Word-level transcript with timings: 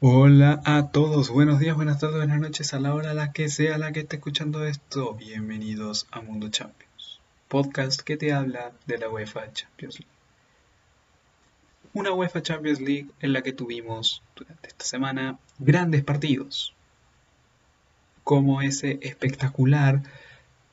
Hola 0.00 0.60
a 0.66 0.90
todos, 0.90 1.30
buenos 1.30 1.58
días, 1.58 1.74
buenas 1.74 2.00
tardes, 2.00 2.18
buenas 2.18 2.38
noches, 2.38 2.74
a 2.74 2.78
la 2.78 2.94
hora 2.94 3.12
a 3.12 3.14
la 3.14 3.32
que 3.32 3.48
sea 3.48 3.78
la 3.78 3.92
que 3.92 4.00
esté 4.00 4.16
escuchando 4.16 4.66
esto. 4.66 5.14
Bienvenidos 5.14 6.06
a 6.10 6.20
Mundo 6.20 6.50
Champions, 6.50 7.18
podcast 7.48 8.02
que 8.02 8.18
te 8.18 8.34
habla 8.34 8.72
de 8.84 8.98
la 8.98 9.08
UEFA 9.08 9.50
Champions 9.54 10.00
League. 10.00 10.12
Una 11.94 12.12
UEFA 12.12 12.42
Champions 12.42 12.78
League 12.78 13.06
en 13.20 13.32
la 13.32 13.40
que 13.40 13.54
tuvimos 13.54 14.22
durante 14.36 14.68
esta 14.68 14.84
semana 14.84 15.38
grandes 15.58 16.04
partidos, 16.04 16.74
como 18.22 18.60
ese 18.60 18.98
espectacular 19.00 20.02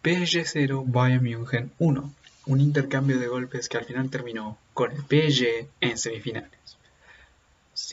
PSG 0.04 0.44
0 0.44 0.84
Bayern 0.86 1.24
München 1.24 1.72
1, 1.80 2.14
un 2.48 2.60
intercambio 2.60 3.18
de 3.20 3.28
golpes 3.28 3.70
que 3.70 3.78
al 3.78 3.86
final 3.86 4.10
terminó 4.10 4.58
con 4.74 4.92
el 4.92 4.98
PSG 4.98 5.70
en 5.80 5.98
semifinales 5.98 6.78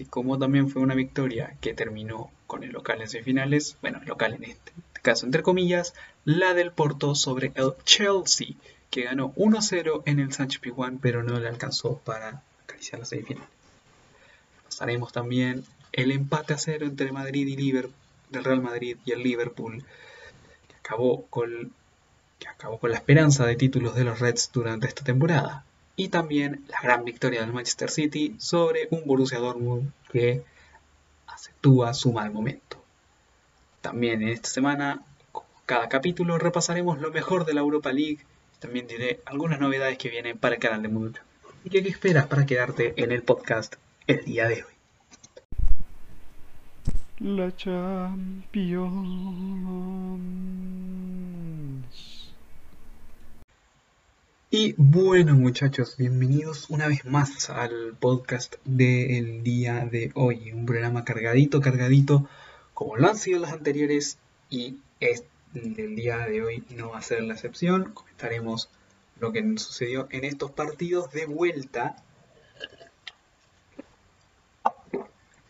como 0.06 0.38
también 0.38 0.68
fue 0.68 0.82
una 0.82 0.94
victoria 0.94 1.56
que 1.60 1.74
terminó 1.74 2.30
con 2.46 2.64
el 2.64 2.72
local 2.72 3.00
en 3.00 3.08
semifinales, 3.08 3.76
bueno, 3.80 4.00
local 4.06 4.34
en 4.34 4.44
este 4.44 4.72
caso 5.02 5.26
entre 5.26 5.42
comillas, 5.42 5.94
la 6.24 6.54
del 6.54 6.72
Porto 6.72 7.14
sobre 7.14 7.52
el 7.54 7.72
Chelsea, 7.84 8.48
que 8.90 9.02
ganó 9.02 9.32
1-0 9.34 10.02
en 10.04 10.20
el 10.20 10.32
Sánchez 10.32 10.60
Pizjuán, 10.60 10.98
pero 10.98 11.22
no 11.22 11.38
le 11.38 11.48
alcanzó 11.48 11.98
para 12.04 12.42
acariciar 12.64 13.00
la 13.00 13.06
semifinal. 13.06 13.46
Pasaremos 14.64 15.12
también 15.12 15.64
el 15.92 16.10
empate 16.10 16.54
a 16.54 16.58
cero 16.58 16.86
entre 16.86 17.12
Madrid 17.12 17.46
y 17.46 17.56
Liverpool, 17.56 17.94
del 18.30 18.44
Real 18.44 18.62
Madrid 18.62 18.96
y 19.04 19.12
el 19.12 19.22
Liverpool, 19.22 19.84
que 20.68 20.74
acabó 20.76 21.26
con, 21.26 21.72
que 22.38 22.48
acabó 22.48 22.78
con 22.78 22.90
la 22.90 22.96
esperanza 22.96 23.46
de 23.46 23.56
títulos 23.56 23.94
de 23.94 24.04
los 24.04 24.20
Reds 24.20 24.50
durante 24.52 24.86
esta 24.86 25.04
temporada 25.04 25.64
y 26.00 26.08
también 26.08 26.64
la 26.68 26.78
gran 26.82 27.04
victoria 27.04 27.42
del 27.42 27.52
Manchester 27.52 27.90
City 27.90 28.34
sobre 28.38 28.88
un 28.90 29.04
Borussia 29.04 29.38
Dortmund 29.38 29.92
que 30.10 30.42
acentúa 31.26 31.92
su 31.92 32.10
mal 32.10 32.30
momento. 32.30 32.82
También 33.82 34.22
en 34.22 34.30
esta 34.30 34.48
semana, 34.48 35.02
como 35.30 35.46
cada 35.66 35.90
capítulo, 35.90 36.38
repasaremos 36.38 37.00
lo 37.02 37.10
mejor 37.10 37.44
de 37.44 37.52
la 37.52 37.60
Europa 37.60 37.92
League 37.92 38.20
también 38.60 38.86
diré 38.86 39.20
algunas 39.26 39.60
novedades 39.60 39.98
que 39.98 40.08
vienen 40.08 40.38
para 40.38 40.54
el 40.54 40.60
canal 40.60 40.80
de 40.80 40.88
Mundo. 40.88 41.20
¿Y 41.64 41.70
qué 41.70 41.78
esperas 41.80 42.26
para 42.26 42.46
quedarte 42.46 42.94
en 42.96 43.12
el 43.12 43.22
podcast 43.22 43.76
el 44.06 44.24
día 44.24 44.48
de 44.48 44.64
hoy? 44.64 44.72
La 47.18 47.54
Champions. 47.54 48.90
Y 54.52 54.74
bueno 54.76 55.36
muchachos, 55.36 55.96
bienvenidos 55.96 56.70
una 56.70 56.88
vez 56.88 57.04
más 57.04 57.50
al 57.50 57.94
podcast 58.00 58.56
del 58.64 59.44
día 59.44 59.86
de 59.88 60.10
hoy. 60.16 60.50
Un 60.50 60.66
programa 60.66 61.04
cargadito, 61.04 61.60
cargadito, 61.60 62.28
como 62.74 62.96
lo 62.96 63.08
han 63.08 63.16
sido 63.16 63.38
los 63.38 63.52
anteriores 63.52 64.18
y 64.48 64.78
el 64.98 65.22
del 65.54 65.94
día 65.94 66.18
de 66.26 66.42
hoy 66.42 66.64
no 66.70 66.90
va 66.90 66.98
a 66.98 67.02
ser 67.02 67.22
la 67.22 67.34
excepción. 67.34 67.92
Comentaremos 67.92 68.68
lo 69.20 69.30
que 69.30 69.40
sucedió 69.56 70.08
en 70.10 70.24
estos 70.24 70.50
partidos 70.50 71.12
de 71.12 71.26
vuelta. 71.26 71.94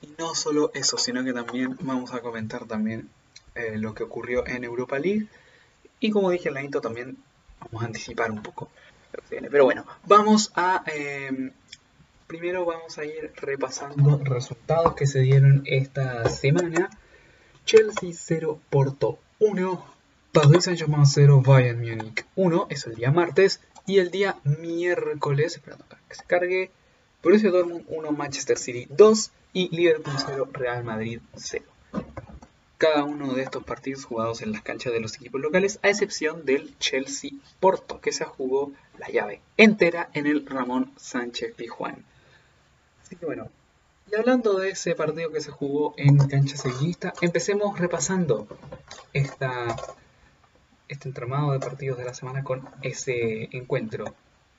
Y 0.02 0.08
no 0.18 0.34
solo 0.34 0.72
eso, 0.74 0.98
sino 0.98 1.24
que 1.24 1.32
también 1.32 1.74
vamos 1.80 2.12
a 2.12 2.20
comentar 2.20 2.66
también 2.66 3.08
eh, 3.54 3.78
lo 3.78 3.94
que 3.94 4.02
ocurrió 4.02 4.46
en 4.46 4.62
Europa 4.62 4.98
League. 4.98 5.26
Y 6.00 6.10
como 6.10 6.28
dije 6.28 6.48
en 6.48 6.54
la 6.54 6.62
intro 6.62 6.82
también 6.82 7.16
vamos 7.60 7.82
a 7.82 7.86
anticipar 7.86 8.30
un 8.30 8.42
poco 8.42 8.68
pero 9.50 9.64
bueno, 9.64 9.84
vamos 10.06 10.52
a... 10.54 10.82
Em, 10.86 11.52
primero 12.26 12.64
vamos 12.64 12.96
a 12.98 13.04
ir 13.04 13.32
repasando 13.36 14.20
resultados 14.22 14.94
que 14.94 15.06
se 15.06 15.20
dieron 15.20 15.62
esta 15.64 16.28
semana. 16.28 16.88
Chelsea 17.64 18.12
0, 18.12 18.60
Porto 18.70 19.18
1, 19.40 19.84
Paris 20.32 20.64
Saint-Germain 20.64 21.06
0, 21.06 21.42
Bayern 21.44 21.80
Munich 21.80 22.24
1, 22.36 22.68
es 22.70 22.86
el 22.86 22.94
día 22.94 23.10
martes. 23.10 23.60
Y 23.86 23.98
el 23.98 24.12
día 24.12 24.36
miércoles, 24.44 25.56
esperando 25.56 25.84
que 26.08 26.14
se 26.14 26.24
cargue, 26.24 26.70
Borussia 27.22 27.50
Dortmund 27.50 27.84
1, 27.88 28.12
Manchester 28.12 28.58
City 28.58 28.86
2 28.90 29.32
y 29.52 29.74
Liverpool 29.74 30.14
0, 30.24 30.48
Real 30.52 30.84
Madrid 30.84 31.20
0 31.34 31.64
cada 32.80 33.04
uno 33.04 33.34
de 33.34 33.42
estos 33.42 33.62
partidos 33.62 34.06
jugados 34.06 34.40
en 34.40 34.52
las 34.52 34.62
canchas 34.62 34.94
de 34.94 35.00
los 35.00 35.14
equipos 35.16 35.38
locales, 35.38 35.78
a 35.82 35.90
excepción 35.90 36.46
del 36.46 36.78
Chelsea 36.78 37.32
Porto, 37.60 38.00
que 38.00 38.10
se 38.10 38.24
jugó 38.24 38.72
la 38.98 39.10
llave 39.10 39.42
entera 39.58 40.08
en 40.14 40.26
el 40.26 40.46
Ramón 40.46 40.90
Sánchez 40.96 41.52
Pijuán. 41.54 42.02
Así 43.02 43.16
que 43.16 43.26
bueno, 43.26 43.50
y 44.10 44.16
hablando 44.16 44.58
de 44.58 44.70
ese 44.70 44.94
partido 44.94 45.30
que 45.30 45.42
se 45.42 45.50
jugó 45.50 45.92
en 45.98 46.16
cancha 46.26 46.56
seguista, 46.56 47.12
empecemos 47.20 47.78
repasando 47.78 48.48
esta, 49.12 49.76
este 50.88 51.06
entramado 51.06 51.52
de 51.52 51.60
partidos 51.60 51.98
de 51.98 52.06
la 52.06 52.14
semana 52.14 52.42
con 52.42 52.66
ese 52.80 53.54
encuentro. 53.54 54.06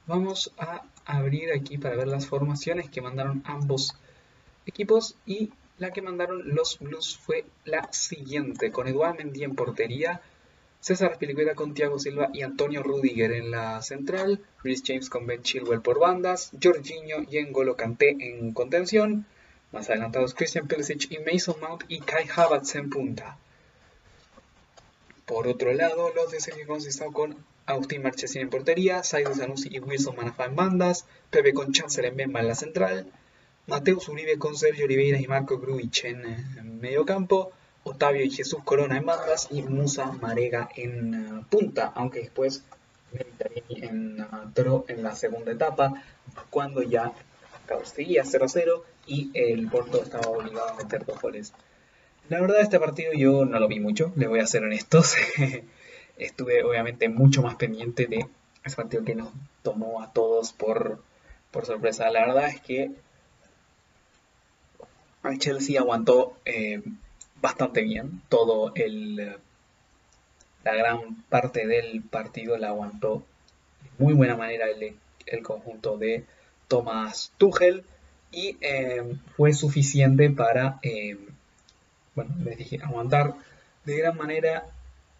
Vamos 0.05 0.53
a 0.59 0.83
abrir 1.05 1.51
aquí 1.53 1.79
para 1.79 1.95
ver 1.95 2.07
las 2.07 2.27
formaciones 2.27 2.87
que 2.87 3.01
mandaron 3.01 3.41
ambos 3.47 3.95
equipos 4.67 5.15
y 5.25 5.51
la 5.81 5.91
que 5.91 6.03
mandaron 6.03 6.43
los 6.53 6.77
Blues 6.77 7.17
fue 7.17 7.43
la 7.65 7.91
siguiente, 7.91 8.71
con 8.71 8.87
Eduardo 8.87 9.17
Mendy 9.17 9.43
en 9.43 9.55
portería, 9.55 10.21
César 10.79 11.17
Pilicueta 11.17 11.55
con 11.55 11.73
Thiago 11.73 11.97
Silva 11.97 12.29
y 12.31 12.43
Antonio 12.43 12.83
Rudiger 12.83 13.31
en 13.31 13.49
la 13.49 13.81
central, 13.81 14.45
Chris 14.61 14.83
James 14.85 15.09
con 15.09 15.25
Ben 15.25 15.41
Chilwell 15.41 15.81
por 15.81 15.97
bandas, 15.97 16.51
Jorginho 16.61 17.25
y 17.27 17.39
Engolo 17.39 17.75
Kanté 17.75 18.15
en 18.19 18.53
contención, 18.53 19.25
más 19.71 19.89
adelantados 19.89 20.35
Christian 20.35 20.67
Pulisic 20.67 21.11
y 21.11 21.17
Mason 21.17 21.55
Mount 21.59 21.83
y 21.87 21.99
Kai 21.99 22.27
Havertz 22.35 22.75
en 22.75 22.91
punta. 22.91 23.39
Por 25.25 25.47
otro 25.47 25.73
lado, 25.73 26.13
los 26.13 26.29
de 26.29 26.41
Sergio 26.41 26.67
Conceição 26.67 27.11
con 27.11 27.35
Agustín 27.65 28.03
Marchesín 28.03 28.43
en 28.43 28.51
portería, 28.51 29.01
Saido 29.01 29.33
Zanussi 29.33 29.69
y 29.71 29.79
Wilson 29.79 30.15
Manafa 30.15 30.45
en 30.45 30.55
bandas, 30.55 31.07
Pepe 31.31 31.53
con 31.53 31.71
Chancellor 31.71 32.11
en 32.11 32.17
Bemba 32.17 32.41
en 32.41 32.49
la 32.49 32.55
central, 32.55 33.11
Mateus 33.71 34.09
Uribe 34.09 34.37
con 34.37 34.57
Sergio 34.57 34.83
Oliveira 34.83 35.17
y 35.17 35.27
Marco 35.27 35.57
Gruich 35.57 36.03
en, 36.03 36.81
medio 36.81 37.05
campo, 37.05 37.53
Otavio 37.85 38.21
y 38.21 38.29
Jesús 38.29 38.59
Corona 38.65 38.97
en 38.97 39.05
bandas 39.05 39.47
y 39.49 39.61
Musa 39.61 40.11
Marega 40.11 40.67
en 40.75 41.13
eh, 41.13 41.45
punta, 41.49 41.93
aunque 41.95 42.19
después 42.19 42.65
entró 43.69 44.83
en 44.89 45.03
la 45.03 45.15
segunda 45.15 45.53
etapa 45.53 46.03
cuando 46.49 46.81
ya 46.83 47.13
seguía 47.85 48.23
0-0 48.25 48.83
y 49.07 49.31
el 49.33 49.69
Porto 49.69 50.03
estaba 50.03 50.29
obligado 50.29 50.71
a 50.71 50.75
meter 50.75 51.05
dos 51.05 51.21
goles. 51.21 51.53
La 52.27 52.41
verdad 52.41 52.59
este 52.59 52.77
partido 52.77 53.13
yo 53.13 53.45
no 53.45 53.57
lo 53.57 53.69
vi 53.69 53.79
mucho, 53.79 54.11
le 54.17 54.27
voy 54.27 54.41
a 54.41 54.47
ser 54.47 54.65
honestos. 54.65 55.15
Estuve 56.17 56.61
obviamente 56.65 57.07
mucho 57.07 57.41
más 57.41 57.55
pendiente 57.55 58.05
de 58.07 58.27
ese 58.65 58.75
partido 58.75 59.05
que 59.05 59.15
nos 59.15 59.29
tomó 59.63 60.01
a 60.01 60.11
todos 60.11 60.51
por, 60.51 61.01
por 61.51 61.65
sorpresa. 61.65 62.09
La 62.09 62.25
verdad 62.25 62.49
es 62.49 62.59
que 62.59 62.91
el 65.23 65.39
Chelsea 65.39 65.79
aguantó 65.79 66.37
eh, 66.45 66.81
bastante 67.41 67.81
bien. 67.81 68.21
Todo 68.29 68.73
el 68.75 69.37
la 70.63 70.75
gran 70.75 71.15
parte 71.29 71.65
del 71.65 72.03
partido 72.03 72.57
la 72.57 72.67
aguantó 72.69 73.23
de 73.83 73.89
muy 73.97 74.13
buena 74.13 74.37
manera 74.37 74.67
el, 74.69 74.95
el 75.25 75.43
conjunto 75.43 75.97
de 75.97 76.25
Thomas 76.67 77.31
Tuchel. 77.37 77.83
Y 78.31 78.57
eh, 78.61 79.03
fue 79.35 79.53
suficiente 79.53 80.29
para 80.29 80.79
eh, 80.83 81.17
bueno 82.15 82.33
les 82.45 82.57
dije 82.57 82.79
aguantar 82.81 83.35
de 83.83 83.97
gran 83.97 84.15
manera 84.15 84.65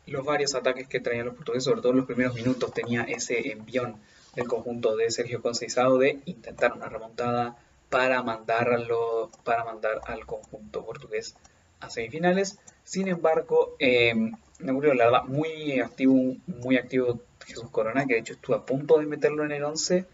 los 0.08 0.26
varios 0.26 0.56
ataques 0.56 0.88
que 0.88 1.02
traían 1.02 1.26
los 1.26 1.36
portugueses. 1.36 1.66
Sobre 1.66 1.82
todo 1.82 1.92
en 1.92 1.98
los 1.98 2.06
primeros 2.06 2.36
minutos 2.36 2.74
tenía 2.74 3.04
ese 3.04 3.52
envión 3.52 3.98
del 4.36 4.48
conjunto 4.48 4.96
de 4.96 5.12
Sergio 5.12 5.42
Conceição 5.42 5.98
de 5.98 6.20
intentar 6.26 6.72
una 6.74 6.88
remontada 6.88 7.58
para 7.92 8.24
mandarlo, 8.24 9.30
para 9.44 9.66
mandar 9.66 10.00
al 10.06 10.26
conjunto 10.26 10.86
portugués 10.86 11.36
a 11.82 11.90
semifinales. 11.90 12.58
Sin 12.86 13.10
embargo, 13.10 13.76
eh, 13.80 14.16
me 14.60 14.72
ocurrió 14.72 14.94
la 14.94 15.06
verdad 15.06 15.24
muy 15.26 15.80
activo, 15.82 16.38
muy 16.48 16.78
activo 16.78 17.20
Jesús 17.46 17.70
Corona, 17.70 18.06
que 18.06 18.14
de 18.14 18.22
hecho 18.22 18.34
estuve 18.34 18.56
a 18.56 18.66
punto 18.66 18.98
de 18.98 19.06
meterlo 19.06 19.44
en 19.44 19.52
el 19.52 19.64
11, 19.66 20.06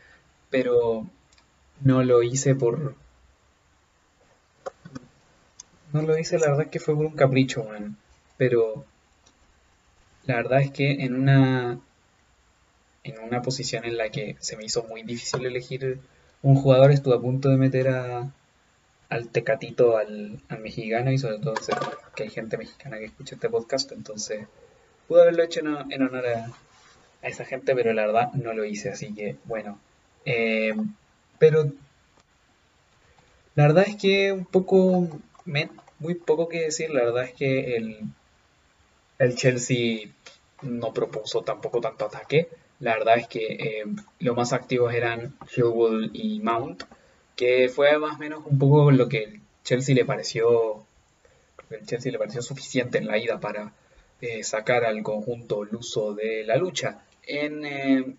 pero 0.49 1.05
no 1.81 2.03
lo 2.03 2.23
hice 2.23 2.55
por 2.55 2.95
no 5.93 6.01
lo 6.01 6.17
hice, 6.17 6.39
la 6.39 6.49
verdad 6.49 6.69
que 6.69 6.79
fue 6.79 6.95
por 6.95 7.05
un 7.05 7.15
capricho, 7.15 7.63
man. 7.63 7.95
Pero 8.37 8.85
la 10.25 10.35
verdad 10.37 10.61
es 10.61 10.71
que 10.71 11.03
en 11.03 11.15
una 11.15 11.79
en 13.03 13.19
una 13.19 13.41
posición 13.43 13.85
en 13.85 13.97
la 13.97 14.09
que 14.09 14.35
se 14.39 14.57
me 14.57 14.65
hizo 14.65 14.83
muy 14.83 15.03
difícil 15.03 15.45
elegir 15.45 15.99
un 16.41 16.55
jugador 16.55 16.91
estuvo 16.91 17.13
a 17.13 17.21
punto 17.21 17.49
de 17.49 17.57
meter 17.57 17.89
a, 17.89 18.31
al 19.09 19.29
Tecatito, 19.29 19.97
al, 19.97 20.39
mexicano, 20.59 21.11
y 21.11 21.17
sobre 21.17 21.39
todo 21.39 21.55
que 22.15 22.23
hay 22.23 22.29
gente 22.29 22.57
mexicana 22.57 22.97
que 22.97 23.05
escucha 23.05 23.35
este 23.35 23.49
podcast, 23.49 23.91
entonces 23.91 24.47
pude 25.07 25.21
haberlo 25.21 25.43
hecho 25.43 25.61
en, 25.61 26.01
honor 26.01 26.25
a, 26.27 26.51
esa 27.21 27.45
gente, 27.45 27.75
pero 27.75 27.93
la 27.93 28.05
verdad 28.05 28.33
no 28.33 28.53
lo 28.53 28.65
hice, 28.65 28.89
así 28.89 29.13
que 29.13 29.35
bueno. 29.45 29.79
Eh, 30.25 30.75
pero 31.39 31.71
la 33.55 33.67
verdad 33.67 33.85
es 33.87 33.95
que 33.95 34.31
un 34.31 34.45
poco 34.45 35.19
muy 35.99 36.15
poco 36.15 36.47
que 36.47 36.61
decir, 36.61 36.91
la 36.91 37.03
verdad 37.03 37.23
es 37.23 37.33
que 37.33 37.75
el, 37.75 37.99
el 39.19 39.35
Chelsea 39.35 40.09
no 40.61 40.93
propuso 40.93 41.41
tampoco 41.41 41.81
tanto 41.81 42.05
ataque. 42.05 42.49
La 42.79 42.93
verdad 42.93 43.17
es 43.17 43.27
que 43.27 43.53
eh, 43.53 43.85
los 44.19 44.35
más 44.35 44.53
activos 44.53 44.93
eran 44.93 45.35
Hillwell 45.55 46.11
y 46.13 46.39
Mount, 46.41 46.83
que 47.35 47.69
fue 47.69 47.97
más 47.97 48.15
o 48.15 48.19
menos 48.19 48.45
un 48.45 48.59
poco 48.59 48.91
lo 48.91 49.09
que 49.09 49.23
el 49.23 49.41
Chelsea 49.63 49.95
le 49.95 50.05
pareció, 50.05 50.85
el 51.71 51.85
Chelsea 51.85 52.11
le 52.11 52.19
pareció 52.19 52.41
suficiente 52.41 52.99
en 52.99 53.07
la 53.07 53.17
ida 53.17 53.39
para 53.39 53.73
eh, 54.21 54.43
sacar 54.43 54.85
al 54.85 55.01
conjunto 55.01 55.63
luso 55.63 56.13
de 56.13 56.43
la 56.43 56.55
lucha. 56.57 57.03
En 57.23 57.65
eh, 57.65 58.15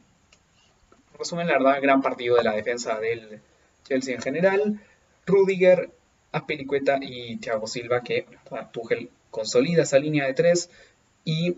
resumen, 1.16 1.46
la 1.46 1.54
verdad, 1.54 1.80
gran 1.80 2.02
partido 2.02 2.36
de 2.36 2.44
la 2.44 2.54
defensa 2.54 2.98
del 2.98 3.40
Chelsea 3.84 4.14
en 4.14 4.22
general. 4.22 4.80
Rudiger, 5.24 5.90
Aspilicueta 6.32 6.98
y 7.00 7.36
Thiago 7.36 7.66
Silva, 7.68 8.02
que 8.02 8.26
Tuchel 8.72 9.08
consolida 9.30 9.82
esa 9.82 9.98
línea 9.98 10.26
de 10.26 10.34
tres 10.34 10.68
y 11.24 11.56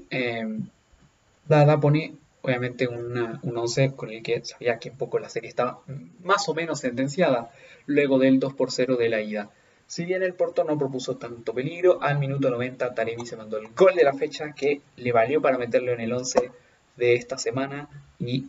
Dada 1.48 1.80
pone 1.80 2.14
obviamente 2.42 2.88
un 2.88 3.40
11 3.42 3.92
con 3.92 4.10
el 4.10 4.22
que 4.22 4.44
sabía 4.44 4.78
que 4.78 4.90
un 4.90 4.96
poco 4.96 5.18
la 5.18 5.28
serie 5.28 5.48
estaba 5.48 5.80
más 6.22 6.48
o 6.48 6.54
menos 6.54 6.80
sentenciada 6.80 7.50
luego 7.86 8.18
del 8.18 8.40
2 8.40 8.54
por 8.54 8.70
0 8.70 8.96
de 8.96 9.08
la 9.08 9.20
ida. 9.20 9.50
Si 9.86 10.04
bien 10.04 10.22
el 10.22 10.34
Porto 10.34 10.64
no 10.64 10.78
propuso 10.78 11.16
tanto 11.16 11.52
peligro, 11.52 12.00
al 12.02 12.18
minuto 12.18 12.48
90 12.48 12.94
Taremi 12.94 13.26
se 13.26 13.36
mandó 13.36 13.58
el 13.58 13.68
gol 13.74 13.94
de 13.94 14.04
la 14.04 14.14
fecha 14.14 14.52
que 14.52 14.80
le 14.96 15.12
valió 15.12 15.42
para 15.42 15.58
meterlo 15.58 15.92
en 15.92 16.00
el 16.00 16.12
11 16.12 16.50
de 16.96 17.14
esta 17.14 17.36
semana 17.38 17.88
y 18.18 18.46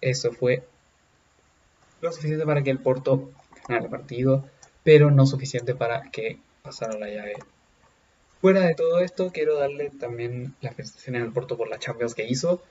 eso 0.00 0.32
fue 0.32 0.62
lo 2.02 2.12
suficiente 2.12 2.44
para 2.44 2.62
que 2.62 2.70
el 2.70 2.78
Porto 2.78 3.30
ganara 3.66 3.86
el 3.86 3.90
partido, 3.90 4.44
pero 4.82 5.10
no 5.10 5.26
suficiente 5.26 5.74
para 5.74 6.10
que 6.10 6.38
pasara 6.62 6.98
la 6.98 7.08
llave. 7.08 7.34
Fuera 8.42 8.60
de 8.60 8.74
todo 8.74 8.98
esto, 8.98 9.30
quiero 9.32 9.58
darle 9.58 9.88
también 9.88 10.54
las 10.60 10.74
felicitaciones 10.74 11.22
al 11.22 11.32
Porto 11.32 11.56
por 11.56 11.70
la 11.70 11.78
Champions 11.78 12.14
que 12.14 12.26
hizo 12.26 12.62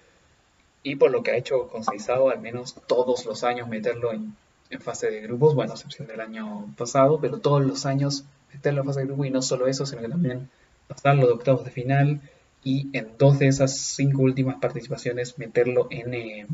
y 0.84 0.98
por 0.98 1.12
lo 1.12 1.24
que 1.24 1.32
ha 1.32 1.38
hecho 1.38 1.68
con 1.70 1.84
Seizao, 1.84 2.30
al 2.30 2.42
menos 2.42 2.76
todos 2.88 3.26
los 3.26 3.44
años 3.44 3.70
meterlo 3.70 4.12
en, 4.12 4.36
fase 4.80 5.12
de 5.12 5.22
grupos, 5.22 5.54
bueno, 5.54 5.72
a 5.72 5.76
excepción 5.76 6.08
del 6.08 6.20
año 6.20 6.74
pasado, 6.76 7.20
pero 7.22 7.38
todos 7.38 7.64
los 7.64 7.86
años 7.86 8.26
meterlo 8.52 8.82
en 8.82 8.88
fase 8.88 9.02
de 9.02 9.06
grupos 9.06 9.28
y 9.28 9.30
no 9.30 9.44
solo 9.44 9.68
eso, 9.68 9.86
sino 9.86 10.02
que 10.02 10.10
también 10.10 10.50
pasarlo 10.88 11.28
de 11.28 11.34
octavos 11.34 11.64
de 11.64 11.70
final 11.70 12.20
y 12.64 12.88
en 12.94 13.10
dos 13.18 13.40
de 13.40 13.48
esas 13.48 13.78
cinco 13.78 14.24
últimas 14.24 14.56
participaciones 14.60 15.38
meterlo 15.38 15.88
en 15.92 16.14
eh, 16.14 16.48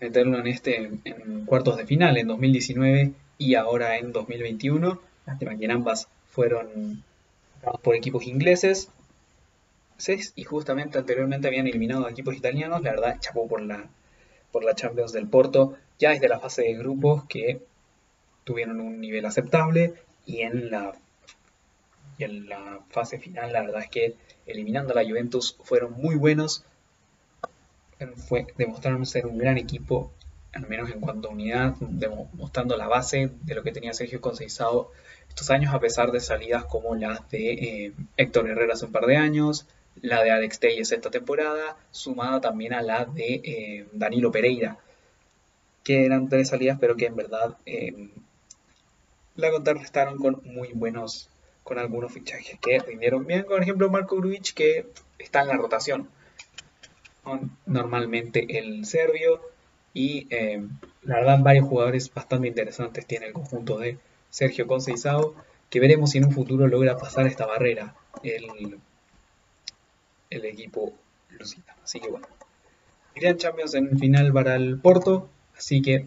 meterlo 0.00 0.38
en 0.38 0.46
este 0.46 0.90
en 1.04 1.44
cuartos 1.44 1.76
de 1.76 1.86
final 1.86 2.16
en 2.18 2.28
2019 2.28 3.12
y 3.38 3.54
ahora 3.54 3.96
en 3.96 4.12
2021 4.12 5.00
lástima 5.26 5.56
que 5.56 5.70
ambas 5.70 6.08
fueron 6.30 7.02
por 7.82 7.96
equipos 7.96 8.26
ingleses 8.26 8.90
y 10.34 10.44
justamente 10.44 10.98
anteriormente 10.98 11.48
habían 11.48 11.66
eliminado 11.66 12.08
equipos 12.08 12.36
italianos. 12.36 12.82
La 12.82 12.90
verdad, 12.90 13.16
chapó 13.20 13.48
por 13.48 13.60
la, 13.62 13.88
por 14.52 14.64
la 14.64 14.74
Champions 14.74 15.12
del 15.12 15.28
Porto, 15.28 15.76
ya 15.98 16.10
desde 16.10 16.28
la 16.28 16.38
fase 16.38 16.62
de 16.62 16.74
grupos 16.74 17.24
que 17.24 17.60
tuvieron 18.44 18.80
un 18.80 19.00
nivel 19.00 19.24
aceptable 19.24 19.94
y 20.24 20.42
en 20.42 20.70
la, 20.70 20.92
y 22.18 22.24
en 22.24 22.48
la 22.48 22.80
fase 22.90 23.18
final 23.18 23.52
la 23.52 23.62
verdad 23.62 23.82
es 23.82 23.90
que 23.90 24.14
eliminando 24.46 24.92
a 24.92 25.02
la 25.02 25.08
Juventus 25.08 25.56
fueron 25.62 25.92
muy 25.92 26.16
buenos. 26.16 26.64
Fue, 28.28 28.46
demostraron 28.58 29.06
ser 29.06 29.26
un 29.26 29.38
gran 29.38 29.56
equipo, 29.56 30.12
al 30.52 30.68
menos 30.68 30.90
en 30.90 31.00
cuanto 31.00 31.28
a 31.28 31.32
unidad, 31.32 31.74
demostrando 31.80 32.76
la 32.76 32.88
base 32.88 33.30
de 33.42 33.54
lo 33.54 33.62
que 33.62 33.72
tenía 33.72 33.94
Sergio 33.94 34.20
Conceizado 34.20 34.92
estos 35.28 35.50
años, 35.50 35.74
a 35.74 35.80
pesar 35.80 36.12
de 36.12 36.20
salidas 36.20 36.64
como 36.64 36.94
las 36.94 37.28
de 37.30 37.52
eh, 37.52 37.92
Héctor 38.16 38.48
Herrera 38.48 38.74
hace 38.74 38.86
un 38.86 38.92
par 38.92 39.06
de 39.06 39.16
años, 39.16 39.66
la 40.02 40.22
de 40.22 40.30
Alex 40.30 40.60
Telles 40.60 40.92
esta 40.92 41.10
temporada, 41.10 41.76
sumada 41.90 42.40
también 42.40 42.72
a 42.72 42.82
la 42.82 43.04
de 43.04 43.40
eh, 43.44 43.86
Danilo 43.92 44.30
Pereira, 44.30 44.78
que 45.84 46.04
eran 46.04 46.28
tres 46.28 46.48
salidas, 46.48 46.78
pero 46.80 46.96
que 46.96 47.06
en 47.06 47.16
verdad 47.16 47.56
eh, 47.66 48.08
la 49.36 49.50
contrarrestaron 49.50 50.18
con 50.18 50.40
muy 50.44 50.72
buenos, 50.72 51.28
con 51.62 51.78
algunos 51.78 52.12
fichajes 52.12 52.58
que 52.60 52.78
rindieron 52.78 53.26
bien. 53.26 53.44
Por 53.44 53.62
ejemplo, 53.62 53.90
Marco 53.90 54.16
Grujic, 54.16 54.54
que 54.54 54.86
está 55.18 55.42
en 55.42 55.48
la 55.48 55.56
rotación. 55.56 56.08
Normalmente 57.66 58.58
el 58.58 58.84
serbio. 58.86 59.40
Y 59.92 60.26
eh, 60.30 60.62
la 61.02 61.16
verdad, 61.16 61.38
varios 61.40 61.66
jugadores 61.66 62.12
bastante 62.12 62.48
interesantes 62.48 63.06
tiene 63.06 63.26
el 63.26 63.32
conjunto 63.32 63.78
de 63.78 63.98
Sergio 64.30 64.66
Conceizao, 64.66 65.34
que 65.70 65.80
veremos 65.80 66.10
si 66.10 66.18
en 66.18 66.26
un 66.26 66.32
futuro 66.32 66.66
logra 66.66 66.98
pasar 66.98 67.26
esta 67.26 67.46
barrera. 67.46 67.94
El 68.22 68.78
el 70.30 70.44
equipo 70.44 70.92
lusitano. 71.30 71.78
Así 71.82 72.00
que 72.00 72.08
bueno, 72.08 72.26
gran 73.14 73.36
Champions 73.36 73.74
en 73.74 73.98
final 73.98 74.32
para 74.32 74.56
el 74.56 74.78
Porto, 74.78 75.28
así 75.56 75.82
que 75.82 76.06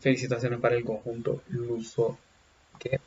felicitaciones 0.00 0.60
para 0.60 0.76
el 0.76 0.84
conjunto 0.84 1.42
luso 1.48 2.18
que 2.78 3.00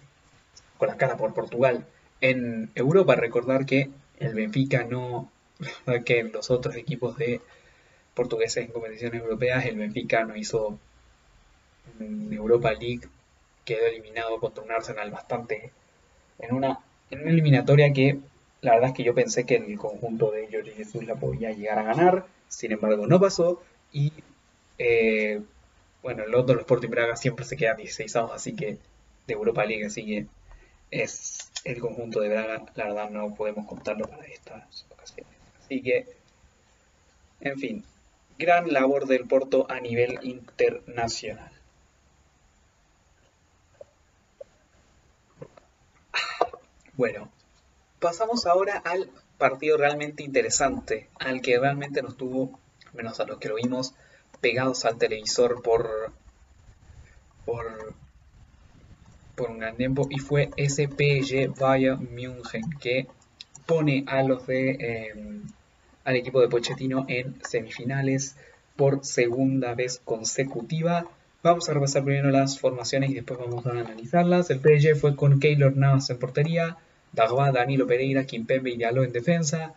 con 0.78 0.90
la 0.90 0.98
cara 0.98 1.18
por 1.18 1.34
Portugal 1.34 1.86
en 2.20 2.70
Europa. 2.76 3.16
Recordar 3.16 3.66
que 3.66 3.90
el 4.20 4.34
Benfica 4.34 4.84
no, 4.84 5.32
que 6.06 6.24
los 6.24 6.52
otros 6.52 6.76
equipos 6.76 7.18
de 7.18 7.42
portugueses 8.14 8.66
en 8.66 8.72
competiciones 8.72 9.22
europeas, 9.22 9.66
el 9.66 9.78
Benfica 9.78 10.24
no 10.26 10.36
hizo 10.36 10.78
Europa 12.00 12.72
League, 12.74 13.02
quedó 13.66 13.86
eliminado 13.86 14.40
contra 14.40 14.64
un 14.64 14.72
Arsenal 14.72 15.12
bastante 15.12 15.72
en 16.40 16.56
una, 16.56 16.80
en 17.10 17.22
una 17.22 17.32
eliminatoria 17.32 17.94
que 17.94 18.20
la 18.62 18.74
verdad 18.74 18.90
es 18.90 18.96
que 18.96 19.04
yo 19.04 19.16
pensé 19.16 19.46
que 19.46 19.56
el 19.56 19.78
conjunto 19.78 20.32
de 20.32 20.48
Jorge 20.52 20.72
Jesús 20.72 21.06
la 21.06 21.16
podía 21.16 21.52
llegar 21.52 21.80
a 21.80 21.84
ganar, 21.84 22.26
sin 22.48 22.72
embargo 22.72 23.08
no 23.08 23.20
pasó. 23.20 23.62
Y 23.92 24.14
eh, 24.78 25.42
bueno, 26.04 26.24
el 26.24 26.36
otro, 26.36 26.54
el 26.54 26.62
Sporting 26.62 26.90
Braga, 26.90 27.16
siempre 27.16 27.46
se 27.46 27.58
queda 27.58 27.74
16 27.76 28.16
años, 28.16 28.32
así 28.34 28.56
que 28.56 28.78
de 29.28 29.34
Europa 29.34 29.66
League, 29.66 29.86
así 29.86 30.06
que 30.06 30.28
es 30.92 31.52
el 31.64 31.80
conjunto 31.80 32.22
de 32.22 32.30
Braga, 32.30 32.66
la 32.76 32.86
verdad 32.86 33.10
no 33.10 33.34
podemos 33.36 33.66
contarlo 33.68 34.08
para 34.08 34.26
estas 34.26 34.86
ocasiones. 34.92 35.34
Así 35.64 35.82
que, 35.82 36.06
en 37.42 37.60
fin, 37.60 37.84
gran 38.38 38.72
labor 38.72 39.08
del 39.08 39.28
Porto 39.28 39.66
a 39.70 39.80
nivel 39.80 40.20
internacional. 40.24 41.52
Bueno, 46.94 47.32
pasamos 48.02 48.48
ahora 48.48 48.82
al 48.84 49.10
partido 49.38 49.78
realmente 49.78 50.24
interesante, 50.24 51.08
al 51.20 51.40
que 51.42 51.58
realmente 51.58 52.02
nos 52.02 52.18
tuvo, 52.18 52.60
menos 52.94 53.20
a 53.20 53.26
los 53.26 53.38
que 53.38 53.48
lo 53.48 53.56
vimos, 53.56 53.94
pegados 54.42 54.86
al 54.86 54.98
televisor 54.98 55.62
por, 55.62 56.12
por, 57.46 57.94
un 59.48 59.60
gran 59.60 59.76
tiempo, 59.76 60.08
y 60.10 60.20
fue 60.20 60.50
SPG 60.58 61.58
Bayern 61.60 62.14
München, 62.14 62.70
que 62.80 63.08
pone 63.66 64.04
a 64.08 64.22
los 64.24 64.46
de, 64.46 65.12
em, 65.12 65.44
al 66.04 66.16
equipo 66.16 66.42
de 66.42 66.48
Pochettino 66.48 67.06
en 67.08 67.36
semifinales 67.44 68.36
por 68.76 69.04
segunda 69.06 69.74
vez 69.74 70.02
consecutiva. 70.04 71.06
Vamos 71.44 71.70
a 71.70 71.74
repasar 71.74 72.04
primero 72.04 72.30
las 72.30 72.60
formaciones 72.60 73.10
y 73.10 73.16
después 73.16 73.40
vamos 73.40 73.66
a 73.66 73.72
analizarlas. 73.72 74.50
El 74.50 74.60
PSG 74.60 74.96
fue 74.96 75.16
con 75.16 75.40
Keylor 75.40 75.76
Navas 75.76 76.10
en 76.12 76.20
portería, 76.20 76.78
Dagba, 77.14 77.52
Danilo 77.52 77.88
Pereira, 77.88 78.26
Kimpembe 78.26 78.72
y 78.72 78.78
Diallo 78.78 79.04
en 79.04 79.12
defensa. 79.12 79.74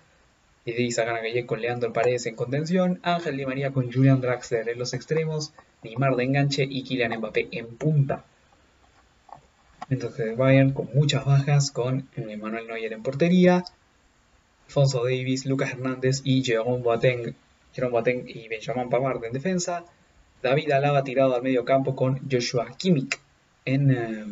Idrissa 0.67 1.05
Gana 1.05 1.21
con 1.47 1.61
Leandro 1.61 1.93
Paredes 1.93 2.27
en 2.27 2.37
contención. 2.37 2.99
Ángel 3.03 3.37
Di 3.37 3.45
María 3.45 3.73
con 3.73 3.93
Julian 3.93 4.21
Draxler 4.21 4.69
en 4.69 4.79
los 4.79 4.95
extremos. 4.95 5.53
Neymar 5.83 6.17
de 6.17 6.25
enganche 6.25 6.67
y 6.69 6.83
Kylian 6.83 7.19
Mbappé 7.19 7.49
en 7.53 7.77
punta. 7.77 8.25
Entonces 9.91 10.37
Bayern 10.37 10.73
con 10.73 10.89
muchas 10.95 11.27
bajas 11.27 11.71
con 11.71 12.09
Emmanuel 12.17 12.67
Neuer 12.67 12.93
en 12.95 13.03
portería. 13.03 13.65
Alfonso 14.67 15.05
Davis, 15.05 15.45
Lucas 15.45 15.73
Hernández 15.73 16.23
y 16.25 16.43
Jerome 16.43 16.83
Boateng, 16.83 17.35
Jerome 17.75 17.93
Boateng 17.93 18.25
y 18.27 18.49
Benjamin 18.49 18.89
Pavard 18.89 19.23
en 19.25 19.33
defensa. 19.35 19.85
David 20.43 20.71
Alaba 20.73 21.05
tirado 21.05 21.35
al 21.35 21.43
medio 21.43 21.67
campo 21.67 21.95
con 21.95 22.21
Joshua 22.31 22.75
Kimmich 22.77 23.19
en, 23.67 23.91
eh, 23.91 24.25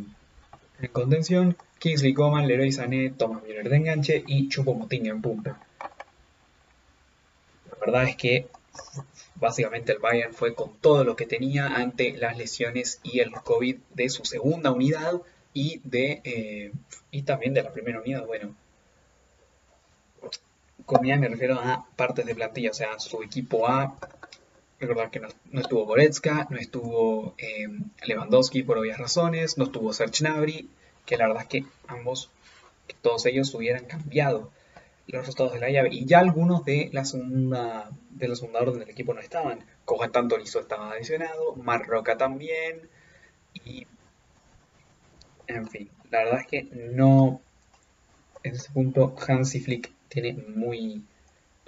en 0.81 0.89
contención. 0.93 1.57
Kingsley 1.83 2.15
Coman, 2.15 2.47
Leroy 2.47 2.71
Sané, 2.71 3.11
Thomas 3.11 3.43
Müller 3.43 3.69
de 3.69 3.77
enganche 3.77 4.23
y 4.25 4.49
Chupo 4.49 4.73
Motinho 4.73 5.13
en 5.13 5.21
punta. 5.21 5.59
La 7.69 7.77
verdad 7.81 8.05
es 8.05 8.15
que 8.15 8.47
básicamente 9.35 9.91
el 9.91 9.99
Bayern 9.99 10.33
fue 10.33 10.55
con 10.55 10.77
todo 10.79 11.03
lo 11.03 11.17
que 11.17 11.27
tenía 11.27 11.67
ante 11.67 12.13
las 12.13 12.39
lesiones 12.39 13.01
y 13.03 13.19
el 13.19 13.33
COVID 13.33 13.79
de 13.95 14.09
su 14.11 14.25
segunda 14.25 14.71
unidad 14.71 15.23
y 15.55 15.81
de 15.83 16.21
eh, 16.23 16.73
y 17.11 17.23
también 17.23 17.53
de 17.53 17.65
la 17.65 17.73
primera 17.73 18.01
unidad. 18.01 18.27
Bueno, 18.27 18.55
con 20.87 21.03
me 21.03 21.29
refiero 21.29 21.59
a 21.59 21.85
partes 21.97 22.25
de 22.27 22.37
plantilla, 22.37 22.71
o 22.71 22.75
sea, 22.75 23.01
su 23.01 23.25
equipo 23.25 23.67
A. 23.67 23.99
Recordar 24.79 25.11
que 25.11 25.19
no, 25.19 25.29
estuvo 25.59 25.85
Goretzka, 25.85 26.47
no 26.49 26.59
estuvo 26.59 27.35
eh, 27.39 27.67
Lewandowski 28.07 28.63
por 28.63 28.79
obvias 28.79 28.99
razones, 28.99 29.59
no 29.59 29.65
estuvo 29.65 29.93
Serge 29.93 30.23
Gnabry 30.23 30.71
que 31.07 31.17
la 31.17 31.27
verdad 31.29 31.43
es 31.43 31.49
que 31.49 31.65
ambos, 31.89 32.31
que 32.87 32.95
todos 33.01 33.27
ellos 33.27 33.55
hubieran 33.55 33.85
cambiado 33.85 34.51
los 35.07 35.21
resultados 35.23 35.53
de 35.53 35.61
la 35.61 35.71
llave. 35.71 35.89
Y 35.93 36.05
ya 36.05 36.21
algunos 36.21 36.65
de 36.65 36.91
la 36.93 37.05
segunda, 37.05 37.91
de 38.11 38.29
la 38.29 38.37
segunda 38.37 38.61
orden 38.61 38.81
del 38.81 38.91
equipo 38.91 39.15
no 39.15 39.21
estaban. 39.21 39.65
Cojan 39.85 40.13
Tantorizo 40.13 40.61
estaba 40.61 40.93
adicionado, 40.93 41.55
Marroca 41.57 42.17
también. 42.17 42.89
Y. 43.65 43.87
En 45.49 45.69
fin, 45.69 45.91
la 46.11 46.25
verdad 46.25 46.41
es 46.41 46.47
que 46.47 46.63
no. 46.73 47.41
En 48.43 48.55
ese 48.55 48.71
punto, 48.73 49.15
Hansi 49.27 49.61
Flick 49.61 49.93
tiene 50.09 50.33
muy, 50.33 51.05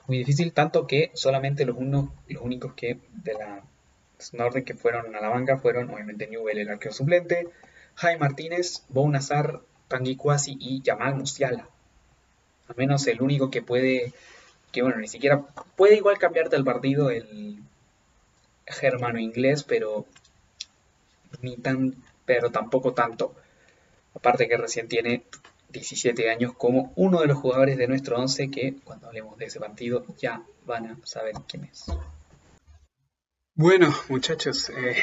muy 0.06 0.18
difícil, 0.18 0.52
tanto 0.52 0.86
que 0.86 1.10
solamente 1.14 1.64
los, 1.64 1.76
unos, 1.76 2.08
los 2.28 2.42
únicos 2.42 2.74
que 2.74 2.98
de 3.12 3.34
la 3.34 3.62
orden 4.44 4.64
que 4.64 4.74
fueron 4.74 5.14
a 5.14 5.20
la 5.20 5.28
banca 5.28 5.58
fueron, 5.58 5.90
obviamente, 5.90 6.26
Newell, 6.26 6.58
el 6.58 6.70
arquero 6.70 6.92
suplente, 6.92 7.48
Jaime 7.96 8.20
Martínez, 8.20 8.82
Bo 8.88 9.08
Nazar, 9.08 9.60
Tanguy 9.88 10.16
Kwasi 10.16 10.56
y 10.58 10.82
Jamal 10.84 11.14
Musiala 11.14 11.68
al 12.68 12.76
menos 12.76 13.06
el 13.06 13.20
único 13.20 13.50
que 13.50 13.62
puede, 13.62 14.12
que 14.72 14.82
bueno, 14.82 14.98
ni 14.98 15.08
siquiera 15.08 15.40
puede 15.76 15.96
igual 15.96 16.18
cambiarte 16.18 16.56
el 16.56 16.64
partido 16.64 17.10
el 17.10 17.62
germano 18.66 19.18
inglés, 19.18 19.62
pero 19.62 20.06
ni 21.42 21.56
tan, 21.56 21.94
pero 22.24 22.50
tampoco 22.50 22.92
tanto. 22.92 23.34
Aparte 24.14 24.48
que 24.48 24.56
recién 24.56 24.88
tiene 24.88 25.24
17 25.70 26.30
años 26.30 26.54
como 26.54 26.92
uno 26.96 27.20
de 27.20 27.26
los 27.26 27.38
jugadores 27.38 27.76
de 27.76 27.88
nuestro 27.88 28.16
11 28.18 28.50
que 28.50 28.76
cuando 28.84 29.08
hablemos 29.08 29.36
de 29.38 29.46
ese 29.46 29.60
partido 29.60 30.06
ya 30.18 30.42
van 30.64 30.86
a 30.86 30.98
saber 31.04 31.34
quién 31.46 31.64
es. 31.64 31.86
Bueno, 33.56 33.94
muchachos, 34.08 34.70
eh, 34.70 34.96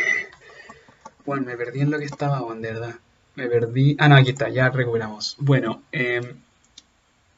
bueno, 1.26 1.46
me 1.46 1.58
perdí 1.58 1.82
en 1.82 1.92
lo 1.92 2.00
que 2.00 2.06
estaba, 2.06 2.42
de 2.56 2.74
verdad. 2.74 2.96
Me 3.36 3.48
perdí. 3.48 3.96
Ah, 4.00 4.10
no, 4.10 4.16
aquí 4.16 4.32
está, 4.32 4.50
ya 4.50 4.70
recuperamos. 4.70 5.36
Bueno, 5.40 5.84
eh, 5.92 6.22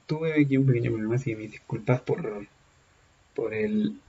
tuve 0.08 0.42
aquí 0.42 0.58
un 0.58 0.66
pequeño 0.66 0.92
problema, 0.92 1.16
así 1.16 1.32
que 1.32 1.36
me 1.38 1.48
disculpas 1.48 2.02
por, 2.02 2.48
por 3.36 3.54
el... 3.54 4.00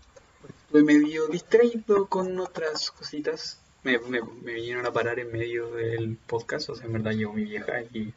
Estuve 0.67 0.85
medio 0.85 1.29
distraído 1.29 2.07
con 2.07 2.39
otras 2.41 2.91
cositas. 2.91 3.61
Me, 3.83 3.99
me, 3.99 4.21
vinieron 4.43 4.87
a 4.87 4.93
parar 4.93 5.19
en 5.19 5.31
medio 5.31 5.75
del 5.75 6.17
podcast, 6.27 6.71
o 6.71 6.75
sea, 6.75 6.87
en 6.87 6.95
verdad 6.95 7.13
llegó 7.13 7.35
mi 7.35 7.45
vieja 7.45 7.83
y 7.93 8.15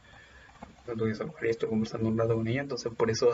no 0.87 0.93
tuve 0.95 1.09
que 1.09 1.15
salvar 1.15 1.45
esto 1.45 1.67
conversando 1.67 2.07
un 2.07 2.17
rato 2.17 2.35
con 2.35 2.47
ella, 2.47 2.61
entonces 2.61 2.91
por 2.95 3.09
eso 3.09 3.31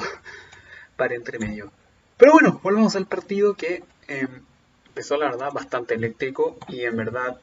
paré 0.97 1.15
entre 1.15 1.37
medio. 1.37 1.71
Pero 2.17 2.33
bueno, 2.33 2.59
volvamos 2.63 2.95
al 2.95 3.05
partido 3.05 3.53
que 3.53 3.83
em, 4.07 4.41
empezó 4.87 5.17
la 5.17 5.29
verdad 5.29 5.51
bastante 5.51 5.93
eléctrico 5.93 6.57
y 6.67 6.81
en 6.81 6.97
verdad 6.97 7.39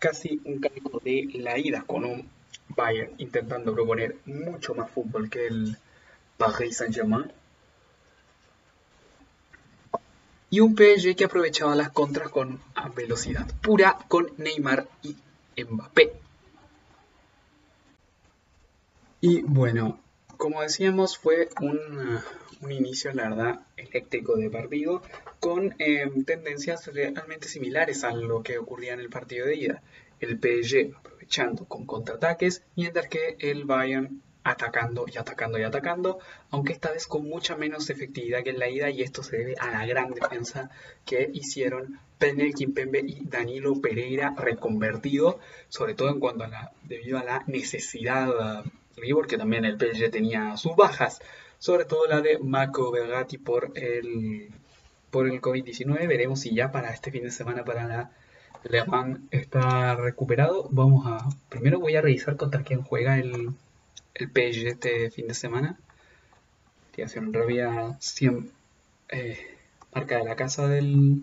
casi 0.00 0.40
un 0.44 0.58
cambio 0.58 1.00
de 1.04 1.28
la 1.34 1.56
ida 1.56 1.82
con 1.82 2.04
un 2.04 2.28
Bayern 2.70 3.12
intentando 3.18 3.72
proponer 3.72 4.16
mucho 4.24 4.74
más 4.74 4.90
fútbol 4.90 5.30
que 5.30 5.46
el, 5.46 5.76
Paris 6.40 6.78
Saint-Germain. 6.78 7.30
Y 10.48 10.60
un 10.60 10.74
PSG 10.74 11.14
que 11.14 11.26
aprovechaba 11.26 11.76
las 11.76 11.90
contras 11.90 12.30
con 12.30 12.58
velocidad 12.96 13.46
pura 13.60 13.98
con 14.08 14.32
Neymar 14.38 14.88
y 15.02 15.16
Mbappé. 15.62 16.12
Y 19.20 19.42
bueno, 19.42 20.00
como 20.40 20.62
decíamos, 20.62 21.18
fue 21.18 21.50
un, 21.60 22.18
inicio, 22.70 23.12
la 23.12 23.28
verdad, 23.28 23.60
eléctrico 23.76 24.36
de 24.36 24.48
partido, 24.48 25.02
con 25.38 25.74
em, 25.78 26.24
tendencias 26.24 26.86
realmente 26.86 27.46
similares 27.46 28.04
a 28.04 28.12
lo 28.12 28.42
que 28.42 28.56
ocurría 28.56 28.94
en 28.94 29.00
el 29.00 29.10
partido 29.10 29.46
de 29.46 29.56
ida. 29.56 29.82
El 30.18 30.38
PSG 30.38 30.96
aprovechando 30.96 31.66
con 31.66 31.84
contraataques, 31.84 32.62
mientras 32.74 33.06
que 33.08 33.36
el 33.38 33.66
Bayern 33.66 34.22
atacando 34.42 35.04
y 35.12 35.18
atacando 35.18 35.58
y 35.58 35.62
atacando, 35.64 36.18
aunque 36.48 36.72
esta 36.72 36.90
vez 36.90 37.06
con 37.06 37.28
mucha 37.28 37.54
menos 37.56 37.90
efectividad 37.90 38.42
que 38.42 38.50
en 38.50 38.58
la 38.58 38.70
ida 38.70 38.88
y 38.88 39.02
esto 39.02 39.22
se 39.22 39.36
debe 39.36 39.56
a 39.58 39.70
la 39.70 39.84
gran 39.84 40.10
defensa 40.14 40.70
que 41.04 41.28
hicieron 41.34 42.00
Penel 42.18 42.54
Kimpembe 42.54 43.00
y 43.00 43.26
Danilo 43.26 43.78
Pereira 43.82 44.34
reconvertido, 44.38 45.38
sobre 45.68 45.92
todo 45.92 46.08
en 46.08 46.18
cuanto 46.18 46.44
a 46.44 46.48
la, 46.48 46.72
debido 46.84 47.18
a 47.18 47.24
la 47.24 47.44
necesidad, 47.46 48.64
porque 49.14 49.38
también 49.38 49.64
el 49.64 49.78
PSG 49.78 50.10
tenía 50.10 50.56
sus 50.56 50.76
bajas, 50.76 51.20
sobre 51.58 51.84
todo 51.84 52.06
la 52.06 52.20
de 52.20 52.38
Marco 52.38 52.90
Vergati 52.90 53.38
por 53.38 53.72
el, 53.76 54.50
por 55.10 55.28
el 55.28 55.40
COVID-19, 55.40 56.06
veremos 56.08 56.40
si 56.40 56.54
ya 56.54 56.72
para 56.72 56.90
este 56.90 57.10
fin 57.10 57.24
de 57.24 57.30
semana 57.30 57.64
para 57.64 57.86
la 57.86 58.10
Le 58.64 58.84
Mans 58.84 59.20
está 59.30 59.96
recuperado, 59.96 60.68
vamos 60.70 61.06
a, 61.06 61.28
primero 61.48 61.80
voy 61.80 61.96
a 61.96 62.02
revisar 62.02 62.36
contra 62.36 62.62
quién 62.62 62.82
juega 62.82 63.18
el 63.18 63.54
el 64.14 64.28
PSG 64.28 64.66
este 64.66 65.10
fin 65.10 65.28
de 65.28 65.34
semana. 65.34 65.78
Rápida 67.32 67.96
100 68.00 68.52
eh, 69.08 69.38
marca 69.94 70.18
de 70.18 70.24
la 70.24 70.36
casa 70.36 70.68
del, 70.68 71.22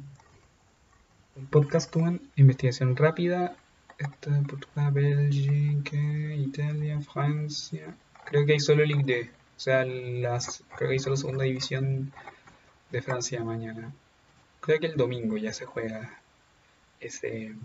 podcast 1.52 1.96
Investigación 2.36 2.96
rápida. 2.96 3.56
Esta, 3.98 4.42
Portugal, 4.48 4.92
Bélgica, 4.92 5.98
Italia, 5.98 7.02
Francia. 7.02 7.96
Creo 8.26 8.46
que 8.46 8.54
hay 8.54 8.60
solo 8.60 8.86
Ligue 8.86 9.26
2. 9.26 9.28
O 9.58 9.60
sea, 9.60 9.86
las, 9.86 10.64
creo 10.76 10.90
que 10.90 10.94
hay 10.94 11.00
solo 11.00 11.18
segunda 11.18 11.46
división 11.46 12.14
de 12.92 13.02
Francia 13.02 13.44
mañana. 13.44 13.94
Creo 14.60 14.80
que 14.80 14.88
el 14.88 14.98
domingo 14.98 15.38
ya 15.38 15.52
se 15.54 15.66
juega 15.66 16.20
ese 17.00 17.56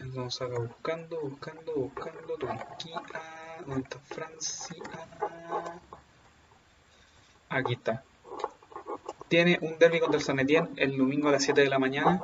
Vamos 0.00 0.40
acá 0.40 0.58
buscando, 0.58 1.20
buscando, 1.20 1.74
buscando. 1.74 2.34
Turquía. 2.34 3.02
¿Dónde 3.66 3.82
está 3.82 3.98
Francia? 4.00 4.76
Aquí 7.48 7.74
está. 7.74 8.02
Tiene 9.28 9.58
un 9.60 9.78
derby 9.78 10.00
contra 10.00 10.18
el 10.18 10.24
San 10.24 10.40
Etienne 10.40 10.70
el 10.76 10.96
domingo 10.96 11.28
a 11.28 11.32
las 11.32 11.44
7 11.44 11.60
de 11.60 11.68
la 11.68 11.78
mañana. 11.78 12.20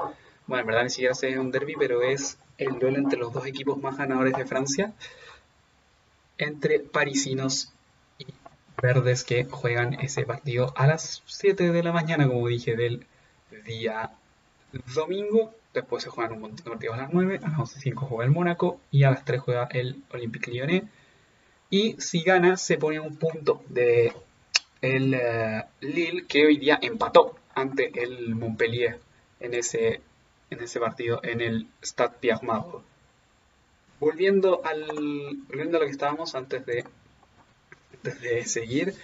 Bueno, 0.48 0.62
en 0.62 0.66
verdad 0.66 0.84
ni 0.84 0.90
siquiera 0.90 1.12
es 1.12 1.36
un 1.36 1.50
derby, 1.50 1.74
pero 1.78 2.02
es 2.02 2.38
el 2.56 2.78
duelo 2.78 2.96
entre 2.96 3.18
los 3.18 3.34
dos 3.34 3.46
equipos 3.46 3.76
más 3.82 3.98
ganadores 3.98 4.34
de 4.34 4.46
Francia. 4.46 4.94
Entre 6.38 6.80
parisinos 6.80 7.70
y 8.18 8.24
verdes 8.80 9.24
que 9.24 9.44
juegan 9.44 9.94
ese 10.00 10.24
partido 10.24 10.72
a 10.74 10.86
las 10.86 11.22
7 11.26 11.70
de 11.70 11.82
la 11.82 11.92
mañana, 11.92 12.26
como 12.26 12.48
dije, 12.48 12.76
del 12.76 13.06
día 13.66 14.10
domingo. 14.94 15.52
Después 15.74 16.02
se 16.02 16.08
juegan 16.08 16.32
un 16.32 16.40
montón 16.40 16.64
de 16.64 16.70
partidos 16.70 16.96
a 16.96 17.02
las 17.02 17.12
9. 17.12 17.40
A 17.42 17.48
las 17.48 17.58
11.05 17.58 17.94
juega 18.08 18.24
el 18.24 18.30
Mónaco. 18.30 18.80
Y 18.90 19.04
a 19.04 19.10
las 19.10 19.26
3 19.26 19.42
juega 19.42 19.68
el 19.72 20.02
Olympique 20.10 20.50
Lyonnais. 20.50 20.84
Y 21.68 22.00
si 22.00 22.22
gana, 22.22 22.56
se 22.56 22.78
pone 22.78 22.98
un 23.00 23.16
punto 23.16 23.62
de 23.68 24.14
el 24.80 25.14
uh, 25.14 25.84
Lille, 25.84 26.24
que 26.26 26.46
hoy 26.46 26.56
día 26.56 26.78
empató 26.80 27.36
ante 27.54 28.02
el 28.02 28.34
Montpellier 28.34 28.98
en 29.40 29.52
ese, 29.52 30.00
en 30.50 30.62
ese 30.62 30.80
partido 30.80 31.20
en 31.22 31.40
el 31.40 31.68
Stade 31.82 32.16
Pierre. 32.20 32.46
Volviendo, 34.00 34.60
al, 34.64 34.86
volviendo 35.48 35.76
a 35.76 35.80
lo 35.80 35.86
que 35.86 35.92
estábamos 35.92 36.34
antes 36.34 36.64
de, 36.64 36.84
antes 37.94 38.20
de 38.20 38.44
seguir, 38.44 38.94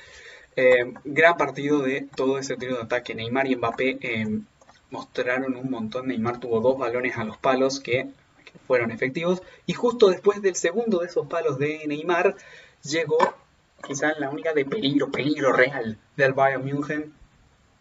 eh, 0.56 0.92
gran 1.04 1.36
partido 1.36 1.80
de 1.80 2.08
todo 2.14 2.38
ese 2.38 2.56
trío 2.56 2.76
de 2.76 2.82
ataque. 2.82 3.14
Neymar 3.14 3.46
y 3.48 3.56
Mbappé 3.56 3.98
eh, 4.00 4.38
mostraron 4.90 5.56
un 5.56 5.70
montón. 5.70 6.08
Neymar 6.08 6.38
tuvo 6.38 6.60
dos 6.60 6.78
balones 6.78 7.16
a 7.16 7.24
los 7.24 7.36
palos 7.38 7.80
que, 7.80 8.08
fueron 8.68 8.92
efectivos. 8.92 9.42
Y 9.66 9.72
justo 9.72 10.08
después 10.08 10.40
del 10.40 10.54
segundo 10.54 11.00
de 11.00 11.06
esos 11.06 11.26
palos 11.26 11.58
de 11.58 11.84
Neymar, 11.86 12.36
llegó 12.82 13.18
quizás 13.84 14.18
la 14.18 14.30
única 14.30 14.52
de 14.52 14.64
peligro, 14.64 15.10
peligro 15.10 15.52
real 15.52 15.98
del 16.16 16.32
Bayern 16.32 16.64
München. 16.64 17.12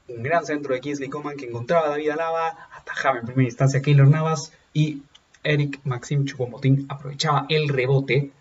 Un 0.08 0.24
gran 0.24 0.46
centro 0.46 0.74
de 0.74 0.82
Kingsley 0.82 1.10
Coman 1.10 1.38
que 1.38 1.46
encontraba 1.46 1.88
a 1.88 1.90
David 1.90 2.10
Alaba, 2.10 2.70
atajaba 2.74 3.20
en 3.20 3.26
primera 3.26 3.48
instancia 3.48 3.80
a 3.80 3.82
Keylor 3.82 4.08
Navas 4.08 4.52
y 4.74 5.04
Eric 5.44 5.80
Maxim 5.84 6.26
Choupo-Moting 6.26 6.86
aprovechaba 6.90 7.46
el 7.50 7.70
rebote. 7.70 8.32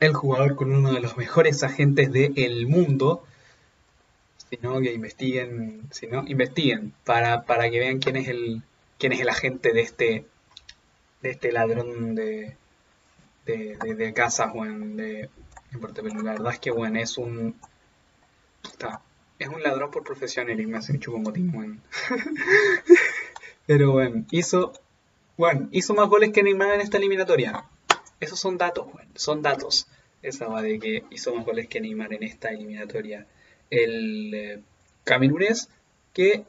El 0.00 0.14
jugador 0.14 0.56
con 0.56 0.72
uno 0.72 0.92
de 0.92 1.00
los 1.00 1.16
mejores 1.16 1.62
agentes 1.62 2.12
del 2.12 2.66
mundo 2.66 3.24
sino 4.52 4.80
que 4.82 4.92
investiguen, 4.92 5.80
sino 5.90 6.24
investiguen 6.26 6.92
para, 7.04 7.44
para 7.44 7.70
que 7.70 7.78
vean 7.78 8.00
quién 8.00 8.16
es 8.16 8.28
el 8.28 8.62
quién 8.98 9.12
es 9.12 9.20
el 9.20 9.30
agente 9.30 9.72
de 9.72 9.80
este 9.80 10.26
de 11.22 11.30
este 11.30 11.52
ladrón 11.52 12.14
de 12.14 12.56
de, 13.46 13.78
de, 13.82 13.94
de 13.94 14.12
casas, 14.12 14.52
de, 14.52 15.28
la 15.72 16.32
verdad 16.32 16.52
es 16.52 16.58
que 16.60 16.70
bueno, 16.70 17.00
es 17.00 17.18
un 17.18 17.56
está, 18.64 19.02
es 19.38 19.48
un 19.48 19.62
ladrón 19.62 19.90
por 19.90 20.04
profesión 20.04 20.50
el 20.50 20.60
Ignacio 20.60 20.96
Chupomotín, 20.96 21.52
bueno. 21.52 21.78
Pero 23.66 23.92
bueno, 23.92 24.24
hizo 24.30 24.72
bueno, 25.36 25.68
hizo 25.72 25.94
más 25.94 26.08
goles 26.08 26.30
que 26.30 26.42
Neymar 26.42 26.74
en 26.74 26.80
esta 26.82 26.98
eliminatoria. 26.98 27.64
Esos 28.20 28.38
son 28.38 28.58
datos, 28.58 28.92
bueno, 28.92 29.10
son 29.14 29.42
datos. 29.42 29.88
Esa 30.22 30.46
va 30.46 30.62
de 30.62 30.78
que 30.78 31.04
hizo 31.10 31.34
más 31.34 31.44
goles 31.44 31.68
que 31.68 31.80
Neymar 31.80 32.12
en 32.12 32.22
esta 32.22 32.50
eliminatoria 32.50 33.26
el 33.70 34.34
eh, 34.34 34.62
que 36.12 36.44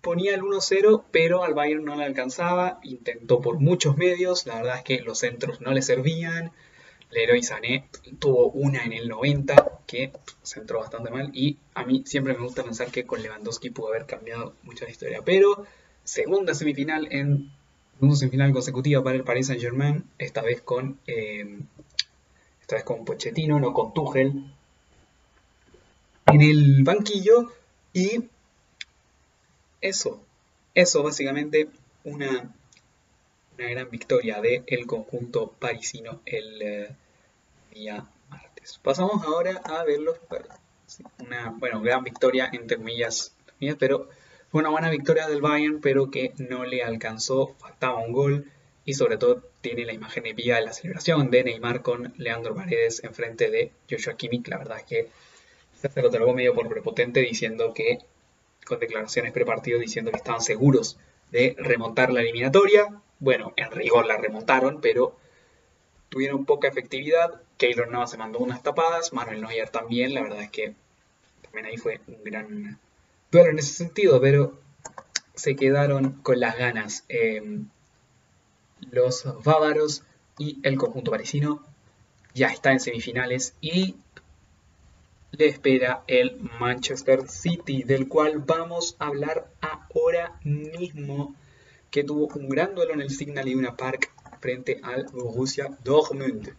ponía 0.00 0.34
el 0.34 0.42
1-0, 0.42 1.04
pero 1.10 1.44
al 1.44 1.54
Bayern 1.54 1.84
no 1.84 1.96
le 1.96 2.04
alcanzaba, 2.04 2.80
intentó 2.84 3.40
por 3.40 3.58
muchos 3.58 3.96
medios, 3.96 4.46
la 4.46 4.56
verdad 4.56 4.78
es 4.78 4.84
que 4.84 5.00
los 5.00 5.18
centros 5.18 5.60
no 5.60 5.72
le 5.72 5.82
servían, 5.82 6.52
Leroy 7.12 7.42
Sané 7.42 7.88
tuvo 8.18 8.48
una 8.50 8.84
en 8.84 8.92
el 8.92 9.08
90 9.08 9.80
que 9.86 10.12
se 10.42 10.60
entró 10.60 10.80
bastante 10.80 11.10
mal 11.10 11.30
y 11.34 11.58
a 11.74 11.84
mí 11.84 12.02
siempre 12.06 12.34
me 12.34 12.42
gusta 12.42 12.64
pensar 12.64 12.90
que 12.90 13.04
con 13.04 13.22
Lewandowski 13.22 13.70
pudo 13.70 13.88
haber 13.88 14.06
cambiado 14.06 14.54
mucho 14.62 14.84
la 14.84 14.90
historia, 14.90 15.20
pero 15.22 15.66
segunda 16.04 16.54
semifinal 16.54 17.08
en 17.10 17.50
segunda 17.94 18.16
semifinal 18.16 18.52
consecutiva 18.52 19.04
para 19.04 19.16
el 19.16 19.24
Paris 19.24 19.48
Saint 19.48 19.62
Germain, 19.62 20.04
esta 20.18 20.42
vez 20.42 20.62
con 20.62 20.98
eh, 21.06 21.58
esta 22.62 22.76
vez 22.76 22.84
con 22.84 23.04
Pochettino, 23.04 23.60
no 23.60 23.74
con 23.74 23.92
Tuchel, 23.92 24.44
en 26.26 26.40
el 26.40 26.82
banquillo 26.82 27.52
y 27.92 28.24
eso, 29.82 30.22
eso 30.74 31.02
básicamente 31.02 31.68
una, 32.04 32.54
una 33.58 33.70
gran 33.70 33.90
victoria 33.90 34.40
del 34.40 34.62
el 34.66 34.86
conjunto 34.86 35.52
parisino 35.58 36.20
el 36.24 36.62
eh, 36.62 36.96
día 37.72 38.06
martes. 38.28 38.78
Pasamos 38.82 39.24
ahora 39.24 39.60
a 39.64 39.84
ver 39.84 40.00
los 40.00 40.18
una 41.18 41.54
bueno, 41.58 41.80
gran 41.80 42.04
victoria 42.04 42.50
entre 42.52 42.76
comillas, 42.76 43.34
pero 43.78 44.08
fue 44.50 44.60
una 44.60 44.70
buena 44.70 44.90
victoria 44.90 45.26
del 45.26 45.40
Bayern, 45.40 45.80
pero 45.80 46.10
que 46.10 46.34
no 46.36 46.64
le 46.64 46.82
alcanzó, 46.82 47.54
faltaba 47.58 47.98
un 47.98 48.12
gol 48.12 48.50
y 48.84 48.94
sobre 48.94 49.16
todo 49.16 49.42
tiene 49.60 49.86
la 49.86 49.92
imagen 49.92 50.26
épica 50.26 50.56
de 50.56 50.62
la 50.62 50.72
celebración 50.72 51.30
de 51.30 51.44
Neymar 51.44 51.82
con 51.82 52.12
Leandro 52.18 52.54
Paredes 52.54 53.02
enfrente 53.04 53.50
de 53.50 53.72
Joshua 53.88 54.16
Kimmich. 54.16 54.48
La 54.48 54.58
verdad 54.58 54.78
es 54.78 54.84
que 54.84 55.08
se 55.88 56.02
lo 56.02 56.10
tragó 56.10 56.34
medio 56.34 56.54
por 56.54 56.68
prepotente 56.68 57.20
diciendo 57.20 57.72
que 57.72 57.98
con 58.66 58.78
declaraciones 58.78 59.32
prepartido 59.32 59.78
diciendo 59.78 60.10
que 60.10 60.18
estaban 60.18 60.42
seguros 60.42 60.98
de 61.30 61.56
remontar 61.58 62.12
la 62.12 62.20
eliminatoria. 62.20 62.88
Bueno, 63.18 63.54
en 63.56 63.70
rigor 63.70 64.06
la 64.06 64.18
remontaron, 64.18 64.80
pero 64.80 65.16
tuvieron 66.12 66.44
poca 66.44 66.68
efectividad. 66.68 67.40
Keylor 67.56 67.90
Navas 67.90 68.10
se 68.10 68.18
mandó 68.18 68.38
unas 68.40 68.62
tapadas, 68.62 69.14
Manuel 69.14 69.40
Neuer 69.40 69.70
también. 69.70 70.12
La 70.12 70.20
verdad 70.20 70.42
es 70.42 70.50
que 70.50 70.74
también 71.40 71.64
ahí 71.64 71.78
fue 71.78 72.02
un 72.06 72.22
gran 72.22 72.78
duelo 73.30 73.50
en 73.50 73.58
ese 73.58 73.72
sentido, 73.72 74.20
pero 74.20 74.60
se 75.34 75.56
quedaron 75.56 76.12
con 76.22 76.38
las 76.38 76.58
ganas 76.58 77.06
em, 77.08 77.66
los 78.90 79.24
bávaros 79.42 80.04
y 80.36 80.58
el 80.62 80.76
conjunto 80.76 81.10
parisino 81.10 81.64
ya 82.34 82.48
está 82.48 82.72
en 82.72 82.80
semifinales 82.80 83.54
y 83.62 83.96
le 85.30 85.46
espera 85.46 86.04
el 86.08 86.38
Manchester 86.60 87.26
City, 87.26 87.84
del 87.84 88.06
cual 88.06 88.40
vamos 88.40 88.96
a 88.98 89.06
hablar 89.06 89.48
ahora 89.62 90.38
mismo, 90.44 91.34
que 91.90 92.04
tuvo 92.04 92.26
un 92.34 92.50
gran 92.50 92.74
duelo 92.74 92.92
en 92.92 93.00
el 93.00 93.08
Signal 93.08 93.48
Iduna 93.48 93.74
Park 93.78 94.10
frente 94.42 94.80
al 94.82 95.06
Borussia 95.06 95.70
Dortmund. 95.84 96.52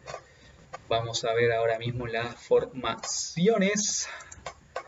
Vamos 0.87 1.25
a 1.25 1.33
ver 1.33 1.51
ahora 1.51 1.77
mismo 1.77 2.07
las 2.07 2.33
formaciones. 2.35 4.07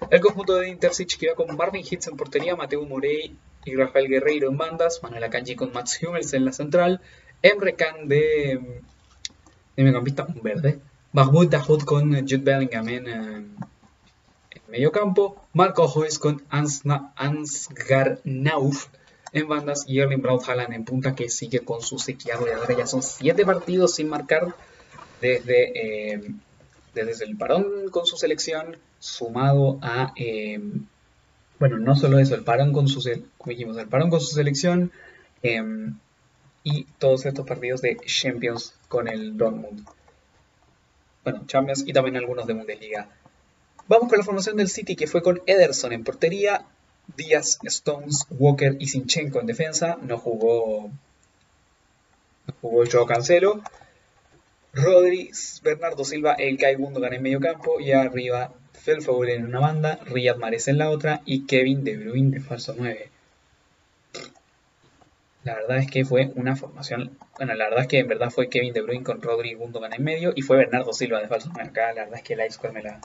El 0.10 0.22
conjunto 0.22 0.56
de 0.56 0.70
Intercity 0.70 1.18
queda 1.18 1.36
con 1.36 1.56
Marvin 1.58 1.86
Hitz 1.88 2.08
en 2.08 2.16
portería, 2.16 2.56
Mateo 2.56 2.86
Morey 2.86 3.38
y 3.66 3.76
Rafael 3.76 4.08
Guerreiro 4.08 4.50
en 4.50 4.58
bandas, 4.58 5.04
Manuel 5.04 5.26
Akanji 5.26 5.56
con 5.56 5.74
Mats 5.74 6.02
Hummels 6.02 6.34
en 6.34 6.46
la 6.46 6.54
central, 6.54 7.02
Emre 7.42 7.76
Can 7.76 8.08
de, 8.08 8.82
de 9.76 9.84
mediocampista, 9.84 10.28
verde, 10.42 10.80
Mahmoud 11.12 11.50
Dahoud 11.50 11.84
con 11.84 12.14
Jude 12.14 12.38
Bellingham 12.38 12.88
en, 12.88 13.08
eh, 13.08 13.46
medio 14.70 14.92
campo, 14.92 15.46
Marco 15.54 15.88
Joes 15.88 16.18
con 16.18 16.44
Ansgar 16.50 18.20
Nauf 18.24 18.88
en 19.36 19.48
bandas 19.48 19.84
y 19.88 20.00
Erling 20.00 20.22
Braut 20.22 20.48
Haaland 20.48 20.74
en 20.74 20.86
punta 20.86 21.14
que 21.14 21.30
sigue 21.30 21.60
con 21.60 21.82
su 21.82 22.00
sequía 22.00 22.38
goleadora. 22.38 22.78
Ya 22.78 22.88
son 22.88 23.04
7 23.04 23.46
partidos 23.46 23.96
sin 23.96 24.08
marcar 24.08 24.56
desde, 25.22 26.14
eh, 26.14 26.32
desde 26.94 27.26
el 27.26 27.36
parón 27.36 27.90
con 27.92 28.06
su 28.06 28.18
selección, 28.18 28.78
sumado 29.00 29.78
a, 29.82 30.14
eh, 30.16 30.60
bueno, 31.60 31.78
no 31.80 31.96
solo 31.96 32.20
eso, 32.20 32.36
el 32.36 32.44
parón 32.44 32.72
con 32.72 32.88
su, 32.88 33.08
el 33.10 33.88
parón 33.90 34.10
con 34.10 34.22
su 34.22 34.34
selección 34.34 34.92
eh, 35.44 35.62
y 36.64 36.86
todos 36.98 37.26
estos 37.26 37.46
partidos 37.46 37.82
de 37.82 37.98
Champions 38.06 38.74
con 38.88 39.08
el 39.08 39.38
Dortmund. 39.38 39.86
Bueno, 41.24 41.44
Champions 41.46 41.84
y 41.86 41.92
también 41.92 42.16
algunos 42.18 42.48
de 42.48 42.54
Bundesliga. 42.54 43.10
Vamos 43.88 44.10
con 44.10 44.18
la 44.18 44.24
formación 44.24 44.56
del 44.58 44.70
City 44.70 44.96
que 44.96 45.08
fue 45.08 45.22
con 45.22 45.42
Ederson 45.46 45.92
en 45.94 46.04
portería, 46.04 46.66
Díaz, 47.16 47.60
Stones, 47.64 48.26
Walker 48.30 48.76
y 48.80 48.88
Sinchenko 48.88 49.40
en 49.40 49.48
defensa. 49.48 49.98
No 50.02 50.18
jugó, 50.18 50.90
no 52.48 52.54
jugó 52.62 52.84
Joao 52.90 53.06
Cancelo. 53.06 53.62
Rodri, 54.74 55.32
Bernardo 55.64 56.04
Silva, 56.04 56.34
El 56.34 56.58
Kai 56.58 56.76
Gundogan 56.76 57.14
en 57.14 57.22
medio 57.22 57.40
campo 57.40 57.80
y 57.80 57.94
arriba 57.94 58.54
Phil 58.86 59.00
en 59.30 59.46
una 59.46 59.60
banda, 59.60 60.00
Riyad 60.06 60.36
Mahrez 60.36 60.68
en 60.68 60.78
la 60.78 60.90
otra 60.90 61.22
y 61.26 61.46
Kevin 61.48 61.84
De 61.84 61.98
Bruyne 61.98 62.30
de 62.30 62.40
falso 62.40 62.76
9. 62.78 63.10
La 65.44 65.56
verdad 65.56 65.78
es 65.78 65.90
que 65.90 66.06
fue 66.06 66.32
una 66.36 66.56
formación, 66.56 67.18
bueno, 67.38 67.54
la 67.56 67.66
verdad 67.66 67.82
es 67.82 67.88
que 67.88 68.00
en 68.00 68.08
verdad 68.08 68.30
fue 68.30 68.50
Kevin 68.50 68.74
De 68.74 68.82
Bruyne 68.82 69.04
con 69.04 69.22
Rodri 69.22 69.54
Gundogan 69.54 69.94
en 69.94 70.04
medio 70.04 70.34
y 70.36 70.42
fue 70.42 70.58
Bernardo 70.58 70.92
Silva 70.94 71.20
de 71.20 71.28
falso 71.28 71.50
9 71.54 71.70
acá. 71.70 71.94
La 71.94 72.04
verdad 72.04 72.20
es 72.20 72.24
que 72.24 72.36
la 72.36 72.50
Squad 72.50 72.74
me 72.74 72.84
la, 72.84 73.00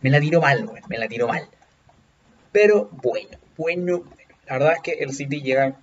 me 0.00 0.10
la 0.10 0.18
tiró 0.18 0.40
mal, 0.40 0.66
güey, 0.66 0.82
me 0.88 0.98
la 0.98 1.08
tiró 1.08 1.28
mal. 1.28 1.46
Pero 2.52 2.90
bueno, 2.92 3.38
bueno, 3.56 4.04
la 4.46 4.58
verdad 4.58 4.74
es 4.74 4.82
que 4.82 4.92
el 5.02 5.12
City 5.12 5.40
llega, 5.40 5.76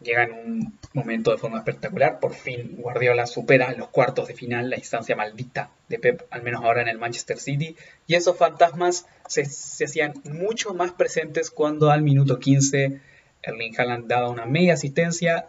llega 0.00 0.24
en 0.24 0.32
un 0.32 0.78
momento 0.94 1.30
de 1.30 1.38
forma 1.38 1.58
espectacular. 1.58 2.18
Por 2.20 2.34
fin 2.34 2.76
Guardiola 2.78 3.26
supera 3.26 3.72
los 3.72 3.88
cuartos 3.88 4.28
de 4.28 4.34
final, 4.34 4.70
la 4.70 4.76
instancia 4.76 5.14
maldita 5.14 5.70
de 5.88 5.98
Pep, 5.98 6.22
al 6.30 6.42
menos 6.42 6.64
ahora 6.64 6.82
en 6.82 6.88
el 6.88 6.98
Manchester 6.98 7.38
City. 7.38 7.76
Y 8.06 8.14
esos 8.14 8.36
fantasmas 8.36 9.06
se, 9.28 9.42
hacían 9.42 10.14
mucho 10.24 10.72
más 10.72 10.92
presentes 10.92 11.50
cuando 11.50 11.90
al 11.90 12.02
minuto 12.02 12.38
15 12.38 13.00
Erling 13.42 13.74
Haaland 13.78 14.08
daba 14.08 14.30
una 14.30 14.46
media 14.46 14.74
asistencia 14.74 15.46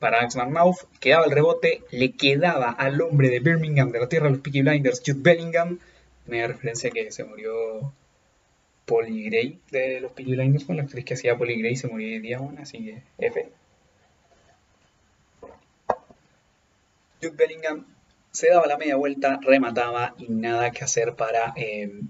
para 0.00 0.20
Axman 0.22 0.52
Mouth, 0.52 0.78
quedaba 0.98 1.26
el 1.26 1.30
rebote, 1.30 1.82
le 1.90 2.12
quedaba 2.12 2.70
al 2.70 3.00
hombre 3.02 3.28
de 3.28 3.40
Birmingham, 3.40 3.92
de 3.92 4.00
la 4.00 4.08
tierra 4.08 4.26
de 4.26 4.32
los 4.32 4.40
Peaky 4.40 4.62
Blinders, 4.62 5.02
Jude 5.04 5.20
Bellingham, 5.20 5.78
me 6.26 6.40
da 6.40 6.46
referencia 6.46 6.90
que 6.90 7.12
se 7.12 7.24
murió 7.24 7.92
Polly 8.90 9.60
de 9.70 10.00
los 10.00 10.10
Peaky 10.10 10.64
con 10.64 10.76
la 10.76 10.82
actriz 10.82 11.04
que 11.04 11.14
hacía 11.14 11.38
Polly 11.38 11.60
Gray 11.60 11.76
se 11.76 11.86
murió 11.86 12.08
de 12.08 12.18
día 12.18 12.38
aún, 12.38 12.58
así 12.58 12.84
que 12.84 13.02
F. 13.18 13.48
Jude 17.22 17.36
Bellingham 17.36 17.86
se 18.32 18.50
daba 18.50 18.66
la 18.66 18.76
media 18.76 18.96
vuelta, 18.96 19.38
remataba 19.40 20.14
y 20.18 20.26
nada 20.28 20.72
que 20.72 20.82
hacer 20.82 21.14
para, 21.14 21.52
eh, 21.54 22.00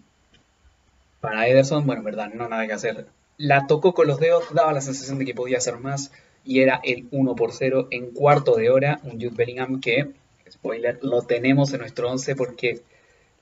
para 1.21 1.49
Ederson. 1.49 1.85
Bueno, 1.85 2.01
en 2.01 2.05
verdad, 2.07 2.33
no 2.33 2.49
nada 2.49 2.67
que 2.67 2.73
hacer. 2.73 3.07
La 3.37 3.67
tocó 3.67 3.93
con 3.93 4.07
los 4.07 4.19
dedos, 4.19 4.55
daba 4.55 4.73
la 4.73 4.81
sensación 4.81 5.19
de 5.19 5.27
que 5.27 5.35
podía 5.35 5.59
hacer 5.59 5.77
más 5.77 6.11
y 6.45 6.61
era 6.61 6.81
el 6.83 7.09
1 7.11 7.35
por 7.35 7.53
0 7.53 7.89
en 7.91 8.13
cuarto 8.13 8.57
de 8.57 8.71
hora. 8.71 9.01
Un 9.03 9.21
Jude 9.21 9.35
Bellingham 9.35 9.83
que, 9.83 10.13
spoiler, 10.51 10.99
lo 11.03 11.21
tenemos 11.21 11.75
en 11.75 11.81
nuestro 11.81 12.11
11 12.11 12.37
porque 12.37 12.81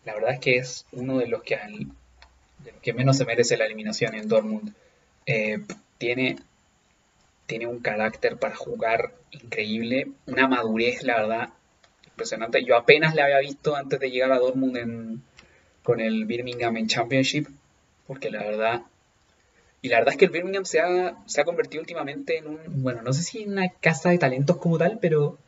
la 0.04 0.14
verdad 0.14 0.32
es 0.32 0.40
que 0.40 0.56
es 0.56 0.86
uno 0.90 1.18
de 1.18 1.28
los 1.28 1.44
que, 1.44 1.56
que 2.82 2.92
menos 2.92 3.16
se 3.16 3.24
merece 3.24 3.56
la 3.56 3.66
eliminación 3.66 4.14
en 4.14 4.28
Dortmund. 4.28 4.72
Eh, 5.26 5.58
tiene, 5.98 6.38
tiene 7.46 7.66
un 7.66 7.80
carácter 7.80 8.36
para 8.36 8.54
jugar 8.56 9.12
increíble, 9.30 10.08
una 10.26 10.48
madurez, 10.48 11.02
la 11.02 11.16
verdad, 11.16 11.48
impresionante. 12.06 12.64
Yo 12.64 12.76
apenas 12.76 13.14
le 13.14 13.22
había 13.22 13.40
visto 13.40 13.76
antes 13.76 14.00
de 14.00 14.10
llegar 14.10 14.32
a 14.32 14.38
Dortmund 14.38 15.20
con 15.82 16.00
el 16.00 16.24
Birmingham 16.24 16.76
en 16.76 16.88
Championship, 16.88 17.46
porque 18.06 18.30
la 18.30 18.42
verdad... 18.42 18.82
Y 19.80 19.88
la 19.88 19.98
verdad 19.98 20.14
es 20.14 20.18
que 20.18 20.24
el 20.24 20.32
Birmingham 20.32 20.64
se 20.64 20.80
ha, 20.80 21.16
se 21.26 21.40
ha 21.40 21.44
convertido 21.44 21.80
últimamente 21.80 22.36
en 22.36 22.48
un, 22.48 22.58
bueno, 22.82 23.00
no 23.02 23.12
sé 23.12 23.22
si 23.22 23.42
en 23.42 23.52
una 23.52 23.68
casa 23.68 24.10
de 24.10 24.18
talentos 24.18 24.56
como 24.56 24.76
tal, 24.76 24.98
pero 25.00 25.38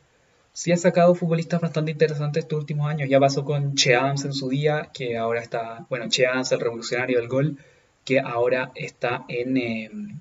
sí 0.52 0.72
ha 0.72 0.76
sacado 0.76 1.14
futbolistas 1.14 1.60
bastante 1.60 1.92
interesantes 1.92 2.44
estos 2.44 2.58
últimos 2.58 2.88
años. 2.88 3.08
Ya 3.08 3.20
pasó 3.20 3.44
con 3.44 3.74
Che 3.74 3.94
Adams 3.94 4.24
en 4.24 4.32
su 4.32 4.48
día, 4.48 4.90
que 4.92 5.16
ahora 5.16 5.40
está, 5.40 5.86
bueno, 5.88 6.08
Che 6.08 6.26
Adams, 6.26 6.52
el 6.52 6.60
revolucionario 6.60 7.18
del 7.18 7.28
gol, 7.28 7.58
que 8.04 8.20
ahora 8.20 8.72
está 8.74 9.24
en, 9.28 9.56
em, 9.56 10.20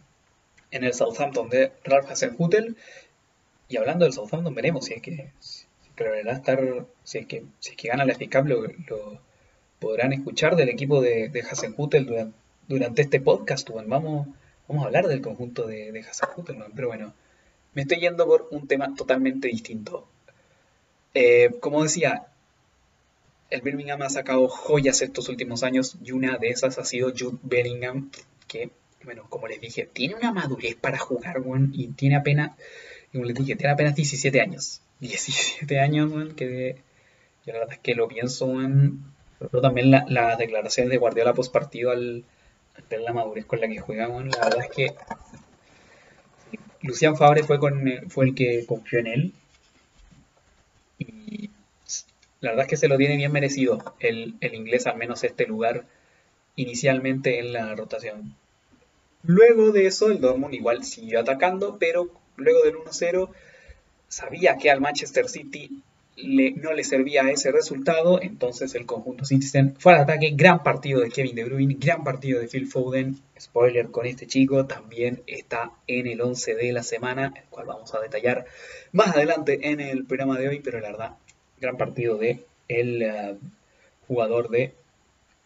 en 0.72 0.84
el 0.84 0.94
Southampton 0.94 1.50
de 1.50 1.72
Ralph 1.84 2.10
Hasenhutel. 2.12 2.78
Y 3.68 3.78
hablando 3.78 4.06
del 4.06 4.14
Southampton, 4.14 4.56
veremos 4.56 4.86
si 4.86 4.94
es 4.94 5.02
que, 5.02 5.32
si 5.40 5.66
estar, 6.32 6.86
si 7.04 7.18
es 7.20 7.26
que, 7.26 7.46
si 7.60 7.72
es 7.72 7.78
que 7.78 7.90
gana 7.90 8.06
la 8.06 8.14
FA 8.16 8.42
lo, 8.42 9.20
podrán 9.80 10.14
escuchar 10.14 10.56
del 10.56 10.70
equipo 10.70 11.02
de, 11.02 11.30
de 11.30 11.42
durante, 11.42 12.34
durante, 12.68 13.02
este 13.02 13.20
podcast. 13.22 13.70
vamos, 13.70 14.28
vamos 14.68 14.84
a 14.84 14.88
hablar 14.88 15.08
del 15.08 15.22
conjunto 15.22 15.68
de, 15.68 15.92
de 15.92 16.06
pero 16.76 16.88
bueno, 16.88 17.14
me 17.74 17.84
estoy 17.84 18.00
yendo 18.00 18.26
por 18.26 18.48
un 18.52 18.68
tema 18.68 18.94
totalmente 18.96 19.48
distinto. 19.48 20.08
Eh, 21.22 21.50
como 21.60 21.84
decía, 21.84 22.28
el 23.50 23.60
Birmingham 23.60 24.02
ha 24.04 24.10
sacado 24.10 24.48
joyas 24.48 25.02
estos 25.02 25.28
últimos 25.28 25.64
años 25.64 25.98
y 26.02 26.14
una 26.14 26.38
de 26.38 26.48
esas 26.48 26.78
ha 26.78 26.86
sido 26.86 27.12
Jude 27.12 27.38
Bellingham, 27.44 28.10
que 28.48 28.70
bueno, 29.04 29.26
como 29.28 29.50
les 29.50 29.60
dije, 29.60 29.86
tiene 29.92 30.16
una 30.16 30.32
madurez 30.32 30.78
para 30.78 30.98
jugar, 30.98 31.42
weón, 31.42 31.72
y 31.74 31.90
tiene 31.90 32.16
apenas, 32.16 32.52
como 33.12 33.26
les 33.26 33.36
dije, 33.36 33.58
tiene 33.58 33.74
apenas 33.74 33.96
17 33.96 34.40
años. 34.40 34.80
17 35.02 35.78
años, 35.82 36.34
que 36.36 36.78
yo 37.46 37.52
la 37.52 37.60
verdad 37.60 37.74
es 37.74 37.80
que 37.80 37.96
lo 37.96 38.08
pienso, 38.08 38.56
pero 39.40 39.62
también 39.62 39.92
las 39.92 40.10
la 40.10 40.38
declaraciones 40.38 40.90
de 40.90 40.98
Guardiola 41.00 41.34
post 41.34 41.52
partido 41.52 41.92
al, 41.92 42.24
ver 42.90 43.02
la 43.02 43.12
madurez 43.12 43.46
con 43.46 43.60
la 43.60 43.68
que 43.68 43.80
juega, 43.80 44.08
la 44.08 44.18
verdad 44.22 44.64
es 44.64 44.72
que 44.74 44.94
Lucian 46.82 47.18
Fabre 47.18 47.44
fue, 47.44 47.60
con, 47.60 47.84
fue 48.08 48.28
el 48.28 48.36
que 48.36 48.66
confió 48.66 49.00
en 49.00 49.08
él. 49.08 49.34
La 52.42 52.52
verdad 52.52 52.66
es 52.66 52.70
que 52.70 52.78
se 52.78 52.88
lo 52.88 52.98
tiene 52.98 53.18
bien 53.18 53.32
merecido 53.32 53.96
el, 54.00 54.36
el 54.40 54.56
inglés, 54.56 54.88
al 54.88 54.98
menos 54.98 55.24
este 55.24 55.46
lugar 55.46 55.86
inicialmente 56.56 57.40
en 57.40 57.54
la 57.54 57.76
rotación. 57.76 58.36
Luego 59.24 59.72
de 59.72 59.88
eso, 59.88 60.10
el 60.10 60.22
Dortmund 60.22 60.54
igual 60.54 60.84
siguió 60.84 61.20
atacando, 61.20 61.78
pero 61.78 62.10
luego 62.38 62.64
del 62.64 62.76
1-0 62.76 63.30
sabía 64.08 64.58
que 64.58 64.72
al 64.72 64.82
Manchester 64.82 65.28
City 65.28 65.84
no 66.22 66.74
le 66.74 66.84
servía 66.84 67.30
ese 67.30 67.52
resultado, 67.52 68.22
entonces 68.22 68.76
el 68.76 68.86
conjunto 68.86 69.26
Citizen 69.26 69.76
fue 69.78 69.94
al 69.94 70.02
ataque, 70.02 70.32
gran 70.36 70.64
partido 70.64 71.00
de 71.00 71.10
Kevin 71.10 71.36
De 71.36 71.46
Bruyne, 71.46 71.78
gran 71.80 72.04
partido 72.04 72.40
de 72.40 72.48
Phil 72.48 72.68
Foden, 72.68 73.18
spoiler 73.40 73.90
con 73.90 74.06
este 74.06 74.28
chico, 74.28 74.66
también 74.66 75.22
está 75.28 75.72
en 75.88 76.08
el 76.08 76.20
11 76.22 76.56
de 76.56 76.74
la 76.74 76.84
semana, 76.84 77.34
el 77.36 77.44
cual 77.50 77.68
vamos 77.68 77.94
a 77.94 78.02
detallar 78.02 78.46
más 78.92 79.16
adelante 79.16 79.70
en 79.70 79.80
el 79.80 80.06
programa 80.06 80.38
de 80.38 80.50
hoy, 80.50 80.60
pero 80.60 80.80
la 80.80 80.92
verdad, 80.92 81.12
gran 81.60 81.78
partido 81.78 82.18
de 82.18 82.40
el 82.68 83.04
uh, 83.04 83.38
jugador 84.08 84.50
de 84.50 84.74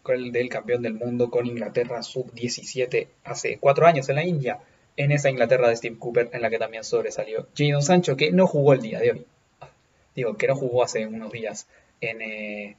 del 0.05 0.49
campeón 0.49 0.81
del 0.81 0.95
mundo 0.95 1.29
con 1.29 1.45
Inglaterra 1.45 2.03
sub-17 2.03 3.07
hace 3.23 3.57
cuatro 3.57 3.87
años 3.87 4.09
en 4.09 4.15
la 4.15 4.25
India, 4.25 4.59
en 4.97 5.13
esa 5.13 5.29
Inglaterra 5.29 5.69
de 5.69 5.77
Steve 5.77 5.97
Cooper 5.97 6.29
en 6.33 6.41
la 6.41 6.49
que 6.49 6.59
también 6.59 6.83
sobresalió 6.83 7.47
Jadon 7.55 7.81
Sancho, 7.81 8.17
que 8.17 8.31
no 8.31 8.45
jugó 8.45 8.73
el 8.73 8.81
día 8.81 8.99
de 8.99 9.11
hoy. 9.11 9.25
Digo, 10.13 10.35
que 10.35 10.47
no 10.47 10.55
jugó 10.55 10.83
hace 10.83 11.07
unos 11.07 11.31
días 11.31 11.67
en, 12.01 12.21
eh, 12.21 12.75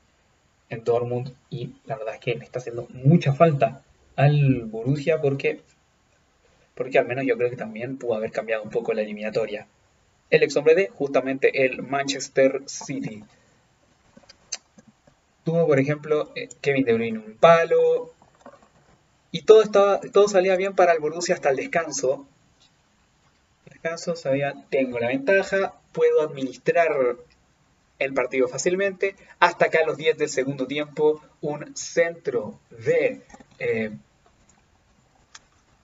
en 0.68 0.84
Dortmund 0.84 1.34
y 1.50 1.70
la 1.86 1.96
verdad 1.96 2.14
es 2.14 2.20
que 2.20 2.34
le 2.34 2.44
está 2.44 2.58
haciendo 2.58 2.86
mucha 2.90 3.32
falta 3.32 3.82
al 4.16 4.66
Borussia 4.66 5.20
porque, 5.20 5.60
porque 6.74 6.98
al 6.98 7.06
menos 7.06 7.24
yo 7.26 7.36
creo 7.36 7.50
que 7.50 7.56
también 7.56 7.96
pudo 7.96 8.14
haber 8.14 8.32
cambiado 8.32 8.62
un 8.62 8.70
poco 8.70 8.92
la 8.92 9.02
eliminatoria. 9.02 9.66
El 10.30 10.42
ex 10.42 10.56
hombre 10.56 10.74
de 10.74 10.88
justamente 10.88 11.64
el 11.64 11.82
Manchester 11.82 12.62
City. 12.66 13.24
Tuvo, 15.44 15.66
por 15.66 15.78
ejemplo, 15.78 16.32
eh, 16.34 16.48
Kevin 16.60 16.84
De 16.84 16.94
Bruyne 16.94 17.18
un 17.18 17.36
palo. 17.36 18.12
Y 19.30 19.42
todo, 19.42 19.62
estaba, 19.62 20.00
todo 20.00 20.28
salía 20.28 20.56
bien 20.56 20.74
para 20.74 20.92
el 20.92 21.00
Borussia 21.00 21.34
hasta 21.34 21.50
el 21.50 21.56
descanso. 21.56 22.26
El 23.66 23.72
descanso 23.74 24.16
sabía, 24.16 24.54
tengo 24.70 24.98
la 24.98 25.08
ventaja, 25.08 25.74
puedo 25.92 26.22
administrar 26.22 27.16
el 27.98 28.14
partido 28.14 28.48
fácilmente. 28.48 29.16
Hasta 29.40 29.68
que 29.68 29.78
a 29.78 29.86
los 29.86 29.96
10 29.96 30.18
del 30.18 30.28
segundo 30.28 30.66
tiempo, 30.66 31.20
un 31.40 31.76
centro 31.76 32.58
de... 32.70 33.22
Eh, 33.58 33.92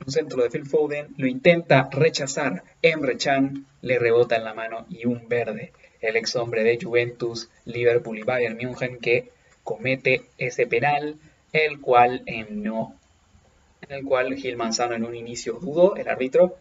un 0.04 0.12
centro 0.12 0.42
de 0.42 0.50
Phil 0.50 0.66
Foden 0.66 1.08
lo 1.16 1.26
intenta 1.26 1.88
rechazar. 1.90 2.62
Emre 2.82 3.16
Chan 3.16 3.66
le 3.82 3.98
rebota 3.98 4.36
en 4.36 4.44
la 4.44 4.54
mano 4.54 4.86
y 4.88 5.06
un 5.06 5.28
verde. 5.28 5.72
El 6.00 6.16
ex 6.16 6.36
hombre 6.36 6.64
de 6.64 6.78
Juventus, 6.80 7.50
Liverpool 7.66 8.18
y 8.18 8.22
Bayern 8.22 8.56
München 8.56 8.98
que 8.98 9.30
comete 9.62 10.22
ese 10.38 10.66
penal, 10.66 11.16
el 11.52 11.80
cual 11.80 12.22
eh, 12.26 12.46
no, 12.48 12.96
en 13.82 13.96
el 13.98 14.04
cual 14.04 14.34
Gil 14.34 14.56
Manzano 14.56 14.94
en 14.94 15.04
un 15.04 15.14
inicio 15.14 15.54
dudó, 15.54 15.96
el 15.96 16.08
árbitro, 16.08 16.56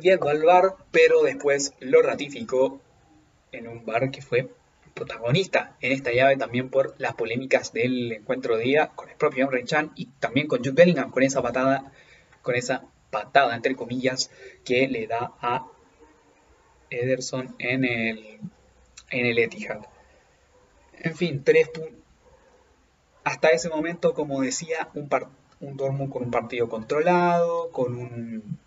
yendo 0.00 0.28
al 0.28 0.42
bar, 0.42 0.74
pero 0.90 1.22
después 1.22 1.72
lo 1.80 2.02
ratificó 2.02 2.80
en 3.52 3.68
un 3.68 3.84
bar 3.84 4.10
que 4.10 4.22
fue 4.22 4.48
protagonista 4.94 5.76
en 5.80 5.92
esta 5.92 6.12
llave 6.12 6.36
también 6.36 6.70
por 6.70 6.94
las 6.98 7.14
polémicas 7.14 7.72
del 7.72 8.12
encuentro 8.12 8.56
de 8.56 8.64
día 8.64 8.88
con 8.94 9.08
el 9.10 9.16
propio 9.16 9.44
Emre 9.44 9.64
Chan 9.64 9.92
y 9.96 10.06
también 10.06 10.46
con 10.46 10.60
Jude 10.60 10.72
Bellingham 10.72 11.10
con 11.10 11.22
esa 11.22 11.42
patada, 11.42 11.92
con 12.42 12.54
esa 12.54 12.84
patada 13.10 13.54
entre 13.54 13.76
comillas 13.76 14.30
que 14.64 14.88
le 14.88 15.06
da 15.06 15.32
a 15.40 15.66
Ederson 16.90 17.54
en 17.58 17.84
el, 17.84 18.40
en 19.10 19.26
el 19.26 19.38
Etihad. 19.38 19.80
En 20.98 21.14
fin, 21.14 21.42
tres. 21.44 21.70
Hasta 23.24 23.48
ese 23.48 23.68
momento, 23.68 24.14
como 24.14 24.42
decía, 24.42 24.90
un, 24.94 25.08
un 25.60 26.08
con 26.08 26.22
un 26.22 26.30
partido 26.30 26.68
controlado, 26.68 27.70
con 27.70 27.96
un 27.96 28.58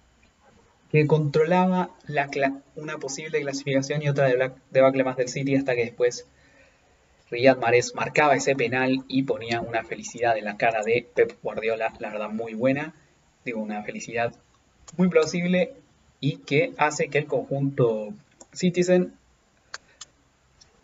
que 0.91 1.06
controlaba 1.06 1.89
la 2.08 2.30
una 2.76 2.97
posible 2.97 3.41
clasificación 3.41 4.02
y 4.02 4.10
otra 4.10 4.26
de 4.26 4.52
debacle 4.71 5.04
más 5.04 5.17
del 5.17 5.28
City 5.28 5.56
hasta 5.56 5.76
que 5.76 5.86
después 5.86 6.26
Riyad 7.30 7.58
Mahrez 7.58 7.93
marcaba 7.93 8.36
ese 8.36 8.56
penal 8.56 9.04
y 9.08 9.23
ponía 9.23 9.60
una 9.60 9.84
felicidad 9.84 10.38
en 10.38 10.45
la 10.45 10.56
cara 10.56 10.84
de 10.84 11.06
Pep 11.13 11.34
Guardiola, 11.43 11.93
la 12.00 12.10
verdad 12.10 12.30
muy 12.30 12.54
buena, 12.54 12.93
digo 13.43 13.62
una 13.62 13.84
felicidad 13.84 14.34
muy 14.95 15.10
plausible 15.10 15.73
y 16.21 16.38
que 16.38 16.73
hace 16.78 17.10
que 17.10 17.17
el 17.17 17.26
conjunto 17.26 18.13
Citizen, 18.54 19.13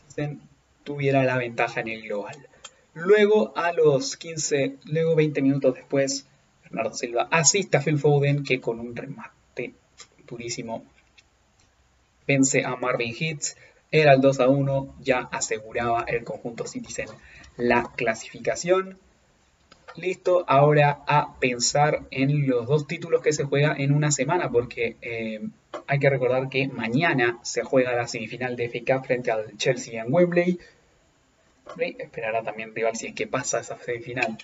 Citizen 0.09 0.41
tuviera 0.83 1.23
la 1.23 1.37
ventaja 1.37 1.79
en 1.79 1.87
el 1.87 2.01
global. 2.01 2.35
Luego 2.93 3.57
a 3.57 3.71
los 3.71 4.17
15, 4.17 4.75
luego 4.85 5.15
20 5.15 5.41
minutos 5.41 5.75
después, 5.75 6.27
Bernardo 6.63 6.93
Silva 6.93 7.27
asiste 7.31 7.77
a 7.77 7.81
Phil 7.81 7.97
Foden 7.97 8.43
que 8.43 8.59
con 8.59 8.79
un 8.81 8.95
remate 8.95 9.42
durísimo 10.27 10.83
vence 12.27 12.63
a 12.63 12.75
Marvin 12.75 13.13
Hitz. 13.17 13.55
Era 13.91 14.13
el 14.13 14.21
2 14.21 14.39
a 14.39 14.47
1, 14.47 14.95
ya 15.01 15.19
aseguraba 15.31 16.03
el 16.07 16.23
conjunto 16.23 16.65
Citizen 16.65 17.07
la 17.57 17.91
clasificación. 17.95 18.97
Listo, 19.95 20.43
ahora 20.47 21.03
a 21.05 21.35
pensar 21.39 22.01
en 22.09 22.47
los 22.47 22.65
dos 22.67 22.87
títulos 22.87 23.21
que 23.21 23.31
se 23.31 23.43
juega 23.43 23.75
en 23.77 23.93
una 23.93 24.11
semana, 24.11 24.49
porque 24.49 24.97
eh, 25.03 25.41
hay 25.85 25.99
que 25.99 26.09
recordar 26.09 26.49
que 26.49 26.67
mañana 26.67 27.37
se 27.43 27.61
juega 27.61 27.93
la 27.93 28.07
semifinal 28.07 28.55
de 28.55 28.69
FA 28.69 29.03
frente 29.03 29.29
al 29.29 29.55
Chelsea 29.57 30.01
en 30.01 30.11
Wembley. 30.11 30.59
Esperará 31.77 32.41
también 32.41 32.73
rival 32.73 32.95
si 32.95 33.07
es 33.07 33.13
que 33.13 33.27
pasa 33.27 33.59
esa 33.59 33.77
semifinal 33.77 34.35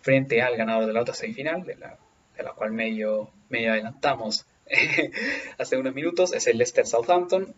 frente 0.00 0.40
al 0.40 0.56
ganador 0.56 0.86
de 0.86 0.92
la 0.92 1.00
otra 1.00 1.14
semifinal, 1.14 1.64
de 1.64 1.74
la, 1.74 1.98
de 2.36 2.42
la 2.44 2.52
cual 2.52 2.70
medio, 2.70 3.30
medio 3.48 3.72
adelantamos 3.72 4.46
hace 5.58 5.76
unos 5.76 5.94
minutos, 5.94 6.32
es 6.32 6.46
el 6.46 6.58
Leicester 6.58 6.86
Southampton, 6.86 7.54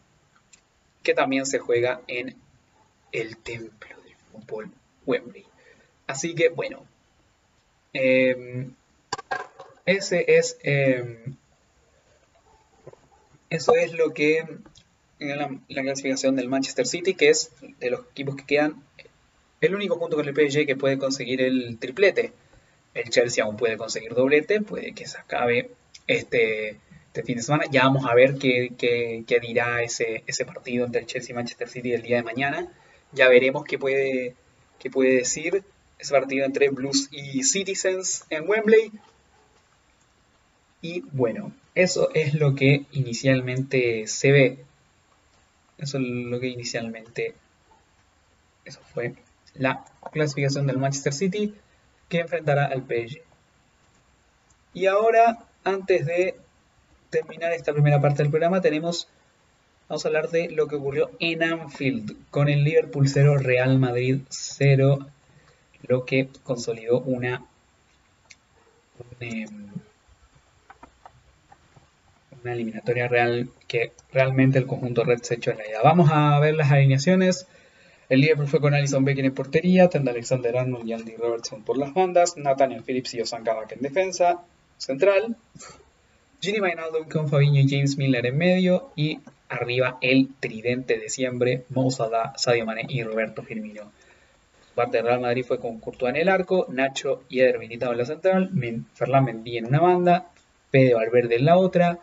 que 1.03 1.15
también 1.15 1.47
se 1.47 1.59
juega 1.59 2.01
en 2.07 2.37
el 3.13 3.37
templo 3.37 3.97
del 4.03 4.15
fútbol 4.33 4.71
Wembley. 5.07 5.45
Así 6.07 6.35
que 6.35 6.49
bueno, 6.49 6.85
eh, 7.93 8.69
ese 9.87 10.25
es 10.37 10.59
eh, 10.63 11.25
eso 13.51 13.75
es 13.75 13.93
lo 13.93 14.13
que 14.13 14.45
la, 15.19 15.59
la, 15.69 15.83
clasificación 15.83 16.37
del 16.37 16.49
Manchester 16.49 16.87
City, 16.87 17.15
que 17.15 17.31
es 17.31 17.53
de 17.79 17.91
los 17.91 18.01
equipos 18.11 18.37
que 18.37 18.45
quedan 18.45 18.83
el 19.61 19.75
único 19.75 19.99
punto 19.99 20.17
con 20.17 20.29
el 20.29 20.35
PSG 20.35 20.67
que 20.67 20.77
puede 20.77 20.99
conseguir 20.99 21.41
el 21.41 21.79
triplete. 21.79 22.33
El 22.95 23.11
Chelsea 23.11 23.45
aún 23.45 23.57
puede 23.57 23.77
conseguir 23.77 24.15
doblete, 24.15 24.61
puede 24.61 24.93
que 24.93 25.07
se 25.07 25.19
acabe 25.19 25.71
este, 26.07 26.79
este 27.17 27.27
fin 27.27 27.37
de 27.37 27.43
semana. 27.43 27.65
Ya 27.71 27.85
vamos 27.85 28.05
a 28.05 28.15
ver 28.15 28.37
qué, 28.37 29.25
dirá 29.41 29.83
ese, 29.83 30.23
partido 30.45 30.85
entre 30.85 31.01
el 31.01 31.07
Chelsea 31.07 31.33
y 31.33 31.35
Manchester 31.35 31.69
City 31.69 31.93
el 31.93 32.03
día 32.03 32.17
de 32.17 32.23
mañana. 32.23 32.71
Ya 33.13 33.29
veremos 33.29 33.65
qué 33.65 33.79
puede, 33.79 34.35
qué 34.79 34.91
puede 34.91 35.17
decir 35.17 35.65
ese 35.99 36.13
partido 36.13 36.45
entre 36.45 36.69
Blues 36.69 37.09
y 37.11 37.43
Citizens 37.43 38.25
en 38.29 38.47
Wembley. 38.47 38.93
Y 40.83 41.01
bueno, 41.13 41.53
eso 41.75 42.11
es 42.13 42.35
lo 42.35 42.55
que 42.55 42.85
inicialmente 42.93 44.07
se 44.07 44.31
ve. 44.31 44.59
Eso 45.79 45.97
es 45.97 46.05
lo 46.05 46.39
que 46.39 46.49
inicialmente... 46.49 47.35
Eso 48.67 48.81
fue 48.93 49.15
la 49.55 49.87
clasificación 50.13 50.67
del 50.67 50.77
Manchester 50.77 51.15
City 51.15 51.55
que 52.11 52.19
enfrentará 52.21 52.67
al 52.67 52.83
PSG. 52.83 53.23
Y 54.75 54.87
ahora, 54.87 55.47
antes 55.65 56.05
de 56.05 56.35
terminar 57.17 57.53
esta 57.53 57.73
primera 57.73 57.99
parte 58.01 58.23
del 58.23 58.31
programa, 58.31 58.61
tenemos, 58.61 59.09
vamos 59.89 60.05
a 60.05 60.09
hablar 60.09 60.29
de 60.29 60.51
lo 60.51 60.69
que 60.69 60.77
ocurrió 60.77 61.11
en 61.19 61.43
Anfield 61.43 62.15
con 62.31 62.51
el 62.51 62.63
Liverpool 62.63 63.09
0, 63.09 63.39
Real 63.39 63.79
Madrid 63.79 64.21
0, 64.29 64.99
lo 65.89 66.05
que 66.05 66.29
consolidó 66.43 67.01
una, 67.01 67.43
una, 68.99 69.47
una 72.43 72.53
eliminatoria 72.53 73.09
real 73.09 73.49
que 73.67 73.93
realmente 74.13 74.59
el 74.59 74.67
conjunto 74.67 75.05
red 75.05 75.21
se 75.23 75.37
echó 75.37 75.53
en 75.53 75.59
la 75.59 75.67
idea. 75.67 75.81
Vamos 75.83 76.11
a 76.13 76.39
ver 76.39 76.55
las 76.55 76.71
alineaciones. 76.71 77.47
El 78.11 78.21
Liverpool 78.21 78.47
fue 78.47 78.61
con 78.61 78.75
Alison 78.75 79.07
Becker 79.07 79.25
en 79.25 79.35
portería, 79.35 79.89
Tenda 79.89 80.13
Alexander 80.13 80.59
Arnold 80.59 80.87
y 80.87 80.93
Andy 80.93 81.17
Robertson 81.17 81.63
por 81.63 81.79
las 81.79 81.95
bandas, 81.95 82.37
Nathaniel 82.37 82.85
Phillips 82.85 83.15
y 83.15 83.23
Osan 83.23 83.43
Kabak 83.43 83.73
en 83.73 83.81
defensa 83.81 84.45
central, 84.77 85.37
Gini 86.41 86.61
Wijnaldum 86.61 87.09
con 87.09 87.29
Fabinho 87.29 87.61
y 87.61 87.69
James 87.69 87.97
Miller 87.97 88.27
en 88.27 88.37
medio 88.37 88.91
y 88.95 89.21
arriba 89.49 89.99
el 90.03 90.29
tridente 90.39 90.99
de 90.99 91.09
siempre, 91.09 91.65
Mo 91.71 91.91
Sadio 91.91 92.67
Mane 92.67 92.85
y 92.89 93.03
Roberto 93.03 93.43
Firmino. 93.43 93.91
Parte 94.75 94.99
del 94.99 95.07
Real 95.07 95.21
Madrid 95.21 95.45
fue 95.47 95.59
con 95.59 95.81
Courtois 95.81 96.11
en 96.11 96.21
el 96.21 96.29
arco, 96.29 96.67
Nacho 96.69 97.25
y 97.31 97.41
Eder 97.41 97.59
Militao 97.59 97.93
en 97.93 97.99
la 97.99 98.05
central, 98.05 98.51
Ferland 98.93 99.27
Mendy 99.27 99.57
en 99.57 99.67
una 99.67 99.81
banda, 99.81 100.31
Fede 100.71 100.93
Valverde 100.93 101.37
en 101.37 101.47
la 101.47 101.57
otra, 101.57 102.01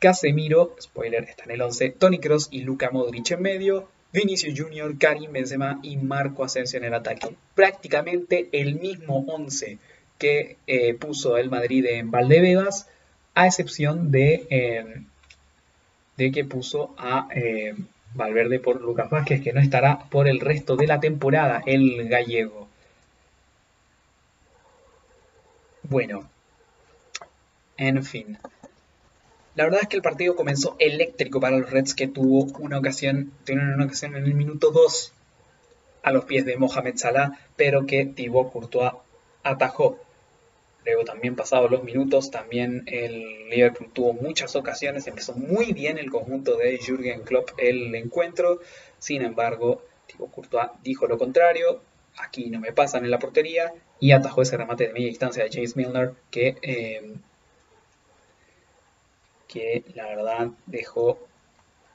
Casemiro, 0.00 0.74
spoiler, 0.80 1.24
está 1.24 1.44
en 1.44 1.52
el 1.52 1.62
11, 1.62 1.90
Tony 1.90 2.18
Cross 2.18 2.48
y 2.50 2.62
Luca 2.62 2.90
Modric 2.90 3.30
en 3.30 3.42
medio, 3.42 3.88
Vinicius 4.12 4.58
Junior, 4.58 4.98
Karim 4.98 5.32
Benzema 5.32 5.78
y 5.82 5.96
Marco 5.96 6.42
Asensio 6.42 6.78
en 6.78 6.86
el 6.86 6.94
ataque. 6.94 7.36
Prácticamente 7.54 8.48
el 8.50 8.74
mismo 8.74 9.24
11 9.28 9.78
que 10.18 10.56
eh, 10.66 10.94
puso 10.94 11.36
el 11.36 11.50
Madrid 11.50 11.86
en 11.86 12.10
Valdebebas, 12.10 12.88
a 13.38 13.46
excepción 13.46 14.10
de, 14.10 14.48
eh, 14.50 15.02
de 16.16 16.32
que 16.32 16.44
puso 16.44 16.92
a 16.98 17.28
eh, 17.30 17.72
Valverde 18.14 18.58
por 18.58 18.80
Lucas 18.80 19.08
Vázquez, 19.10 19.40
que 19.40 19.52
no 19.52 19.60
estará 19.60 20.00
por 20.10 20.26
el 20.26 20.40
resto 20.40 20.74
de 20.74 20.88
la 20.88 20.98
temporada, 20.98 21.62
el 21.64 22.08
gallego. 22.08 22.66
Bueno, 25.84 26.28
en 27.76 28.02
fin. 28.02 28.38
La 29.54 29.62
verdad 29.62 29.82
es 29.82 29.88
que 29.88 29.96
el 29.96 30.02
partido 30.02 30.34
comenzó 30.34 30.74
eléctrico 30.80 31.38
para 31.38 31.58
los 31.58 31.70
Reds 31.70 31.94
que 31.94 32.08
tuvo 32.08 32.46
una 32.58 32.78
ocasión, 32.78 33.32
tuvieron 33.44 33.74
una 33.74 33.84
ocasión 33.84 34.16
en 34.16 34.24
el 34.24 34.34
minuto 34.34 34.72
2 34.72 35.12
a 36.02 36.10
los 36.10 36.24
pies 36.24 36.44
de 36.44 36.56
Mohamed 36.56 36.96
Salah, 36.96 37.38
pero 37.54 37.86
que 37.86 38.04
Thibaut 38.04 38.50
Courtois 38.50 38.94
atajó. 39.44 40.07
Luego 40.88 41.04
también 41.04 41.36
pasados 41.36 41.70
los 41.70 41.84
minutos, 41.84 42.30
también 42.30 42.84
el 42.86 43.50
Liverpool 43.50 43.90
tuvo 43.92 44.14
muchas 44.14 44.56
ocasiones, 44.56 45.06
empezó 45.06 45.34
muy 45.34 45.74
bien 45.74 45.98
el 45.98 46.10
conjunto 46.10 46.56
de 46.56 46.78
Jürgen 46.78 47.24
Klopp 47.24 47.50
el 47.58 47.94
encuentro, 47.94 48.60
sin 48.98 49.20
embargo, 49.20 49.82
Thibaut 50.06 50.30
Courtois 50.30 50.70
dijo 50.82 51.06
lo 51.06 51.18
contrario, 51.18 51.82
aquí 52.16 52.48
no 52.48 52.58
me 52.58 52.72
pasan 52.72 53.04
en 53.04 53.10
la 53.10 53.18
portería, 53.18 53.74
y 54.00 54.12
atajó 54.12 54.40
ese 54.40 54.56
remate 54.56 54.86
de 54.86 54.94
media 54.94 55.08
distancia 55.08 55.44
de 55.44 55.50
James 55.52 55.76
Milner 55.76 56.14
que 56.30 56.56
eh, 56.62 57.16
que 59.46 59.84
la 59.94 60.06
verdad 60.06 60.48
dejó 60.64 61.18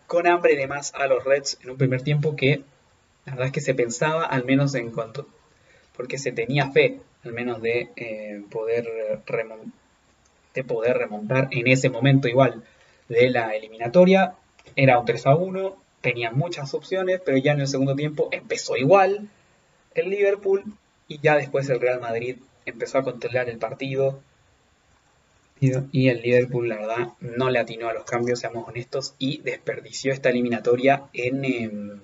con 0.06 0.28
hambre 0.28 0.56
de 0.56 0.68
más 0.68 0.94
a 0.94 1.08
los 1.08 1.24
Reds 1.24 1.58
en 1.64 1.72
un 1.72 1.78
primer 1.78 2.04
tiempo 2.04 2.36
que 2.36 2.62
la 3.26 3.32
verdad 3.32 3.48
es 3.48 3.54
que 3.54 3.62
se 3.62 3.74
pensaba, 3.74 4.24
al 4.24 4.46
menos 4.46 4.76
en 4.76 4.92
cuanto, 4.92 5.28
porque 5.98 6.20
se 6.20 6.32
tenía 6.32 6.70
fe, 6.70 7.00
al 7.24 7.34
menos 7.34 7.62
de, 7.62 7.90
eh, 7.96 8.42
poder, 8.50 8.86
de 10.54 10.64
poder 10.64 10.98
remontar 10.98 11.48
en 11.52 11.68
ese 11.68 11.90
momento 11.90 12.28
igual 12.28 12.64
de 13.10 13.30
la 13.30 13.56
eliminatoria. 13.56 14.36
Era 14.76 15.00
un 15.00 15.06
3 15.06 15.28
a 15.28 15.36
1, 15.36 15.78
tenía 16.02 16.32
muchas 16.32 16.74
opciones, 16.74 17.22
pero 17.26 17.38
ya 17.38 17.54
en 17.54 17.62
el 17.62 17.68
segundo 17.68 17.96
tiempo 17.96 18.30
empezó 18.32 18.76
igual 18.76 19.30
el 19.96 20.10
Liverpool 20.10 20.64
y 21.08 21.20
ya 21.20 21.36
después 21.36 21.70
el 21.70 21.80
Real 21.80 22.02
Madrid 22.02 22.38
empezó 22.66 22.98
a 22.98 23.04
controlar 23.04 23.50
el 23.50 23.58
partido, 23.58 24.20
y 25.92 26.10
el 26.10 26.22
Liverpool, 26.22 26.68
la 26.68 26.78
verdad, 26.78 27.08
no 27.22 27.50
le 27.50 27.60
atinó 27.60 27.88
a 27.88 27.94
los 27.94 28.04
cambios, 28.04 28.40
seamos 28.40 28.68
honestos, 28.68 29.16
y 29.18 29.40
desperdició 29.42 30.12
esta 30.12 30.30
eliminatoria 30.30 31.04
en, 31.14 31.46
em, 31.46 32.00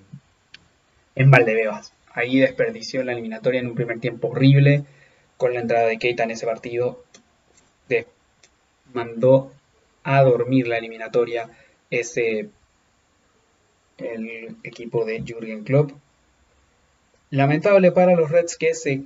en 1.14 1.30
Valdebebas. 1.30 1.92
Ahí 2.12 2.38
desperdició 2.38 3.04
la 3.04 3.12
eliminatoria 3.12 3.60
en 3.60 3.66
un 3.66 3.74
primer 3.74 4.00
tiempo 4.00 4.28
horrible, 4.28 4.84
con 5.40 5.54
la 5.54 5.60
entrada 5.60 5.86
de 5.86 5.98
Keita 5.98 6.24
en 6.24 6.32
ese 6.32 6.44
partido. 6.44 7.02
mandó 8.92 9.50
a 10.02 10.22
dormir 10.22 10.68
la 10.68 10.76
eliminatoria 10.76 11.48
ese 11.90 12.50
el 13.96 14.56
equipo 14.62 15.06
de 15.06 15.22
Jürgen 15.22 15.64
Klopp. 15.64 15.92
Lamentable 17.30 17.90
para 17.90 18.16
los 18.16 18.30
Reds 18.30 18.56
que, 18.58 18.74
se, 18.74 19.04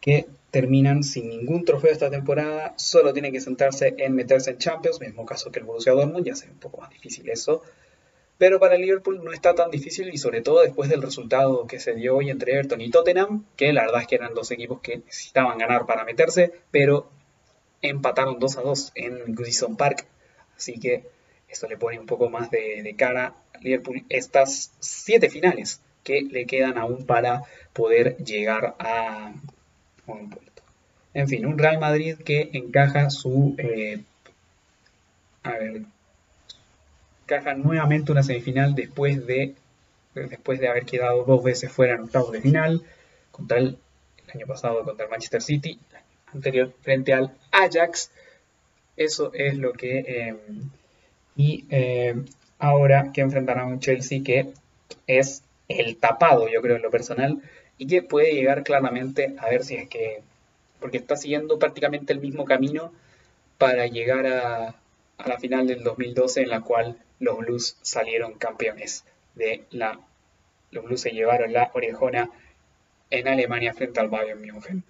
que 0.00 0.26
terminan 0.52 1.02
sin 1.02 1.28
ningún 1.28 1.64
trofeo 1.64 1.90
esta 1.90 2.10
temporada, 2.10 2.74
solo 2.76 3.12
tienen 3.12 3.32
que 3.32 3.40
sentarse 3.40 3.94
en 3.98 4.14
meterse 4.14 4.50
en 4.50 4.58
Champions, 4.58 5.00
mismo 5.00 5.26
caso 5.26 5.50
que 5.50 5.58
el 5.58 5.64
Borussia 5.64 5.92
Dortmund, 5.92 6.26
ya 6.26 6.36
será 6.36 6.52
un 6.52 6.58
poco 6.58 6.80
más 6.80 6.90
difícil 6.90 7.28
eso. 7.28 7.62
Pero 8.40 8.58
para 8.58 8.78
Liverpool 8.78 9.22
no 9.22 9.34
está 9.34 9.54
tan 9.54 9.70
difícil 9.70 10.08
y 10.08 10.16
sobre 10.16 10.40
todo 10.40 10.62
después 10.62 10.88
del 10.88 11.02
resultado 11.02 11.66
que 11.66 11.78
se 11.78 11.94
dio 11.94 12.16
hoy 12.16 12.30
entre 12.30 12.54
Everton 12.54 12.80
y 12.80 12.88
Tottenham, 12.88 13.44
que 13.54 13.74
la 13.74 13.82
verdad 13.82 14.00
es 14.00 14.06
que 14.06 14.14
eran 14.14 14.32
dos 14.32 14.50
equipos 14.50 14.80
que 14.80 14.96
necesitaban 14.96 15.58
ganar 15.58 15.84
para 15.84 16.06
meterse, 16.06 16.50
pero 16.70 17.10
empataron 17.82 18.38
2 18.38 18.56
a 18.56 18.62
2 18.62 18.92
en 18.94 19.34
Goodison 19.34 19.76
Park, 19.76 20.06
así 20.56 20.80
que 20.80 21.04
esto 21.50 21.68
le 21.68 21.76
pone 21.76 21.98
un 21.98 22.06
poco 22.06 22.30
más 22.30 22.50
de, 22.50 22.94
cara 22.96 23.34
a 23.52 23.58
Liverpool 23.58 24.06
estas 24.08 24.72
siete 24.80 25.28
finales 25.28 25.82
que 26.02 26.22
le 26.22 26.46
quedan 26.46 26.78
aún 26.78 27.04
para 27.04 27.42
poder 27.74 28.16
llegar 28.24 28.74
a, 28.78 29.34
en 31.12 31.28
fin, 31.28 31.44
un 31.44 31.58
Real 31.58 31.78
Madrid 31.78 32.16
que 32.24 32.48
encaja 32.54 33.10
su... 33.10 33.54
Eh, 33.58 34.00
a 35.42 35.50
ver, 35.58 35.82
encaja 37.30 37.54
nuevamente 37.54 38.10
una 38.10 38.22
semifinal 38.22 38.74
después 38.74 39.26
de, 39.26 39.54
después 40.14 40.58
de 40.58 40.68
haber 40.68 40.84
quedado 40.84 41.24
dos 41.24 41.42
veces 41.42 41.70
fuera 41.70 41.94
en 41.94 42.02
octavos 42.02 42.32
de 42.32 42.40
final, 42.40 42.82
contra 43.30 43.58
el, 43.58 43.78
año 44.34 44.46
pasado 44.46 44.84
contra 44.84 45.04
el 45.06 45.10
Manchester 45.10 45.42
City, 45.42 45.78
el 45.90 46.36
anterior 46.36 46.72
frente 46.82 47.12
al 47.12 47.32
Ajax. 47.52 48.10
Eso 48.96 49.32
es 49.34 49.56
lo 49.56 49.72
que... 49.72 49.98
Eh, 49.98 50.36
y 51.36 51.64
eh, 51.70 52.14
ahora 52.58 53.12
que 53.12 53.22
enfrentará 53.22 53.62
a 53.62 53.66
un 53.66 53.80
Chelsea 53.80 54.22
que 54.22 54.52
es 55.06 55.42
el 55.68 55.96
tapado, 55.96 56.48
yo 56.48 56.60
creo 56.60 56.76
en 56.76 56.82
lo 56.82 56.90
personal, 56.90 57.40
y 57.78 57.86
que 57.86 58.02
puede 58.02 58.34
llegar 58.34 58.62
claramente 58.62 59.34
a 59.38 59.48
ver 59.48 59.64
si 59.64 59.76
es 59.76 59.88
que, 59.88 60.22
porque 60.80 60.98
está 60.98 61.16
siguiendo 61.16 61.58
prácticamente 61.58 62.12
el 62.12 62.20
mismo 62.20 62.44
camino 62.44 62.92
para 63.56 63.86
llegar 63.86 64.26
a, 64.26 64.74
la 65.26 65.38
final 65.38 65.66
del 65.66 65.82
2012 65.82 66.42
en 66.42 66.48
la 66.48 66.60
cual 66.60 66.96
los 67.20 67.38
Blues 67.38 67.76
salieron 67.82 68.34
campeones 68.34 69.04
de 69.34 69.64
la 69.70 70.00
los 70.72 70.84
Blues 70.84 71.00
se 71.00 71.10
llevaron 71.10 71.52
la 71.52 71.70
orejona 71.74 72.30
en 73.10 73.28
Alemania 73.28 73.74
frente 73.74 73.98
al 74.00 74.08
Bayern 74.08 74.40
München. 74.40 74.84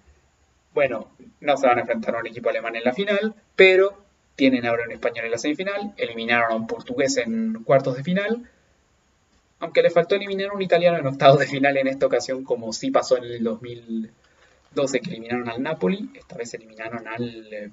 Bueno, 0.73 1.11
no 1.39 1.57
se 1.57 1.67
van 1.67 1.77
a 1.79 1.81
enfrentar 1.81 2.15
a 2.15 2.19
un 2.19 2.27
equipo 2.27 2.49
alemán 2.49 2.75
en 2.75 2.83
la 2.83 2.93
final, 2.93 3.35
pero 3.55 4.03
tienen 4.35 4.65
ahora 4.65 4.85
un 4.85 4.91
español 4.91 5.25
en 5.25 5.31
la 5.31 5.37
semifinal, 5.37 5.93
eliminaron 5.97 6.51
a 6.51 6.55
un 6.55 6.67
portugués 6.67 7.17
en 7.17 7.63
cuartos 7.63 7.97
de 7.97 8.03
final 8.03 8.47
aunque 9.61 9.83
le 9.83 9.91
faltó 9.91 10.15
eliminar 10.15 10.49
a 10.49 10.53
un 10.53 10.61
italiano 10.61 10.97
en 10.97 11.05
octavos 11.05 11.39
de 11.39 11.47
final 11.47 11.77
en 11.77 11.87
esta 11.87 12.07
ocasión, 12.07 12.43
como 12.43 12.73
sí 12.73 12.89
pasó 12.89 13.17
en 13.17 13.25
el 13.25 13.43
2012 13.43 14.99
que 14.99 15.09
eliminaron 15.11 15.47
al 15.47 15.61
Napoli, 15.61 16.09
esta 16.15 16.35
vez 16.35 16.53
eliminaron 16.55 17.07
al... 17.07 17.53
Eh, 17.53 17.71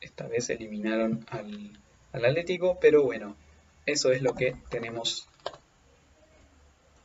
esta 0.00 0.28
vez 0.28 0.48
eliminaron 0.50 1.26
al, 1.28 1.72
al 2.16 2.24
Atlético, 2.24 2.78
pero 2.80 3.02
bueno, 3.02 3.36
eso 3.84 4.10
es 4.10 4.22
lo 4.22 4.34
que 4.34 4.56
tenemos 4.70 5.28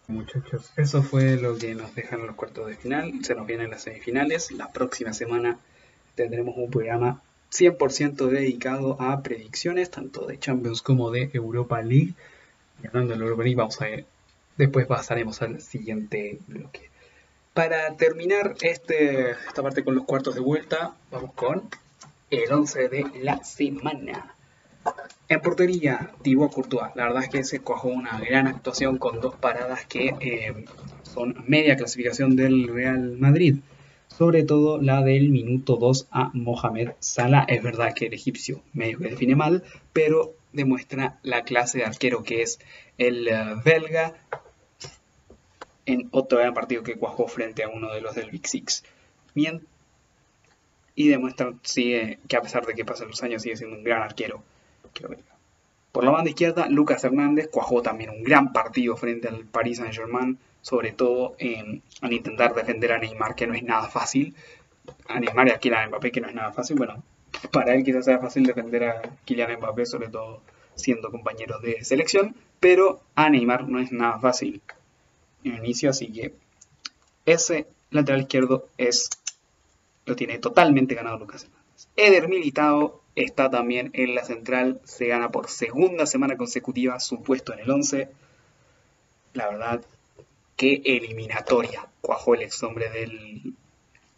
muchachos. 0.07 0.71
Eso 0.77 1.03
fue 1.03 1.37
lo 1.37 1.57
que 1.57 1.75
nos 1.75 1.93
dejan 1.95 2.25
los 2.25 2.35
cuartos 2.35 2.67
de 2.67 2.75
final. 2.75 3.23
Se 3.23 3.35
nos 3.35 3.45
vienen 3.45 3.69
las 3.69 3.83
semifinales. 3.83 4.51
La 4.51 4.71
próxima 4.71 5.13
semana 5.13 5.59
tendremos 6.15 6.55
un 6.57 6.71
programa 6.71 7.21
100% 7.51 8.27
dedicado 8.27 9.01
a 9.01 9.21
predicciones, 9.21 9.89
tanto 9.89 10.25
de 10.25 10.39
Champions 10.39 10.81
como 10.81 11.11
de 11.11 11.29
Europa 11.33 11.81
League. 11.81 12.13
Y 12.81 12.87
hablando 12.87 13.13
de 13.13 13.21
Europa 13.21 13.43
League, 13.43 13.57
vamos 13.57 13.81
a 13.81 13.85
ver, 13.85 14.05
después 14.57 14.85
pasaremos 14.87 15.41
al 15.41 15.61
siguiente 15.61 16.39
bloque. 16.47 16.89
Para 17.53 17.95
terminar 17.97 18.55
este, 18.61 19.31
esta 19.31 19.61
parte 19.61 19.83
con 19.83 19.95
los 19.95 20.05
cuartos 20.05 20.35
de 20.35 20.41
vuelta, 20.41 20.95
vamos 21.11 21.33
con 21.33 21.69
el 22.29 22.51
11 22.51 22.87
de 22.87 23.05
la 23.21 23.43
semana. 23.43 24.35
En 25.27 25.41
portería, 25.41 26.11
Thibaut 26.21 26.51
Courtois. 26.51 26.91
La 26.95 27.05
verdad 27.05 27.23
es 27.23 27.29
que 27.29 27.43
se 27.43 27.59
cuajó 27.59 27.87
una 27.87 28.19
gran 28.19 28.47
actuación 28.47 28.97
con 28.97 29.21
dos 29.21 29.35
paradas 29.35 29.85
que 29.85 30.15
eh, 30.19 30.65
son 31.03 31.43
media 31.47 31.77
clasificación 31.77 32.35
del 32.35 32.67
Real 32.67 33.17
Madrid 33.17 33.57
sobre 34.17 34.43
todo 34.43 34.79
la 34.81 35.01
del 35.01 35.29
minuto 35.29 35.77
2 35.77 36.07
a 36.11 36.31
Mohamed 36.33 36.91
Salah. 36.99 37.45
Es 37.47 37.63
verdad 37.63 37.93
que 37.95 38.07
el 38.07 38.13
egipcio 38.13 38.61
medio 38.73 38.99
que 38.99 39.09
define 39.09 39.35
mal, 39.35 39.63
pero 39.93 40.35
demuestra 40.53 41.17
la 41.23 41.43
clase 41.43 41.79
de 41.79 41.85
arquero 41.85 42.23
que 42.23 42.41
es 42.41 42.59
el 42.97 43.27
eh, 43.27 43.55
belga 43.63 44.13
en 45.85 46.09
otro 46.11 46.39
gran 46.39 46.53
partido 46.53 46.83
que 46.83 46.97
cuajó 46.97 47.27
frente 47.27 47.63
a 47.63 47.69
uno 47.69 47.91
de 47.91 48.01
los 48.01 48.15
del 48.15 48.29
Big 48.29 48.47
Six. 48.47 48.83
Y 50.93 51.07
demuestra 51.07 51.53
sigue, 51.63 52.19
que 52.27 52.35
a 52.35 52.41
pesar 52.41 52.65
de 52.65 52.75
que 52.75 52.85
pasan 52.85 53.07
los 53.07 53.23
años 53.23 53.41
sigue 53.41 53.55
siendo 53.55 53.77
un 53.77 53.83
gran 53.83 54.03
arquero. 54.03 54.43
Por 55.91 56.03
la 56.03 56.11
banda 56.11 56.29
izquierda, 56.29 56.67
Lucas 56.69 57.03
Hernández 57.03 57.49
cuajó 57.51 57.81
también 57.81 58.11
un 58.11 58.23
gran 58.23 58.53
partido 58.53 58.95
frente 58.95 59.27
al 59.27 59.45
Paris 59.45 59.77
Saint-Germain, 59.77 60.39
sobre 60.61 60.91
todo 60.93 61.35
en, 61.37 61.81
al 62.01 62.13
intentar 62.13 62.53
defender 62.53 62.93
a 62.93 62.97
Neymar, 62.97 63.35
que 63.35 63.47
no 63.47 63.53
es 63.53 63.63
nada 63.63 63.89
fácil. 63.89 64.35
A 65.07 65.19
Neymar 65.19 65.49
y 65.49 65.51
a 65.51 65.59
Kylian 65.59 65.89
Mbappé, 65.89 66.11
que 66.11 66.21
no 66.21 66.29
es 66.29 66.35
nada 66.35 66.53
fácil. 66.53 66.77
Bueno, 66.77 67.03
para 67.51 67.73
él 67.73 67.83
quizás 67.83 68.05
sea 68.05 68.19
fácil 68.19 68.45
defender 68.45 68.83
a 68.85 69.01
Kylian 69.25 69.57
Mbappé, 69.57 69.85
sobre 69.85 70.07
todo 70.07 70.41
siendo 70.75 71.11
compañeros 71.11 71.61
de 71.61 71.83
selección, 71.83 72.35
pero 72.59 73.01
a 73.15 73.29
Neymar 73.29 73.67
no 73.67 73.79
es 73.79 73.91
nada 73.91 74.19
fácil 74.19 74.61
en 75.43 75.53
el 75.53 75.59
inicio, 75.59 75.89
así 75.89 76.11
que 76.11 76.33
ese 77.25 77.67
lateral 77.89 78.21
izquierdo 78.21 78.67
es 78.77 79.09
lo 80.05 80.15
tiene 80.15 80.39
totalmente 80.39 80.95
ganado 80.95 81.19
Lucas 81.19 81.43
Hernández. 81.43 81.87
Eder 81.95 82.27
Militao 82.27 83.00
está 83.15 83.49
también 83.49 83.91
en 83.93 84.15
la 84.15 84.23
central, 84.23 84.81
se 84.83 85.07
gana 85.07 85.31
por 85.31 85.49
segunda 85.49 86.05
semana 86.05 86.37
consecutiva 86.37 86.99
su 86.99 87.21
puesto 87.21 87.53
en 87.53 87.59
el 87.59 87.71
11. 87.71 88.09
La 89.33 89.49
verdad, 89.49 89.81
qué 90.55 90.81
eliminatoria 90.85 91.87
cuajó 92.01 92.35
el 92.35 92.43
ex 92.43 92.63
hombre 92.63 92.89
del, 92.89 93.53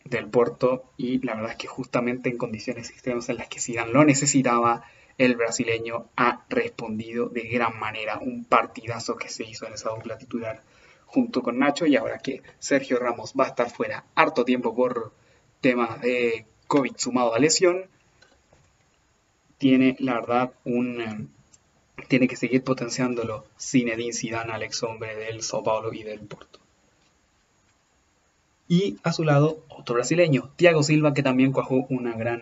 del 0.06 0.28
Porto 0.28 0.86
y 0.98 1.20
la 1.26 1.36
verdad 1.36 1.52
es 1.52 1.58
que 1.58 1.68
justamente 1.68 2.30
en 2.30 2.38
condiciones 2.38 2.90
extremas 2.90 3.30
en 3.30 3.38
las 3.38 3.48
que 3.48 3.60
Zidane 3.60 3.92
lo 3.92 4.04
necesitaba, 4.04 4.84
el 5.18 5.36
brasileño 5.36 6.08
ha 6.16 6.44
respondido 6.50 7.30
de 7.30 7.44
gran 7.44 7.80
manera. 7.80 8.18
Un 8.20 8.46
partidazo 8.46 9.16
que 9.16 9.30
se 9.30 9.44
hizo 9.44 9.68
en 9.68 9.74
esa 9.74 9.90
dupla 9.90 10.18
titular 10.18 10.62
junto 11.06 11.44
con 11.44 11.60
Nacho 11.60 11.86
y 11.86 11.96
ahora 11.96 12.18
que 12.18 12.42
Sergio 12.58 12.98
Ramos 12.98 13.34
va 13.40 13.46
a 13.46 13.50
estar 13.50 13.70
fuera 13.70 14.06
harto 14.16 14.44
tiempo 14.44 14.74
por 14.74 15.14
temas 15.62 16.02
de 16.02 16.48
COVID 16.68 16.96
sumado 16.98 17.36
a 17.36 17.40
lesión, 17.40 17.88
tiene 19.64 19.96
la 20.00 20.16
verdad 20.16 20.52
un 20.66 21.00
eh, 21.00 21.26
tiene 22.10 22.28
que 22.28 22.36
seguir 22.36 22.66
potenciándolo 22.66 23.46
Zinedine 23.58 24.12
Zidane, 24.12 24.52
Alex 24.52 24.84
hombre 24.84 25.16
del 25.16 25.42
Sao 25.42 25.64
Paulo 25.64 25.94
y 25.94 26.04
del 26.04 26.20
Porto. 26.20 26.60
Y 28.68 28.98
a 29.04 29.14
su 29.14 29.24
lado 29.24 29.64
otro 29.70 29.96
brasileño, 29.96 30.52
Thiago 30.58 30.84
Silva, 30.84 31.14
que 31.14 31.24
también 31.24 31.54
cuajó 31.54 31.86
una 31.88 32.12
gran 32.12 32.42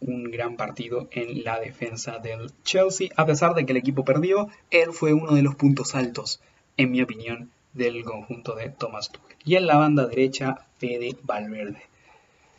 un 0.00 0.24
gran 0.24 0.56
partido 0.56 1.06
en 1.12 1.44
la 1.44 1.60
defensa 1.60 2.18
del 2.18 2.50
Chelsea. 2.64 3.10
A 3.14 3.24
pesar 3.24 3.54
de 3.54 3.64
que 3.64 3.70
el 3.70 3.78
equipo 3.78 4.04
perdió, 4.04 4.48
él 4.72 4.90
fue 4.92 5.12
uno 5.12 5.36
de 5.36 5.42
los 5.42 5.54
puntos 5.54 5.94
altos, 5.94 6.40
en 6.76 6.90
mi 6.90 7.00
opinión, 7.00 7.52
del 7.74 8.02
conjunto 8.02 8.56
de 8.56 8.70
Thomas 8.70 9.12
Tuchel. 9.12 9.36
Y 9.44 9.54
en 9.54 9.68
la 9.68 9.76
banda 9.76 10.08
derecha, 10.08 10.66
Fede 10.78 11.14
Valverde. 11.22 11.82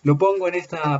Lo 0.03 0.17
pongo 0.17 0.47
en 0.47 0.55
esta 0.55 0.93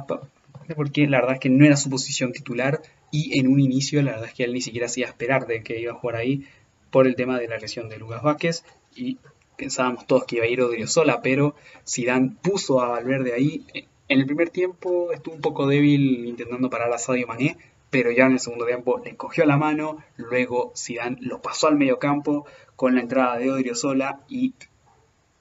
porque 0.76 1.08
la 1.08 1.20
verdad 1.20 1.36
es 1.36 1.40
que 1.40 1.50
no 1.50 1.66
era 1.66 1.78
su 1.78 1.90
posición 1.90 2.32
titular 2.32 2.82
y 3.12 3.40
en 3.40 3.48
un 3.48 3.60
inicio 3.60 4.02
la 4.02 4.12
verdad 4.12 4.28
es 4.30 4.34
que 4.34 4.44
él 4.44 4.54
ni 4.54 4.62
siquiera 4.62 4.88
hacía 4.88 5.08
esperar 5.08 5.48
de 5.48 5.64
que 5.64 5.80
iba 5.80 5.94
a 5.94 5.96
jugar 5.96 6.18
ahí 6.18 6.46
por 6.92 7.08
el 7.08 7.16
tema 7.16 7.40
de 7.40 7.48
la 7.48 7.58
lesión 7.58 7.90
de 7.90 7.98
Lucas 7.98 8.24
Vázquez 8.24 8.64
y 8.96 9.18
pensábamos 9.58 10.08
todos 10.08 10.26
que 10.26 10.38
iba 10.38 10.46
a 10.46 10.48
ir 10.48 10.88
sola 10.88 11.22
pero 11.22 11.56
Zidane 11.88 12.36
puso 12.42 12.82
a 12.82 12.90
Valverde 12.90 13.34
ahí. 13.34 13.66
En 14.08 14.20
el 14.20 14.26
primer 14.26 14.50
tiempo 14.50 15.12
estuvo 15.12 15.36
un 15.36 15.42
poco 15.42 15.68
débil 15.68 16.26
intentando 16.26 16.70
parar 16.70 16.92
a 16.92 16.98
Sadio 16.98 17.28
Mané, 17.28 17.58
pero 17.90 18.10
ya 18.12 18.26
en 18.26 18.34
el 18.34 18.40
segundo 18.40 18.66
tiempo 18.66 19.00
le 19.04 19.16
cogió 19.16 19.46
la 19.46 19.58
mano, 19.58 20.04
luego 20.18 20.74
Zidane 20.76 21.18
lo 21.22 21.42
pasó 21.42 21.68
al 21.68 21.78
medio 21.78 22.00
campo 22.00 22.46
con 22.76 22.96
la 22.96 23.02
entrada 23.02 23.38
de 23.38 23.52
Odriozola 23.52 24.22
y, 24.30 24.54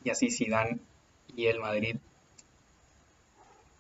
y 0.05 0.11
así 0.11 0.31
Zidane 0.31 0.79
y 1.35 1.47
el 1.47 1.61
Madrid 1.61 1.97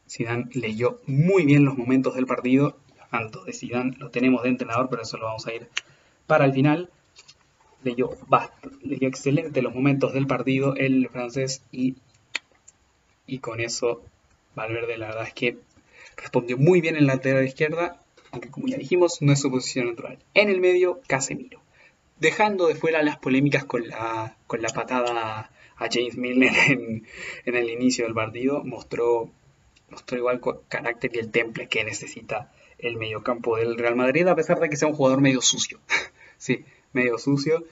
Zidane 0.08 0.46
leyó 0.52 1.00
muy 1.06 1.44
bien 1.44 1.64
los 1.64 1.76
momentos 1.76 2.14
del 2.14 2.26
partido, 2.26 2.76
tanto 3.10 3.44
de 3.44 3.52
Zidane 3.52 3.96
lo 3.98 4.10
tenemos 4.10 4.42
de 4.42 4.50
entrenador, 4.50 4.88
pero 4.90 5.02
eso 5.02 5.16
lo 5.16 5.26
vamos 5.26 5.46
a 5.46 5.54
ir 5.54 5.68
para 6.26 6.44
el 6.44 6.52
final. 6.52 6.90
Leyó, 7.84 8.10
leyó 8.82 9.08
excelente 9.08 9.62
los 9.62 9.74
momentos 9.74 10.12
del 10.12 10.26
partido 10.26 10.74
el 10.74 11.08
francés 11.08 11.62
y, 11.70 11.96
y 13.26 13.38
con 13.38 13.60
eso 13.60 14.02
Valverde 14.58 14.98
la 14.98 15.06
verdad 15.06 15.28
es 15.28 15.34
que 15.34 15.58
respondió 16.16 16.58
muy 16.58 16.80
bien 16.80 16.96
en 16.96 17.06
la 17.06 17.14
lateral 17.14 17.44
izquierda, 17.44 18.02
aunque 18.32 18.50
como 18.50 18.66
ya 18.66 18.76
dijimos 18.76 19.22
no 19.22 19.32
es 19.32 19.40
su 19.40 19.50
posición 19.50 19.86
natural. 19.86 20.18
En 20.34 20.48
el 20.48 20.60
medio, 20.60 21.00
Casemiro. 21.06 21.60
Dejando 22.18 22.66
de 22.66 22.74
fuera 22.74 23.02
las 23.04 23.18
polémicas 23.18 23.64
con 23.64 23.86
la, 23.86 24.36
con 24.48 24.60
la 24.60 24.68
patada 24.70 25.50
a 25.76 25.88
James 25.90 26.16
Milner 26.16 26.52
en, 26.68 27.04
el 27.44 27.70
inicio 27.70 28.04
del 28.04 28.14
partido, 28.14 28.64
mostró, 28.64 29.30
mostró 29.90 30.18
igual 30.18 30.40
carácter 30.68 31.10
y 31.14 31.18
el 31.18 31.30
temple 31.30 31.68
que 31.68 31.84
necesita 31.84 32.52
el 32.78 32.96
mediocampo 32.96 33.56
del 33.56 33.76
Real 33.76 33.96
Madrid, 33.96 34.26
a 34.28 34.36
pesar 34.36 34.60
de 34.60 34.68
que 34.68 34.76
sea 34.76 34.88
un 34.88 34.94
jugador 34.94 35.20
medio 35.20 35.40
sucio. 35.40 35.80
sí, 36.38 36.64
medio 36.92 37.18
sucio. 37.18 37.64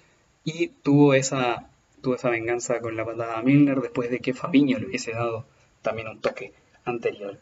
Y 0.44 0.68
tuvo 0.68 1.14
esa, 1.14 1.70
tuvo 2.02 2.14
esa 2.14 2.30
venganza 2.30 2.80
con 2.80 2.96
la 2.96 3.04
patada 3.04 3.38
a 3.38 3.42
Milner 3.42 3.80
después 3.80 4.10
de 4.10 4.20
que 4.20 4.34
Fabiño 4.34 4.78
le 4.78 4.86
hubiese 4.86 5.12
dado 5.12 5.44
también 5.82 6.08
un 6.08 6.20
toque 6.20 6.52
anterior. 6.84 7.38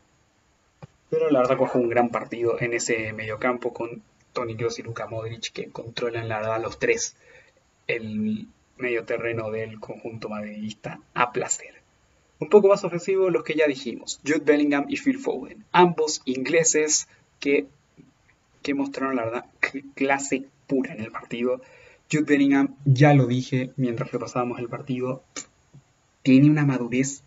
Pero 1.10 1.30
la 1.30 1.40
verdad 1.40 1.58
cojo 1.58 1.78
un 1.78 1.88
gran 1.88 2.10
partido 2.10 2.60
en 2.60 2.74
ese 2.74 3.12
mediocampo 3.12 3.72
con 3.72 4.02
Tony 4.32 4.56
Kroos 4.56 4.78
y 4.78 4.82
Luka 4.82 5.06
Modric 5.06 5.52
que 5.52 5.70
controlan 5.70 6.28
la 6.28 6.40
verdad 6.40 6.62
los 6.62 6.78
tres 6.78 7.16
el 7.86 8.48
medio 8.76 9.04
terreno 9.04 9.50
del 9.50 9.78
conjunto 9.80 10.28
madridista 10.28 11.00
a 11.14 11.32
placer. 11.32 11.73
Un 12.44 12.50
poco 12.50 12.68
más 12.68 12.84
ofensivo 12.84 13.30
los 13.30 13.42
que 13.42 13.54
ya 13.54 13.66
dijimos, 13.66 14.20
Jude 14.22 14.42
Bellingham 14.44 14.84
y 14.90 14.98
Phil 14.98 15.18
Foden, 15.18 15.64
ambos 15.72 16.20
ingleses 16.26 17.08
que, 17.40 17.66
que 18.60 18.74
mostraron 18.74 19.16
la 19.16 19.24
verdad 19.24 19.46
clase 19.94 20.44
pura 20.66 20.92
en 20.92 21.00
el 21.00 21.10
partido. 21.10 21.62
Jude 22.12 22.24
Bellingham, 22.24 22.76
ya 22.84 23.14
lo 23.14 23.26
dije 23.26 23.70
mientras 23.76 24.12
repasábamos 24.12 24.58
el 24.58 24.68
partido, 24.68 25.24
tiene 26.22 26.50
una 26.50 26.66
madurez 26.66 27.22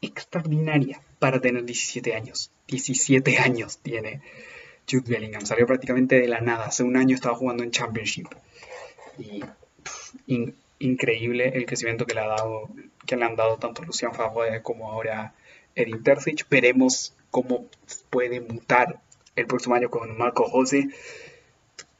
extraordinaria 0.00 1.02
para 1.18 1.42
tener 1.42 1.66
17 1.66 2.14
años. 2.14 2.50
17 2.66 3.36
años 3.36 3.76
tiene 3.82 4.22
Jude 4.90 5.04
Bellingham. 5.06 5.44
Salió 5.44 5.66
prácticamente 5.66 6.18
de 6.18 6.28
la 6.28 6.40
nada. 6.40 6.64
Hace 6.64 6.82
un 6.82 6.96
año 6.96 7.14
estaba 7.14 7.36
jugando 7.36 7.62
en 7.62 7.72
Championship. 7.72 8.28
Y 10.26 10.54
increíble 10.78 11.48
el 11.54 11.66
crecimiento 11.66 12.06
que 12.06 12.14
le, 12.14 12.20
ha 12.20 12.28
dado, 12.28 12.68
que 13.06 13.16
le 13.16 13.24
han 13.24 13.36
dado 13.36 13.58
tanto 13.58 13.82
Lucian 13.82 14.14
Favre 14.14 14.62
como 14.62 14.90
ahora 14.90 15.34
Edin 15.74 16.02
Terzic. 16.02 16.48
Veremos 16.48 17.14
cómo 17.30 17.66
puede 18.10 18.40
mutar 18.40 19.00
el 19.36 19.46
próximo 19.46 19.74
año 19.74 19.90
con 19.90 20.16
Marco 20.16 20.44
José. 20.44 20.88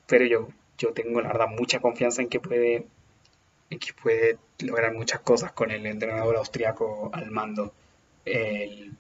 Pero 0.07 0.25
yo, 0.27 0.49
yo 0.79 0.93
tengo 0.93 1.21
la 1.21 1.29
verdad 1.29 1.49
mucha 1.49 1.81
confianza 1.81 2.23
en 2.23 2.29
que 2.29 2.41
puede, 2.41 2.87
en 3.71 3.79
que 3.79 3.93
puede 3.93 4.39
lograr 4.61 4.95
muchas 4.95 5.21
cosas 5.21 5.53
con 5.53 5.71
el 5.71 5.87
entrenador 5.87 6.37
austriaco 6.37 7.11
al 7.13 7.31
mando 7.31 7.73
el, 8.25 8.97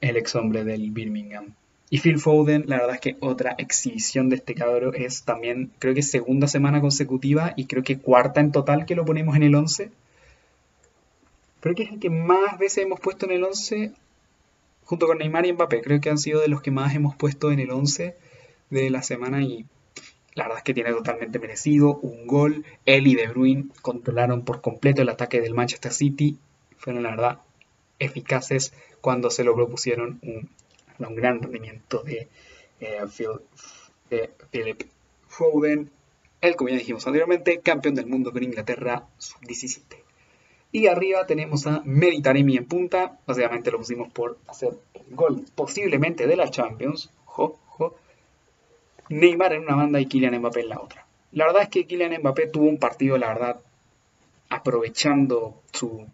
ex 0.00 0.34
hombre 0.34 0.64
del 0.64 0.90
Birmingham. 0.90 1.54
Y 1.92 1.98
Phil 1.98 2.18
Foden, 2.18 2.64
la 2.68 2.78
verdad 2.78 2.94
es 2.94 3.00
que 3.02 3.16
otra 3.20 3.54
exhibición 3.58 4.30
de 4.30 4.36
este 4.36 4.54
cabro 4.54 4.94
es 4.94 5.24
también, 5.24 5.70
creo 5.78 5.92
que 5.92 6.00
segunda 6.00 6.48
semana 6.48 6.80
consecutiva 6.80 7.52
y 7.54 7.66
creo 7.66 7.82
que 7.82 7.98
cuarta 7.98 8.40
en 8.40 8.50
total 8.50 8.86
que 8.86 8.94
lo 8.94 9.04
ponemos 9.04 9.36
en 9.36 9.42
el 9.42 9.54
11. 9.54 9.90
Creo 11.60 11.74
que 11.74 11.82
es 11.82 11.90
el 11.90 12.00
que 12.00 12.08
más 12.08 12.58
veces 12.58 12.84
hemos 12.84 12.98
puesto 12.98 13.26
en 13.26 13.32
el 13.32 13.44
11, 13.44 13.92
junto 14.84 15.06
con 15.06 15.18
Neymar 15.18 15.44
y 15.44 15.52
Mbappé. 15.52 15.82
Creo 15.82 16.00
que 16.00 16.08
han 16.08 16.16
sido 16.16 16.40
de 16.40 16.48
los 16.48 16.62
que 16.62 16.70
más 16.70 16.94
hemos 16.94 17.14
puesto 17.14 17.52
en 17.52 17.60
el 17.60 17.70
11 17.70 18.16
de 18.70 18.88
la 18.88 19.02
semana 19.02 19.42
y 19.42 19.66
la 20.34 20.44
verdad 20.44 20.60
es 20.60 20.64
que 20.64 20.72
tiene 20.72 20.94
totalmente 20.94 21.38
merecido 21.38 21.98
un 21.98 22.26
gol. 22.26 22.64
Él 22.86 23.06
y 23.06 23.16
De 23.16 23.28
Bruyne 23.28 23.66
controlaron 23.82 24.46
por 24.46 24.62
completo 24.62 25.02
el 25.02 25.10
ataque 25.10 25.42
del 25.42 25.52
Manchester 25.52 25.92
City. 25.92 26.38
Fueron 26.78 27.02
la 27.02 27.10
verdad 27.10 27.40
eficaces 27.98 28.72
cuando 29.02 29.28
se 29.28 29.44
lo 29.44 29.54
propusieron 29.54 30.18
un, 30.22 30.48
un 30.98 31.14
gran 31.14 31.40
rendimiento 31.40 32.02
de, 32.02 32.28
eh, 32.80 34.30
Philip 34.50 34.82
Foden, 35.26 35.90
el, 36.40 36.56
como 36.56 36.70
ya 36.70 36.76
dijimos 36.76 37.06
anteriormente, 37.06 37.60
campeón 37.60 37.94
del 37.94 38.06
mundo 38.06 38.32
con 38.32 38.42
Inglaterra 38.42 39.06
sub-17. 39.18 40.02
Y 40.72 40.86
arriba 40.86 41.26
tenemos 41.26 41.66
a 41.66 41.82
Meditaremi 41.84 42.56
en 42.56 42.64
punta, 42.64 43.18
básicamente 43.26 43.70
lo 43.70 43.78
pusimos 43.78 44.10
por 44.12 44.38
hacer 44.48 44.72
el 44.94 45.14
gol 45.14 45.44
posiblemente 45.54 46.26
de 46.26 46.36
la 46.36 46.50
Champions, 46.50 47.10
jo, 47.24 47.58
jo. 47.66 47.94
Neymar 49.08 49.52
en 49.52 49.62
una 49.62 49.76
banda 49.76 50.00
y 50.00 50.06
Kylian 50.06 50.38
Mbappé 50.38 50.60
en 50.60 50.68
la 50.70 50.80
otra. 50.80 51.06
La 51.32 51.46
verdad 51.46 51.62
es 51.62 51.68
que 51.68 51.86
Kylian 51.86 52.20
Mbappé 52.20 52.46
tuvo 52.48 52.64
un 52.64 52.78
partido, 52.78 53.18
la 53.18 53.28
verdad, 53.28 53.60
aprovechando 54.48 55.60
su 55.72 56.06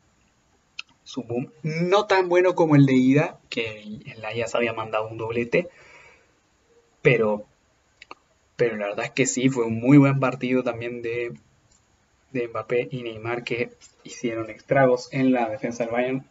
su 1.09 1.23
boom. 1.23 1.51
No 1.63 2.05
tan 2.05 2.29
bueno 2.29 2.55
como 2.55 2.77
el 2.77 2.85
de 2.85 2.93
ida, 2.93 3.41
que 3.49 3.81
en 3.81 4.21
la 4.21 4.47
se 4.47 4.57
había 4.59 4.75
mandado 4.75 5.09
un 5.09 5.17
doblete. 5.17 5.69
Pero, 7.01 7.47
pero 8.57 8.77
la 8.77 8.89
verdad 8.89 9.07
es 9.07 9.13
que 9.13 9.25
sí, 9.25 9.49
fue 9.49 9.65
un 9.65 9.81
muy 9.81 9.97
buen 9.97 10.21
partido 10.21 10.63
también 10.63 11.01
de, 11.01 11.33
de 12.33 12.49
Mbappé 12.49 12.89
y 12.91 13.03
Neymar 13.03 13.43
que 13.43 13.71
hicieron 14.05 14.51
estragos 14.51 15.09
en 15.11 15.33
la 15.33 15.49
defensa 15.49 15.85
del 15.85 15.95
Bayern. 15.95 16.27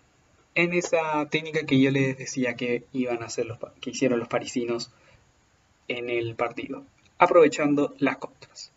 En 0.54 0.74
esa 0.74 1.28
técnica 1.28 1.66
que 1.66 1.82
yo 1.82 1.90
les 1.90 2.16
decía 2.16 2.54
que 2.54 2.84
iban 2.94 3.24
a 3.24 3.28
hacer 3.28 3.48
los, 3.48 3.58
que 3.82 3.90
hicieron 3.90 4.20
los 4.20 4.28
parisinos 4.28 4.92
en 5.88 6.12
el 6.12 6.36
partido. 6.36 6.86
aprovechando 7.18 7.96
las 7.98 8.18
contras. 8.18 8.72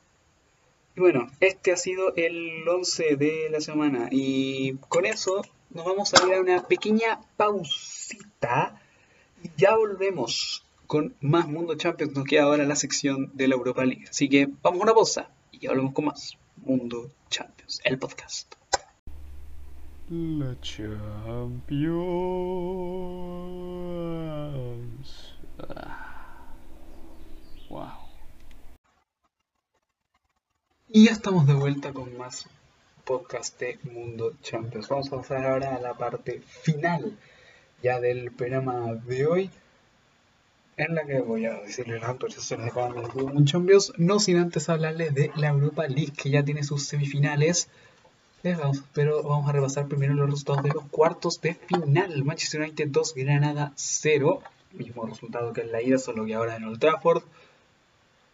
Y 0.96 1.00
bueno, 1.00 1.30
este 1.40 1.72
ha 1.72 1.76
sido 1.76 2.14
el 2.16 2.66
11 2.66 3.16
de 3.16 3.48
la 3.50 3.60
semana 3.60 4.08
y 4.10 4.76
con 4.88 5.04
eso 5.04 5.42
nos 5.70 5.84
vamos 5.84 6.12
a 6.14 6.26
ir 6.26 6.34
a 6.34 6.40
una 6.40 6.62
pequeña 6.66 7.20
pausita 7.36 8.80
y 9.42 9.50
ya 9.56 9.76
volvemos 9.76 10.64
con 10.86 11.14
más 11.20 11.46
Mundo 11.48 11.76
Champions. 11.76 12.14
Nos 12.14 12.24
queda 12.24 12.42
ahora 12.42 12.64
la 12.64 12.76
sección 12.76 13.30
de 13.34 13.48
la 13.48 13.54
Europa 13.54 13.84
League. 13.84 14.06
Así 14.08 14.28
que 14.28 14.48
vamos 14.62 14.80
a 14.80 14.84
una 14.84 14.94
pausa 14.94 15.30
y 15.52 15.60
ya 15.60 15.70
volvemos 15.70 15.94
con 15.94 16.06
más 16.06 16.36
Mundo 16.56 17.10
Champions, 17.28 17.80
el 17.84 17.98
podcast. 17.98 18.54
La 20.08 20.60
Champions. 20.60 21.94
Ah. 25.60 26.06
Wow. 27.68 27.86
Y 30.88 31.04
ya 31.04 31.12
estamos 31.12 31.46
de 31.46 31.54
vuelta 31.54 31.92
con 31.92 32.18
más 32.18 32.48
podcast 33.10 33.60
Mundo 33.92 34.34
Champions. 34.40 34.88
Vamos 34.88 35.12
a 35.12 35.16
pasar 35.16 35.44
ahora 35.44 35.74
a 35.74 35.80
la 35.80 35.94
parte 35.94 36.42
final 36.46 37.18
ya 37.82 37.98
del 37.98 38.30
programa 38.30 38.94
de 39.04 39.26
hoy, 39.26 39.50
en 40.76 40.94
la 40.94 41.04
que 41.04 41.18
voy 41.18 41.44
a 41.44 41.54
decirles 41.54 42.00
las 42.02 42.10
actualizaciones 42.10 42.66
de 42.66 42.72
cada 42.72 42.86
uno 42.86 43.40
de 43.40 43.44
Champions, 43.46 43.92
no 43.96 44.20
sin 44.20 44.36
antes 44.36 44.68
hablarles 44.68 45.12
de 45.12 45.32
la 45.34 45.48
Europa 45.48 45.88
League, 45.88 46.12
que 46.16 46.30
ya 46.30 46.44
tiene 46.44 46.62
sus 46.62 46.84
semifinales. 46.84 47.68
Pero 48.94 49.24
vamos 49.24 49.48
a 49.48 49.52
repasar 49.54 49.88
primero 49.88 50.14
los 50.14 50.30
resultados 50.30 50.62
de 50.62 50.70
los 50.70 50.84
cuartos 50.84 51.40
de 51.40 51.54
final. 51.54 52.24
Manchester 52.24 52.60
United 52.60 52.90
2, 52.90 53.14
Granada 53.16 53.72
0. 53.74 54.40
Mismo 54.74 55.04
resultado 55.04 55.52
que 55.52 55.62
en 55.62 55.72
la 55.72 55.82
ida, 55.82 55.98
solo 55.98 56.24
que 56.26 56.34
ahora 56.34 56.54
en 56.54 56.62
Old 56.62 56.78
Trafford. 56.78 57.24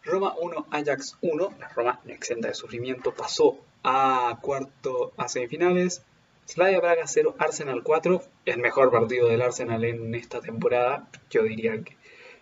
Roma 0.03 0.35
1, 0.39 0.67
Ajax 0.69 1.17
1. 1.21 1.53
La 1.59 1.67
Roma, 1.69 1.99
exenta 2.05 2.49
de 2.49 2.53
sufrimiento, 2.53 3.11
pasó 3.11 3.57
a 3.89 4.37
cuarto 4.41 5.13
a 5.15 5.29
semifinales. 5.29 6.03
Slavia 6.45 6.81
Praga 6.81 7.03
0, 7.05 7.35
Arsenal 7.39 7.83
4. 7.83 8.21
El 8.45 8.59
mejor 8.59 8.91
partido 8.91 9.29
del 9.29 9.41
Arsenal 9.41 9.85
en 9.85 10.13
esta 10.13 10.41
temporada. 10.41 11.07
Yo 11.29 11.43
diría 11.43 11.81
que. 11.81 11.95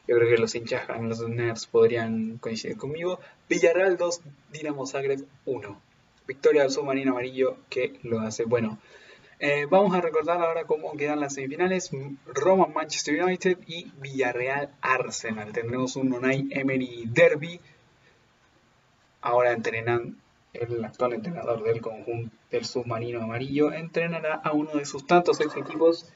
Yo 0.07 0.15
creo 0.15 0.29
que 0.29 0.37
los 0.37 0.55
hinchas, 0.55 0.87
los 0.99 1.27
nerds 1.29 1.67
podrían 1.67 2.39
coincidir 2.39 2.77
conmigo. 2.77 3.19
Villarreal 3.47 3.95
2, 3.95 4.21
Dinamo 4.53 4.87
Zagreb 4.87 5.23
1. 5.45 5.81
Victoria 6.27 6.63
del 6.63 6.71
submarino 6.71 7.11
amarillo 7.11 7.57
que 7.69 7.99
lo 8.01 8.19
hace. 8.21 8.45
Bueno, 8.45 8.79
eh, 9.39 9.67
vamos 9.69 9.95
a 9.95 10.01
recordar 10.01 10.41
ahora 10.41 10.65
cómo 10.65 10.97
quedan 10.97 11.19
las 11.19 11.35
semifinales. 11.35 11.91
Roma, 12.25 12.67
Manchester 12.67 13.23
United 13.23 13.59
y 13.67 13.91
Villarreal, 13.99 14.71
Arsenal. 14.81 15.51
Tendremos 15.51 15.95
un 15.95 16.11
Unai 16.11 16.47
Emery 16.49 17.03
Derby. 17.05 17.59
Ahora 19.21 19.51
entrenan 19.51 20.17
el 20.61 20.83
actual 20.83 21.13
entrenador 21.13 21.63
del 21.63 21.81
conjunto 21.81 22.35
del 22.51 22.65
submarino 22.65 23.21
amarillo. 23.21 23.71
Entrenará 23.71 24.35
a 24.35 24.51
uno 24.51 24.71
de 24.71 24.85
sus 24.85 25.05
tantos 25.05 25.39
ex 25.41 25.55
equipos. 25.57 26.11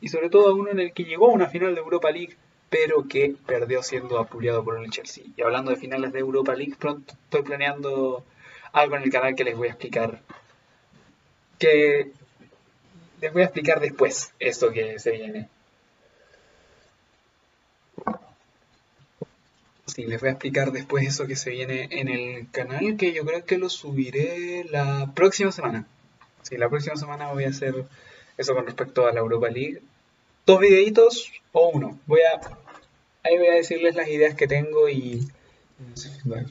y 0.00 0.08
sobre 0.08 0.30
todo 0.30 0.48
a 0.48 0.54
uno 0.54 0.70
en 0.70 0.80
el 0.80 0.92
que 0.92 1.04
llegó 1.04 1.30
a 1.30 1.34
una 1.34 1.48
final 1.48 1.74
de 1.74 1.80
Europa 1.80 2.10
League 2.10 2.36
pero 2.74 3.06
que 3.06 3.36
perdió 3.46 3.84
siendo 3.84 4.18
apuleado 4.18 4.64
por 4.64 4.82
el 4.82 4.90
Chelsea. 4.90 5.22
Y 5.36 5.42
hablando 5.42 5.70
de 5.70 5.76
finales 5.76 6.12
de 6.12 6.18
Europa 6.18 6.56
League, 6.56 6.74
pronto 6.76 7.14
estoy 7.24 7.42
planeando 7.42 8.24
algo 8.72 8.96
en 8.96 9.04
el 9.04 9.10
canal 9.10 9.36
que 9.36 9.44
les 9.44 9.56
voy 9.56 9.68
a 9.68 9.70
explicar. 9.70 10.20
Que 11.56 12.10
les 13.20 13.32
voy 13.32 13.42
a 13.42 13.44
explicar 13.44 13.78
después 13.78 14.34
esto 14.40 14.72
que 14.72 14.98
se 14.98 15.12
viene. 15.12 15.48
Sí, 19.86 20.04
les 20.04 20.20
voy 20.20 20.30
a 20.30 20.32
explicar 20.32 20.72
después 20.72 21.06
eso 21.06 21.26
que 21.26 21.36
se 21.36 21.50
viene 21.50 21.88
en 21.90 22.08
el 22.08 22.50
canal, 22.50 22.96
que 22.96 23.12
yo 23.12 23.24
creo 23.24 23.44
que 23.44 23.58
lo 23.58 23.68
subiré 23.68 24.64
la 24.70 25.12
próxima 25.14 25.52
semana. 25.52 25.86
Sí, 26.42 26.56
la 26.56 26.68
próxima 26.68 26.96
semana 26.96 27.32
voy 27.32 27.44
a 27.44 27.50
hacer 27.50 27.84
eso 28.38 28.54
con 28.54 28.66
respecto 28.66 29.06
a 29.06 29.12
la 29.12 29.20
Europa 29.20 29.48
League. 29.48 29.82
Dos 30.46 30.60
videitos 30.60 31.30
o 31.52 31.68
uno. 31.68 31.98
Voy 32.06 32.20
a... 32.20 32.40
Ahí 33.22 33.38
voy 33.38 33.48
a 33.48 33.54
decirles 33.54 33.94
las 33.94 34.08
ideas 34.08 34.34
que 34.34 34.46
tengo 34.46 34.88
y... 34.88 35.28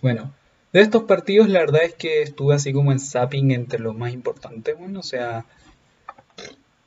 Bueno, 0.01 0.33
de 0.73 0.81
estos 0.81 1.03
partidos, 1.03 1.49
la 1.49 1.59
verdad 1.59 1.83
es 1.83 1.93
que 1.93 2.23
estuve 2.23 2.55
así 2.55 2.73
como 2.73 2.91
en 2.91 2.99
zapping 2.99 3.51
entre 3.51 3.79
los 3.79 3.95
más 3.95 4.11
importantes, 4.11 4.77
bueno, 4.77 4.99
o 4.99 5.03
sea, 5.03 5.45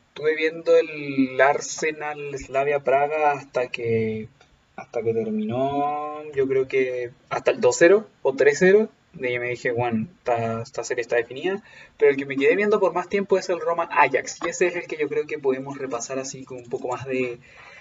estuve 0.08 0.34
viendo 0.34 0.76
el 0.76 1.40
Arsenal 1.40 2.36
Slavia 2.36 2.80
Praga 2.80 3.30
hasta 3.30 3.68
que 3.68 4.28
hasta 4.76 5.02
que 5.02 5.14
terminó, 5.14 6.22
yo 6.32 6.46
creo 6.46 6.68
que 6.68 7.10
hasta 7.30 7.50
el 7.50 7.60
2-0 7.60 8.04
o 8.22 8.32
3-0, 8.34 8.88
de 9.14 9.28
ahí 9.28 9.38
me 9.38 9.48
dije, 9.48 9.72
bueno, 9.72 10.06
esta, 10.18 10.84
serie 10.84 11.00
está 11.00 11.16
definida, 11.16 11.62
pero 11.96 12.10
el 12.10 12.16
que 12.16 12.26
me 12.26 12.36
quedé 12.36 12.54
viendo 12.54 12.78
por 12.78 12.92
más 12.92 13.08
tiempo 13.08 13.38
es 13.38 13.48
el 13.48 13.60
Roma 13.60 13.88
Ajax, 13.90 14.38
y 14.44 14.50
ese 14.50 14.66
es 14.66 14.76
el 14.76 14.86
que 14.86 14.96
yo 14.98 15.08
creo 15.08 15.26
que 15.26 15.38
podemos 15.38 15.78
repasar 15.78 16.18
así 16.18 16.44
con 16.44 16.58
un 16.58 16.68
poco 16.68 16.88
más 16.88 17.06
de, 17.06 17.38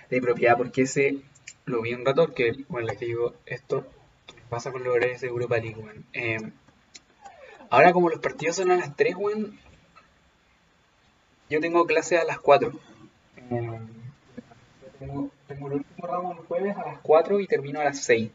de 0.09 0.21
propiedad, 0.21 0.57
porque 0.57 0.83
ese 0.83 1.17
lo 1.65 1.81
vi 1.81 1.93
un 1.93 2.05
rato, 2.05 2.33
que, 2.33 2.63
bueno, 2.69 2.87
les 2.87 2.99
digo, 2.99 3.33
esto 3.45 3.85
pasa 4.49 4.71
con 4.71 4.83
los 4.83 4.95
horarios 4.95 5.21
de 5.21 5.27
Europa 5.27 5.57
League, 5.57 5.75
weón. 5.77 6.05
Eh, 6.13 6.37
ahora 7.69 7.91
como 7.91 8.09
los 8.09 8.19
partidos 8.19 8.55
son 8.55 8.71
a 8.71 8.77
las 8.77 8.95
3, 8.95 9.15
weón, 9.17 9.59
yo 11.49 11.59
tengo 11.59 11.85
clase 11.85 12.17
a 12.17 12.23
las 12.23 12.39
4. 12.39 12.71
Eh, 13.51 13.79
tengo, 14.99 15.31
tengo, 15.47 15.67
el 15.67 15.73
último 15.73 16.07
ramo 16.07 16.31
el 16.33 16.39
jueves 16.39 16.75
a 16.77 16.85
las 16.85 16.99
4 17.01 17.39
y 17.39 17.47
termino 17.47 17.79
a 17.79 17.85
las 17.85 17.99
6. 18.01 18.31